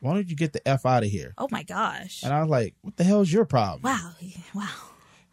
Why 0.02 0.14
don't 0.16 0.28
you 0.30 0.36
get 0.36 0.52
the 0.52 0.68
f 0.68 0.86
out 0.86 1.04
of 1.04 1.10
here? 1.10 1.34
Oh 1.38 1.48
my 1.52 1.64
gosh. 1.64 2.24
And 2.24 2.34
I 2.34 2.42
was 2.42 2.50
like, 2.50 2.76
"What 2.82 2.98
the 2.98 3.04
hell's 3.06 3.32
your 3.32 3.46
problem?" 3.46 3.84
Wow. 3.84 4.12
Wow. 4.54 4.68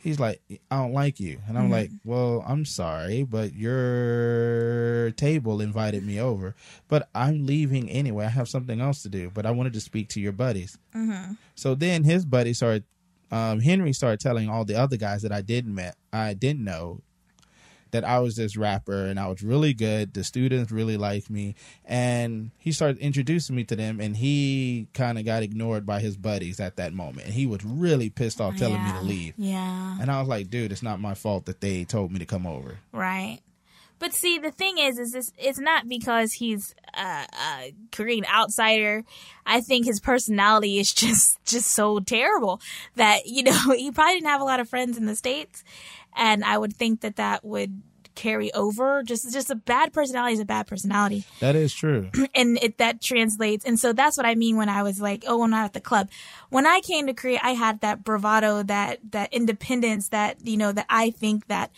He's 0.01 0.21
like, 0.21 0.41
"I 0.71 0.77
don't 0.77 0.93
like 0.93 1.19
you," 1.19 1.41
and 1.49 1.59
I'm 1.59 1.65
Mm-hmm. 1.65 1.73
like, 1.73 1.91
"Well, 2.05 2.45
I'm 2.47 2.65
sorry, 2.65 3.25
but 3.25 3.55
your 3.55 5.11
table 5.13 5.61
invited 5.61 6.05
me 6.07 6.21
over, 6.21 6.55
but 6.89 7.09
I'm 7.15 7.47
leaving 7.47 7.91
anyway. 7.91 8.27
I 8.27 8.29
have 8.29 8.49
something 8.49 8.81
else 8.81 9.03
to 9.03 9.09
do, 9.09 9.31
but 9.35 9.45
I 9.47 9.51
wanted 9.51 9.73
to 9.73 9.81
speak 9.81 10.09
to 10.11 10.21
your 10.21 10.33
buddies." 10.33 10.79
Mm-hmm. 10.95 11.33
So 11.57 11.75
then 11.75 12.05
his 12.05 12.25
buddy 12.25 12.53
started. 12.55 12.85
Um, 13.31 13.61
Henry 13.61 13.93
started 13.93 14.21
telling 14.21 14.49
all 14.49 14.65
the 14.65 14.77
other 14.77 14.97
guys 14.97 15.21
that 15.23 15.33
I 15.33 15.43
didn't 15.43 15.75
met, 15.75 15.97
I 16.15 16.33
didn't 16.33 16.65
know, 16.65 17.03
that 17.91 18.05
I 18.05 18.19
was 18.21 18.37
this 18.37 18.57
rapper 18.57 19.05
and 19.05 19.19
I 19.19 19.29
was 19.29 19.43
really 19.43 19.75
good. 19.75 20.15
The 20.15 20.25
students 20.25 20.73
really 20.73 20.97
liked 20.97 21.31
me, 21.31 21.55
and 21.85 22.51
he 22.59 22.73
started 22.73 22.99
introducing 22.99 23.57
me 23.57 23.65
to 23.65 23.77
them. 23.77 24.01
And 24.01 24.17
he 24.17 24.89
kind 24.95 25.19
of 25.19 25.25
got 25.25 25.43
ignored 25.43 25.87
by 25.87 26.01
his 26.01 26.17
buddies 26.17 26.61
at 26.61 26.77
that 26.77 26.93
moment. 26.93 27.27
And 27.27 27.35
he 27.35 27.47
was 27.47 27.65
really 27.65 28.11
pissed 28.11 28.41
off, 28.41 28.57
telling 28.57 28.83
me 28.83 28.93
to 28.93 29.03
leave. 29.03 29.35
Yeah. 29.37 29.99
And 30.01 30.11
I 30.11 30.21
was 30.21 30.29
like, 30.29 30.51
dude, 30.51 30.73
it's 30.73 30.83
not 30.83 31.01
my 31.01 31.15
fault 31.15 31.47
that 31.47 31.61
they 31.61 31.85
told 31.85 32.13
me 32.13 32.19
to 32.19 32.27
come 32.27 32.47
over. 32.47 32.79
Right. 32.93 33.41
But 33.99 34.13
see, 34.13 34.39
the 34.39 34.53
thing 34.53 34.79
is, 34.79 34.99
is 34.99 35.13
this? 35.13 35.33
It's 35.37 35.59
not 35.59 35.89
because 35.89 36.33
he's 36.35 36.75
a, 36.95 37.27
a 37.33 37.75
Korean 37.91 38.25
outsider. 38.27 39.05
I 39.45 39.61
think 39.61 39.87
his 39.87 39.99
personality 40.01 40.79
is 40.79 40.93
just 40.95 41.45
just 41.45 41.71
so 41.71 41.99
terrible 41.99 42.61
that 42.97 43.27
you 43.27 43.43
know 43.43 43.71
he 43.77 43.91
probably 43.91 44.15
didn't 44.15 44.29
have 44.29 44.41
a 44.41 44.45
lot 44.45 44.61
of 44.61 44.69
friends 44.69 44.97
in 44.97 45.07
the 45.07 45.17
states, 45.17 45.65
and 46.19 46.45
I 46.45 46.59
would 46.59 46.77
think 46.77 47.01
that 47.01 47.17
that 47.17 47.45
would 47.45 47.83
carry 48.15 48.53
over. 48.53 49.05
Just 49.05 49.33
just 49.33 49.49
a 49.49 49.55
bad 49.55 49.93
personality 49.93 50.35
is 50.35 50.41
a 50.41 50.45
bad 50.45 50.67
personality. 50.67 51.25
That 51.41 51.55
is 51.55 51.73
true. 51.73 52.11
and 52.35 52.59
it 52.61 52.79
that 52.79 53.01
translates 53.01 53.65
and 53.65 53.79
so 53.79 53.93
that's 53.93 54.17
what 54.17 54.27
i 54.27 54.35
mean 54.35 54.57
when 54.57 54.69
i 54.69 54.83
was 54.83 55.01
like 55.01 55.23
oh 55.29 55.43
i'm 55.45 55.51
not 55.51 55.65
at 55.67 55.73
the 55.73 55.81
club 55.81 56.11
when 56.51 56.67
i 56.67 56.81
came 56.81 57.07
to 57.07 57.15
korea 57.15 57.39
i 57.45 57.53
had 57.53 57.81
that 57.81 58.03
bravado 58.03 58.65
that 58.65 58.99
that 59.13 59.33
independence 59.33 60.09
that 60.09 60.45
you 60.45 60.57
know 60.57 60.73
that 60.73 60.87
i 60.91 61.11
think 61.11 61.47
that 61.47 61.71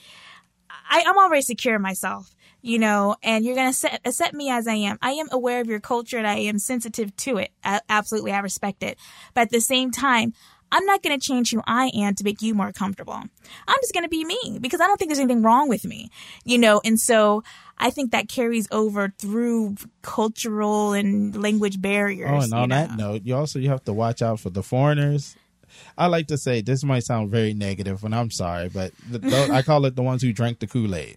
I, 0.89 1.05
i'm 1.07 1.19
already 1.19 1.43
secure 1.43 1.77
in 1.77 1.83
myself 1.83 2.35
you 2.63 2.79
know 2.79 3.17
and 3.23 3.45
you're 3.45 3.55
gonna 3.55 3.75
set, 3.75 4.01
accept 4.05 4.33
me 4.33 4.51
as 4.51 4.67
i 4.67 4.75
am 4.75 4.99
i 5.03 5.11
am 5.13 5.29
aware 5.31 5.61
of 5.61 5.67
your 5.67 5.81
culture 5.81 6.17
and 6.17 6.27
i 6.27 6.37
am 6.37 6.59
sensitive 6.59 7.15
to 7.17 7.37
it 7.37 7.51
A- 7.65 7.83
absolutely 7.91 8.33
i 8.33 8.39
respect 8.39 8.83
it 8.83 8.97
but 9.35 9.43
at 9.43 9.51
the 9.51 9.61
same 9.61 9.91
time 9.91 10.33
I'm 10.73 10.85
not 10.87 11.03
going 11.03 11.19
to 11.19 11.25
change 11.27 11.51
who 11.51 11.61
I 11.67 11.91
am 11.95 12.15
to 12.15 12.25
make 12.25 12.41
you 12.43 12.55
more 12.55 12.73
comfortable. 12.73 13.15
I'm 13.15 13.79
just 13.81 13.93
going 13.93 14.05
to 14.05 14.09
be 14.09 14.25
me 14.25 14.59
because 14.61 14.81
I 14.81 14.87
don't 14.87 14.97
think 14.99 15.09
there's 15.09 15.19
anything 15.19 15.43
wrong 15.43 15.69
with 15.69 15.85
me, 15.85 16.11
you 16.45 16.59
know? 16.59 16.81
And 16.85 16.99
so 17.01 17.43
I 17.79 17.91
think 17.91 18.13
that 18.13 18.29
carries 18.29 18.69
over 18.71 19.13
through 19.19 19.77
cultural 20.03 20.93
and 20.93 21.41
language 21.41 21.81
barriers. 21.81 22.31
Oh, 22.31 22.41
and 22.41 22.53
on 22.55 22.69
that 22.71 22.97
note, 22.97 23.23
you 23.25 23.35
also 23.37 23.59
you 23.59 23.69
have 23.71 23.85
to 23.85 23.93
watch 23.93 24.23
out 24.23 24.39
for 24.41 24.51
the 24.51 24.63
foreigners. 24.63 25.37
I 25.97 26.07
like 26.09 26.27
to 26.29 26.37
say 26.37 26.61
this 26.61 26.83
might 26.85 27.05
sound 27.05 27.31
very 27.31 27.55
negative, 27.55 28.03
and 28.05 28.15
I'm 28.15 28.31
sorry, 28.31 28.69
but 28.69 28.93
the, 29.09 29.19
tho- 29.19 29.49
I 29.53 29.63
call 29.63 29.85
it 29.87 29.97
the 29.97 30.03
ones 30.03 30.23
who 30.23 30.33
drank 30.33 30.59
the 30.59 30.67
Kool 30.67 30.95
Aid. 30.95 31.17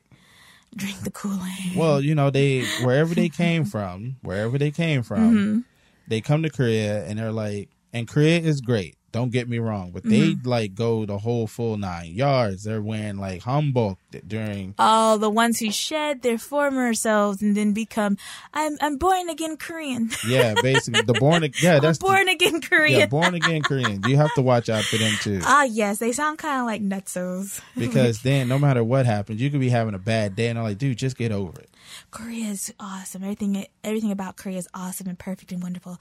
drink 0.76 1.00
the 1.02 1.12
Kool-Aid. 1.12 1.76
Well, 1.76 2.00
you 2.02 2.16
know, 2.16 2.30
they 2.30 2.64
wherever 2.84 3.14
they 3.16 3.30
came 3.30 3.66
from, 3.74 4.18
wherever 4.22 4.58
they 4.58 4.72
came 4.72 5.02
from, 5.04 5.20
Mm-hmm. 5.36 5.60
they 6.08 6.22
come 6.22 6.44
to 6.44 6.50
Korea 6.50 7.04
and 7.06 7.18
they're 7.20 7.32
like, 7.32 7.70
and 7.92 8.08
Korea 8.08 8.40
is 8.40 8.62
great. 8.62 8.96
Don't 9.14 9.32
get 9.32 9.48
me 9.48 9.60
wrong, 9.60 9.92
but 9.94 10.04
they 10.04 10.34
Mm-hmm. 10.34 10.48
like 10.50 10.76
go 10.76 11.06
the 11.06 11.18
whole 11.20 11.48
full 11.48 11.78
nine 11.78 12.12
yards. 12.14 12.64
They're 12.66 12.82
wearing 12.82 13.18
like 13.18 13.44
hanbok 13.44 13.96
during. 14.28 14.74
Oh, 14.78 15.18
the 15.18 15.30
ones 15.30 15.60
who 15.60 15.72
shed 15.72 16.22
their 16.24 16.38
former 16.38 16.94
selves 16.94 17.42
and 17.42 17.56
then 17.56 17.72
become, 17.74 18.18
I'm 18.54 18.76
I'm 18.82 18.98
born 18.98 19.30
again 19.30 19.56
Korean. 19.56 20.10
Yeah, 20.28 20.56
basically 20.62 21.04
the 21.04 21.14
born. 21.14 21.44
Again. 21.44 21.62
Yeah, 21.64 21.80
that's 21.86 22.00
the- 22.00 22.06
born 22.08 22.28
again 22.28 22.60
Korean. 22.60 23.00
yeah, 23.00 23.06
born 23.06 23.36
again 23.36 23.62
Korean. 23.62 24.02
You 24.08 24.18
have 24.18 24.34
to 24.34 24.42
watch 24.42 24.68
out 24.68 24.84
for 24.84 24.98
them 24.98 25.14
too. 25.22 25.40
Ah, 25.44 25.64
yes, 25.64 26.00
they 26.00 26.12
sound 26.12 26.40
kind 26.40 26.60
of 26.62 26.66
like 26.66 26.82
nutsos. 26.82 27.62
because 27.78 28.24
then 28.24 28.48
no 28.50 28.58
matter 28.58 28.84
what 28.84 29.06
happens, 29.06 29.40
you 29.40 29.50
could 29.52 29.60
be 29.62 29.70
having 29.70 29.94
a 29.94 30.00
bad 30.00 30.36
day, 30.36 30.48
and 30.50 30.58
I'm 30.58 30.66
like, 30.66 30.80
dude, 30.80 30.98
just 30.98 31.18
get 31.18 31.32
over 31.32 31.54
it. 31.62 31.70
Korea 32.10 32.50
is 32.50 32.74
awesome. 32.80 33.22
Everything, 33.24 33.64
everything 33.84 34.12
about 34.12 34.38
Korea 34.38 34.58
is 34.58 34.68
awesome 34.74 35.08
and 35.08 35.20
perfect 35.20 35.52
and 35.52 35.62
wonderful. 35.62 36.00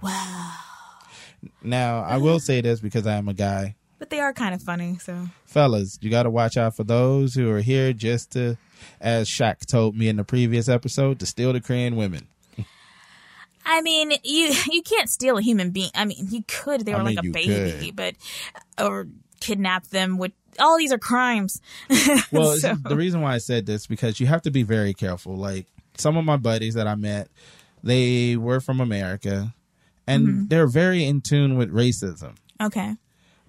Wow. 0.00 0.56
Now, 1.62 2.00
I 2.02 2.16
will 2.18 2.40
say 2.40 2.60
this 2.60 2.80
because 2.80 3.06
I 3.06 3.16
am 3.16 3.28
a 3.28 3.34
guy, 3.34 3.74
But 3.98 4.10
they 4.10 4.20
are 4.20 4.32
kind 4.32 4.54
of 4.54 4.62
funny. 4.62 4.98
So 4.98 5.28
fellas, 5.46 5.98
you 6.00 6.10
got 6.10 6.24
to 6.24 6.30
watch 6.30 6.56
out 6.56 6.76
for 6.76 6.84
those 6.84 7.34
who 7.34 7.50
are 7.50 7.60
here 7.60 7.92
just 7.92 8.32
to, 8.32 8.56
as 9.00 9.28
Shaq 9.28 9.66
told 9.66 9.96
me 9.96 10.08
in 10.08 10.16
the 10.16 10.24
previous 10.24 10.68
episode, 10.68 11.18
to 11.20 11.26
steal 11.26 11.52
the 11.52 11.60
Korean 11.60 11.96
women. 11.96 12.28
I 13.66 13.80
mean, 13.80 14.12
you 14.22 14.52
you 14.70 14.82
can't 14.82 15.08
steal 15.08 15.38
a 15.38 15.42
human 15.42 15.70
being. 15.70 15.90
I 15.94 16.04
mean, 16.04 16.26
you 16.30 16.44
could. 16.46 16.84
They 16.84 16.92
I 16.92 16.98
were 16.98 17.04
mean, 17.04 17.16
like 17.16 17.24
a 17.26 17.30
baby, 17.30 17.86
could. 17.88 17.96
but 17.96 18.14
or 18.78 19.06
kidnap 19.40 19.86
them. 19.88 20.18
With 20.18 20.32
all 20.60 20.76
these 20.78 20.92
are 20.92 20.98
crimes. 20.98 21.60
Well, 22.30 22.56
So- 22.56 22.74
the 22.74 22.96
reason 22.96 23.22
why 23.22 23.34
I 23.34 23.38
said 23.38 23.64
this 23.66 23.86
because 23.86 24.20
you 24.20 24.26
have 24.26 24.42
to 24.42 24.50
be 24.50 24.62
very 24.64 24.92
careful. 24.92 25.34
Like 25.36 25.66
some 25.96 26.16
of 26.18 26.24
my 26.26 26.36
buddies 26.36 26.74
that 26.74 26.86
I 26.86 26.94
met, 26.94 27.28
they 27.82 28.36
were 28.36 28.60
from 28.60 28.80
America, 28.80 29.54
and 30.06 30.48
they're 30.50 30.66
very 30.66 31.04
in 31.04 31.20
tune 31.20 31.56
with 31.56 31.72
racism. 31.72 32.36
okay. 32.60 32.96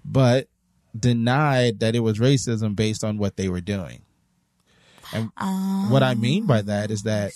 but 0.04 0.48
denied 0.98 1.80
that 1.80 1.94
it 1.94 2.00
was 2.00 2.18
racism 2.18 2.74
based 2.74 3.04
on 3.04 3.18
what 3.18 3.36
they 3.36 3.48
were 3.48 3.60
doing. 3.60 4.02
And 5.12 5.30
what 5.90 6.02
I 6.02 6.14
mean 6.14 6.46
by 6.46 6.62
that 6.62 6.90
is 6.90 7.02
that 7.02 7.32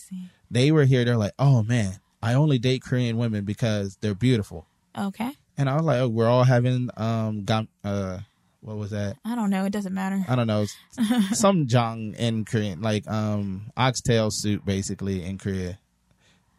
they 0.50 0.72
were 0.72 0.84
here, 0.84 1.04
they're 1.04 1.16
like, 1.16 1.34
oh 1.38 1.62
man, 1.62 2.00
I 2.22 2.34
only 2.34 2.58
date 2.58 2.82
Korean 2.82 3.16
women 3.18 3.44
because 3.44 3.96
they're 4.00 4.14
beautiful. 4.14 4.66
Okay. 4.98 5.32
And 5.58 5.68
I 5.68 5.76
was 5.76 5.84
like, 5.84 6.00
oh, 6.00 6.08
we're 6.08 6.26
all 6.28 6.44
having, 6.44 6.88
um, 6.96 7.44
gam- 7.44 7.68
uh, 7.84 8.18
what 8.62 8.76
was 8.76 8.90
that? 8.90 9.16
I 9.24 9.34
don't 9.34 9.50
know. 9.50 9.64
It 9.66 9.72
doesn't 9.72 9.92
matter. 9.94 10.24
I 10.28 10.34
don't 10.36 10.46
know, 10.46 10.66
some 11.32 11.66
jang 11.66 12.14
in 12.18 12.44
Korean, 12.44 12.80
like, 12.80 13.06
um, 13.08 13.70
oxtail 13.76 14.30
soup 14.30 14.64
basically 14.64 15.22
in 15.24 15.38
Korea, 15.38 15.78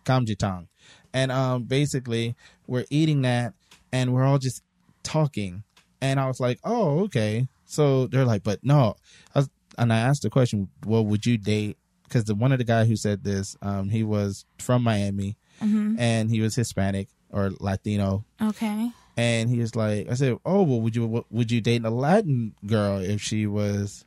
gamjatang. 0.06 0.68
And, 1.14 1.32
um, 1.32 1.64
basically 1.64 2.36
we're 2.68 2.86
eating 2.90 3.22
that 3.24 3.54
and 3.92 4.14
we're 4.14 4.24
all 4.24 4.38
just 4.38 4.64
talking. 5.04 5.64
And 6.02 6.20
I 6.20 6.28
was 6.28 6.40
like, 6.40 6.60
oh, 6.64 7.02
okay. 7.02 7.48
So 7.66 8.08
they're 8.08 8.26
like, 8.26 8.44
but 8.44 8.60
no. 8.64 8.96
I 9.36 9.40
was, 9.40 9.50
and 9.78 9.94
I 9.94 10.00
asked 10.00 10.24
the 10.24 10.30
question, 10.30 10.70
well, 10.86 11.06
would 11.06 11.26
you 11.26 11.38
date? 11.38 11.78
Because 12.04 12.26
the 12.26 12.36
one 12.36 12.52
of 12.52 12.58
the 12.58 12.66
guy 12.66 12.86
who 12.86 12.96
said 12.96 13.24
this, 13.24 13.56
um, 13.62 13.90
he 13.90 14.04
was 14.04 14.46
from 14.60 14.84
Miami 14.84 15.38
hmm 15.60 15.96
and 16.00 16.30
he 16.30 16.42
was 16.42 16.56
Hispanic 16.56 17.08
or 17.30 17.52
Latino. 17.60 18.26
Okay. 18.42 18.92
And 19.16 19.50
he 19.50 19.60
was 19.60 19.76
like, 19.76 20.10
I 20.10 20.16
said, 20.16 20.38
oh, 20.46 20.64
well, 20.64 20.82
would 20.82 20.96
you 20.96 21.26
would 21.30 21.52
you 21.52 21.62
date 21.62 21.86
a 21.86 21.90
Latin 21.90 22.56
girl 22.66 22.98
if 23.00 23.22
she 23.22 23.46
was 23.46 24.06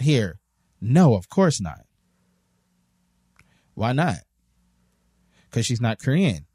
here? 0.00 0.38
No, 0.80 1.14
of 1.14 1.28
course 1.28 1.60
not. 1.60 1.84
Why 3.74 3.92
not? 3.92 4.18
Because 5.50 5.66
she's 5.66 5.80
not 5.80 5.98
Korean. 5.98 6.46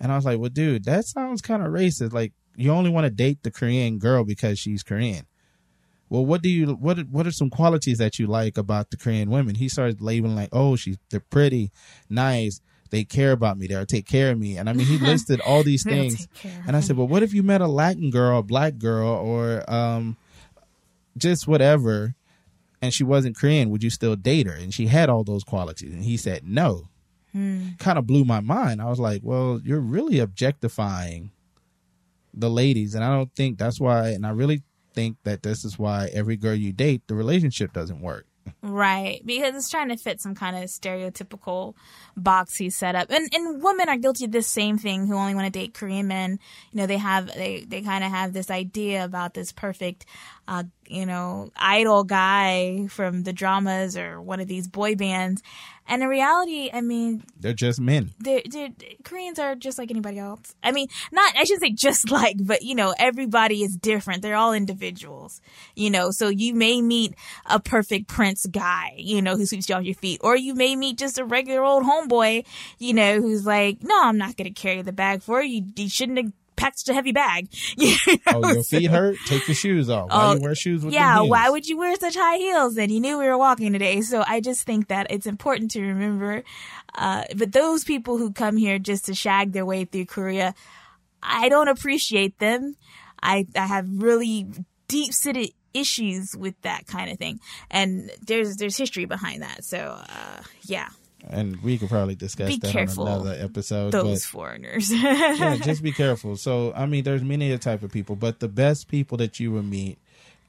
And 0.00 0.12
I 0.12 0.16
was 0.16 0.24
like, 0.24 0.38
well, 0.38 0.50
dude, 0.50 0.84
that 0.84 1.06
sounds 1.06 1.42
kind 1.42 1.62
of 1.62 1.72
racist. 1.72 2.12
Like, 2.12 2.32
you 2.56 2.70
only 2.70 2.90
want 2.90 3.04
to 3.04 3.10
date 3.10 3.42
the 3.42 3.50
Korean 3.50 3.98
girl 3.98 4.24
because 4.24 4.58
she's 4.58 4.82
Korean. 4.82 5.26
well, 6.08 6.24
what 6.24 6.42
do 6.42 6.48
you 6.48 6.72
what 6.74 6.98
what 7.08 7.26
are 7.26 7.30
some 7.32 7.50
qualities 7.50 7.98
that 7.98 8.18
you 8.18 8.26
like 8.26 8.56
about 8.56 8.90
the 8.90 8.96
Korean 8.96 9.30
women? 9.30 9.54
He 9.56 9.68
started 9.68 10.00
labeling 10.00 10.36
like, 10.36 10.50
oh, 10.52 10.76
she's 10.76 10.96
they're 11.10 11.20
pretty, 11.20 11.70
nice, 12.08 12.60
they 12.90 13.04
care 13.04 13.32
about 13.32 13.58
me, 13.58 13.66
they'll 13.66 13.86
take 13.86 14.06
care 14.06 14.30
of 14.30 14.38
me, 14.38 14.56
and 14.56 14.68
I 14.68 14.72
mean, 14.72 14.86
he 14.86 14.98
listed 15.04 15.40
all 15.40 15.62
these 15.62 15.84
things, 15.84 16.26
take 16.26 16.34
care 16.34 16.60
of 16.60 16.68
and 16.68 16.76
I 16.76 16.80
said, 16.80 16.96
well, 16.96 17.08
what 17.08 17.22
if 17.22 17.34
you 17.34 17.42
met 17.42 17.60
a 17.60 17.66
Latin 17.68 18.10
girl, 18.10 18.38
a 18.38 18.42
black 18.42 18.78
girl, 18.78 19.08
or 19.08 19.68
um, 19.70 20.16
just 21.16 21.46
whatever, 21.46 22.14
and 22.80 22.94
she 22.94 23.04
wasn't 23.04 23.36
Korean? 23.36 23.70
Would 23.70 23.82
you 23.82 23.90
still 23.90 24.16
date 24.16 24.46
her? 24.46 24.54
And 24.54 24.72
she 24.72 24.86
had 24.86 25.10
all 25.10 25.24
those 25.24 25.44
qualities, 25.44 25.92
and 25.92 26.04
he 26.04 26.16
said 26.16 26.46
no. 26.46 26.88
Hmm. 27.32 27.70
Kind 27.78 27.98
of 27.98 28.06
blew 28.06 28.24
my 28.24 28.40
mind. 28.40 28.80
I 28.80 28.86
was 28.86 28.98
like, 28.98 29.20
well, 29.22 29.60
you're 29.62 29.80
really 29.80 30.18
objectifying 30.18 31.30
the 32.34 32.50
ladies, 32.50 32.94
and 32.94 33.04
I 33.04 33.14
don't 33.14 33.34
think 33.34 33.58
that's 33.58 33.80
why. 33.80 34.10
And 34.10 34.26
I 34.26 34.30
really 34.30 34.62
think 34.94 35.18
that 35.24 35.42
this 35.42 35.64
is 35.64 35.78
why 35.78 36.08
every 36.12 36.36
girl 36.36 36.54
you 36.54 36.72
date, 36.72 37.02
the 37.06 37.14
relationship 37.14 37.72
doesn't 37.72 38.00
work. 38.00 38.26
Right, 38.62 39.20
because 39.24 39.54
it's 39.54 39.70
trying 39.70 39.90
to 39.90 39.96
fit 39.96 40.20
some 40.20 40.34
kind 40.34 40.56
of 40.56 40.64
stereotypical 40.64 41.74
box 42.16 42.56
he 42.56 42.70
set 42.70 42.94
up, 42.94 43.10
and 43.10 43.28
and 43.32 43.62
women 43.62 43.88
are 43.88 43.96
guilty 43.96 44.24
of 44.24 44.32
this 44.32 44.46
same 44.46 44.78
thing 44.78 45.06
who 45.06 45.14
only 45.14 45.34
want 45.34 45.52
to 45.52 45.58
date 45.58 45.74
Korean 45.74 46.08
men. 46.08 46.38
You 46.72 46.80
know, 46.80 46.86
they 46.86 46.96
have 46.96 47.26
they 47.34 47.64
they 47.68 47.82
kind 47.82 48.04
of 48.04 48.10
have 48.10 48.32
this 48.32 48.50
idea 48.50 49.04
about 49.04 49.34
this 49.34 49.52
perfect, 49.52 50.06
uh, 50.48 50.64
you 50.88 51.04
know, 51.04 51.50
idol 51.56 52.02
guy 52.02 52.86
from 52.88 53.22
the 53.24 53.32
dramas 53.34 53.96
or 53.96 54.20
one 54.20 54.40
of 54.40 54.48
these 54.48 54.66
boy 54.66 54.96
bands, 54.96 55.42
and 55.86 56.02
in 56.02 56.08
reality, 56.08 56.70
I 56.72 56.80
mean, 56.80 57.22
They're 57.38 57.52
just 57.52 57.80
men. 57.80 58.10
they're, 58.18 58.42
they're, 58.50 58.70
Koreans 59.04 59.38
are 59.38 59.54
just 59.54 59.78
like 59.78 59.90
anybody 59.90 60.18
else. 60.18 60.54
I 60.62 60.72
mean, 60.72 60.88
not, 61.12 61.34
I 61.36 61.44
shouldn't 61.44 61.62
say 61.62 61.70
just 61.72 62.10
like, 62.20 62.36
but 62.40 62.62
you 62.62 62.74
know, 62.74 62.94
everybody 62.98 63.62
is 63.62 63.76
different. 63.76 64.22
They're 64.22 64.36
all 64.36 64.52
individuals, 64.54 65.40
you 65.76 65.90
know, 65.90 66.10
so 66.10 66.28
you 66.28 66.54
may 66.54 66.80
meet 66.82 67.14
a 67.46 67.60
perfect 67.60 68.08
prince 68.08 68.46
guy, 68.46 68.94
you 68.96 69.20
know, 69.22 69.36
who 69.36 69.44
sweeps 69.46 69.68
you 69.68 69.74
off 69.74 69.84
your 69.84 69.94
feet, 69.94 70.20
or 70.24 70.34
you 70.36 70.54
may 70.54 70.76
meet 70.76 70.98
just 70.98 71.18
a 71.18 71.24
regular 71.24 71.62
old 71.62 71.84
homeboy, 71.84 72.46
you 72.78 72.94
know, 72.94 73.20
who's 73.20 73.44
like, 73.44 73.82
no, 73.82 74.02
I'm 74.02 74.16
not 74.18 74.36
going 74.36 74.52
to 74.52 74.60
carry 74.60 74.80
the 74.80 74.92
bag 74.92 75.22
for 75.22 75.42
you. 75.42 75.64
You 75.76 75.88
shouldn't 75.90 76.18
have 76.18 76.32
packed 76.58 76.80
such 76.80 76.90
a 76.90 76.94
heavy 76.94 77.12
bag. 77.12 77.48
You 77.78 77.94
know? 78.06 78.16
Oh, 78.44 78.52
your 78.52 78.62
feet 78.62 78.90
hurt? 78.90 79.16
Take 79.26 79.46
your 79.48 79.54
shoes 79.54 79.88
off. 79.88 80.10
Why 80.10 80.26
Oh, 80.30 80.34
you 80.34 80.40
wear 80.40 80.54
shoes 80.54 80.84
with 80.84 80.92
yeah, 80.92 81.14
the 81.14 81.14
heels? 81.22 81.26
Yeah, 81.26 81.30
why 81.30 81.50
would 81.50 81.66
you 81.66 81.78
wear 81.78 81.94
such 81.96 82.16
high 82.16 82.36
heels? 82.36 82.76
And 82.76 82.90
you 82.90 83.00
knew 83.00 83.18
we 83.18 83.26
were 83.26 83.38
walking 83.38 83.72
today. 83.72 84.00
So 84.02 84.22
I 84.26 84.40
just 84.40 84.64
think 84.64 84.88
that 84.88 85.06
it's 85.10 85.26
important 85.26 85.70
to 85.72 85.82
remember. 85.82 86.42
Uh, 86.94 87.24
but 87.36 87.52
those 87.52 87.84
people 87.84 88.18
who 88.18 88.32
come 88.32 88.56
here 88.56 88.78
just 88.78 89.06
to 89.06 89.14
shag 89.14 89.52
their 89.52 89.64
way 89.64 89.84
through 89.84 90.06
Korea, 90.06 90.54
I 91.22 91.48
don't 91.48 91.68
appreciate 91.68 92.38
them. 92.38 92.76
I, 93.22 93.46
I 93.56 93.66
have 93.66 93.86
really 93.90 94.46
deep 94.88 95.12
seated 95.12 95.50
issues 95.74 96.36
with 96.36 96.60
that 96.62 96.86
kind 96.86 97.10
of 97.10 97.18
thing. 97.18 97.40
And 97.70 98.10
there's, 98.26 98.56
there's 98.56 98.76
history 98.76 99.04
behind 99.04 99.42
that. 99.42 99.64
So, 99.64 99.78
uh, 99.78 100.42
yeah, 100.62 100.88
And 101.26 101.60
we 101.62 101.78
could 101.78 101.88
probably 101.88 102.14
discuss 102.14 102.48
Be 102.48 102.58
that 102.58 102.70
careful, 102.70 103.08
on 103.08 103.20
another 103.26 103.36
episode. 103.42 103.90
those 103.90 104.22
but 104.24 104.30
foreigners. 104.30 104.92
yeah, 104.92 105.56
just 105.56 105.82
be 105.82 105.92
careful. 106.04 106.36
So, 106.36 106.72
I 106.74 106.86
mean, 106.86 107.02
there's 107.04 107.22
many 107.22 107.50
a 107.52 107.58
type 107.58 107.82
of 107.82 107.90
people, 107.90 108.14
but 108.16 108.38
the 108.40 108.48
best 108.48 108.88
people 108.88 109.18
that 109.18 109.40
you 109.40 109.50
will 109.50 109.62
meet 109.64 109.98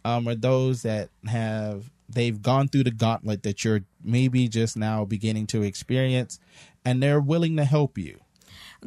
um, 0.05 0.27
are 0.27 0.35
those 0.35 0.83
that 0.83 1.09
have 1.27 1.89
they've 2.07 2.41
gone 2.41 2.67
through 2.67 2.83
the 2.83 2.91
gauntlet 2.91 3.43
that 3.43 3.63
you're 3.65 3.81
maybe 4.03 4.47
just 4.47 4.77
now 4.77 5.05
beginning 5.05 5.47
to 5.47 5.63
experience, 5.63 6.39
and 6.85 7.01
they're 7.03 7.19
willing 7.19 7.57
to 7.57 7.65
help 7.65 7.97
you. 7.97 8.19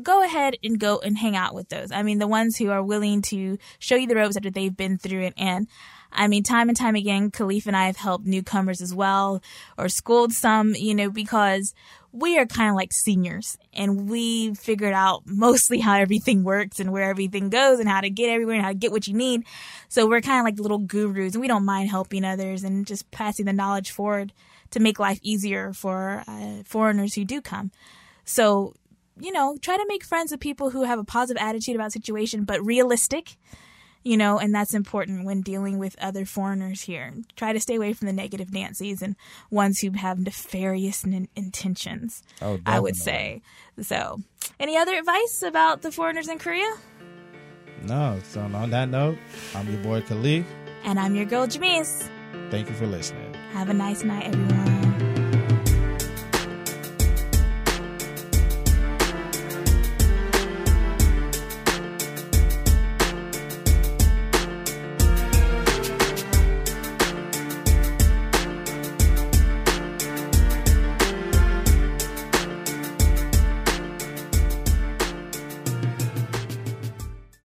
go 0.02 0.24
ahead 0.24 0.56
and 0.64 0.78
go 0.78 0.98
and 1.00 1.18
hang 1.18 1.36
out 1.36 1.54
with 1.54 1.68
those. 1.68 1.92
I 1.92 2.02
mean, 2.02 2.18
the 2.18 2.26
ones 2.26 2.56
who 2.56 2.70
are 2.70 2.82
willing 2.82 3.20
to 3.22 3.58
show 3.78 3.96
you 3.96 4.06
the 4.06 4.14
ropes 4.16 4.36
after 4.36 4.50
they've 4.50 4.74
been 4.74 4.96
through 4.98 5.22
it. 5.22 5.34
And 5.36 5.68
I 6.12 6.28
mean, 6.28 6.42
time 6.42 6.68
and 6.68 6.76
time 6.76 6.94
again, 6.94 7.30
Caliph 7.30 7.66
and 7.66 7.76
I 7.76 7.86
have 7.86 7.96
helped 7.96 8.26
newcomers 8.26 8.80
as 8.80 8.94
well 8.94 9.42
or 9.78 9.88
schooled 9.88 10.32
some, 10.32 10.74
you 10.74 10.94
know, 10.94 11.10
because 11.10 11.74
we 12.12 12.38
are 12.38 12.46
kind 12.46 12.68
of 12.68 12.76
like 12.76 12.92
seniors 12.92 13.56
and 13.72 14.08
we 14.10 14.54
figured 14.54 14.92
out 14.92 15.22
mostly 15.24 15.80
how 15.80 15.96
everything 15.96 16.44
works 16.44 16.78
and 16.78 16.92
where 16.92 17.08
everything 17.08 17.48
goes 17.48 17.80
and 17.80 17.88
how 17.88 18.00
to 18.00 18.10
get 18.10 18.28
everywhere 18.28 18.56
and 18.56 18.64
how 18.64 18.70
to 18.70 18.78
get 18.78 18.92
what 18.92 19.06
you 19.06 19.14
need. 19.14 19.44
So 19.88 20.06
we're 20.06 20.20
kind 20.20 20.40
of 20.40 20.44
like 20.44 20.60
little 20.60 20.78
gurus 20.78 21.34
and 21.34 21.40
we 21.40 21.48
don't 21.48 21.64
mind 21.64 21.90
helping 21.90 22.24
others 22.24 22.64
and 22.64 22.86
just 22.86 23.10
passing 23.10 23.46
the 23.46 23.52
knowledge 23.52 23.90
forward 23.90 24.32
to 24.72 24.80
make 24.80 24.98
life 24.98 25.18
easier 25.22 25.72
for 25.72 26.22
uh, 26.28 26.62
foreigners 26.64 27.14
who 27.14 27.24
do 27.24 27.40
come. 27.40 27.70
So 28.24 28.74
you 29.18 29.30
know, 29.30 29.56
try 29.60 29.76
to 29.76 29.84
make 29.86 30.04
friends 30.04 30.30
with 30.30 30.40
people 30.40 30.70
who 30.70 30.84
have 30.84 30.98
a 30.98 31.04
positive 31.04 31.40
attitude 31.40 31.76
about 31.76 31.92
situation, 31.92 32.44
but 32.44 32.64
realistic. 32.64 33.36
You 34.04 34.16
know, 34.16 34.38
and 34.38 34.52
that's 34.54 34.74
important 34.74 35.24
when 35.24 35.42
dealing 35.42 35.78
with 35.78 35.96
other 36.02 36.24
foreigners 36.24 36.82
here. 36.82 37.12
Try 37.36 37.52
to 37.52 37.60
stay 37.60 37.76
away 37.76 37.92
from 37.92 38.06
the 38.06 38.12
negative 38.12 38.52
Nancy's 38.52 39.00
and 39.00 39.14
ones 39.50 39.78
who 39.78 39.92
have 39.92 40.18
nefarious 40.18 41.04
n- 41.04 41.28
intentions. 41.36 42.22
Oh, 42.40 42.58
I 42.66 42.80
would 42.80 42.96
say. 42.96 43.42
So, 43.80 44.20
any 44.58 44.76
other 44.76 44.94
advice 44.96 45.42
about 45.42 45.82
the 45.82 45.92
foreigners 45.92 46.28
in 46.28 46.38
Korea? 46.38 46.74
No. 47.84 48.18
So, 48.24 48.40
on 48.40 48.70
that 48.70 48.88
note, 48.88 49.18
I'm 49.54 49.70
your 49.72 49.82
boy 49.82 50.00
Caliph. 50.00 50.46
And 50.84 50.98
I'm 50.98 51.14
your 51.14 51.26
girl, 51.26 51.46
Jamese. 51.46 52.10
Thank 52.50 52.68
you 52.68 52.74
for 52.74 52.86
listening. 52.86 53.34
Have 53.52 53.68
a 53.68 53.74
nice 53.74 54.02
night, 54.02 54.26
everyone. 54.26 54.71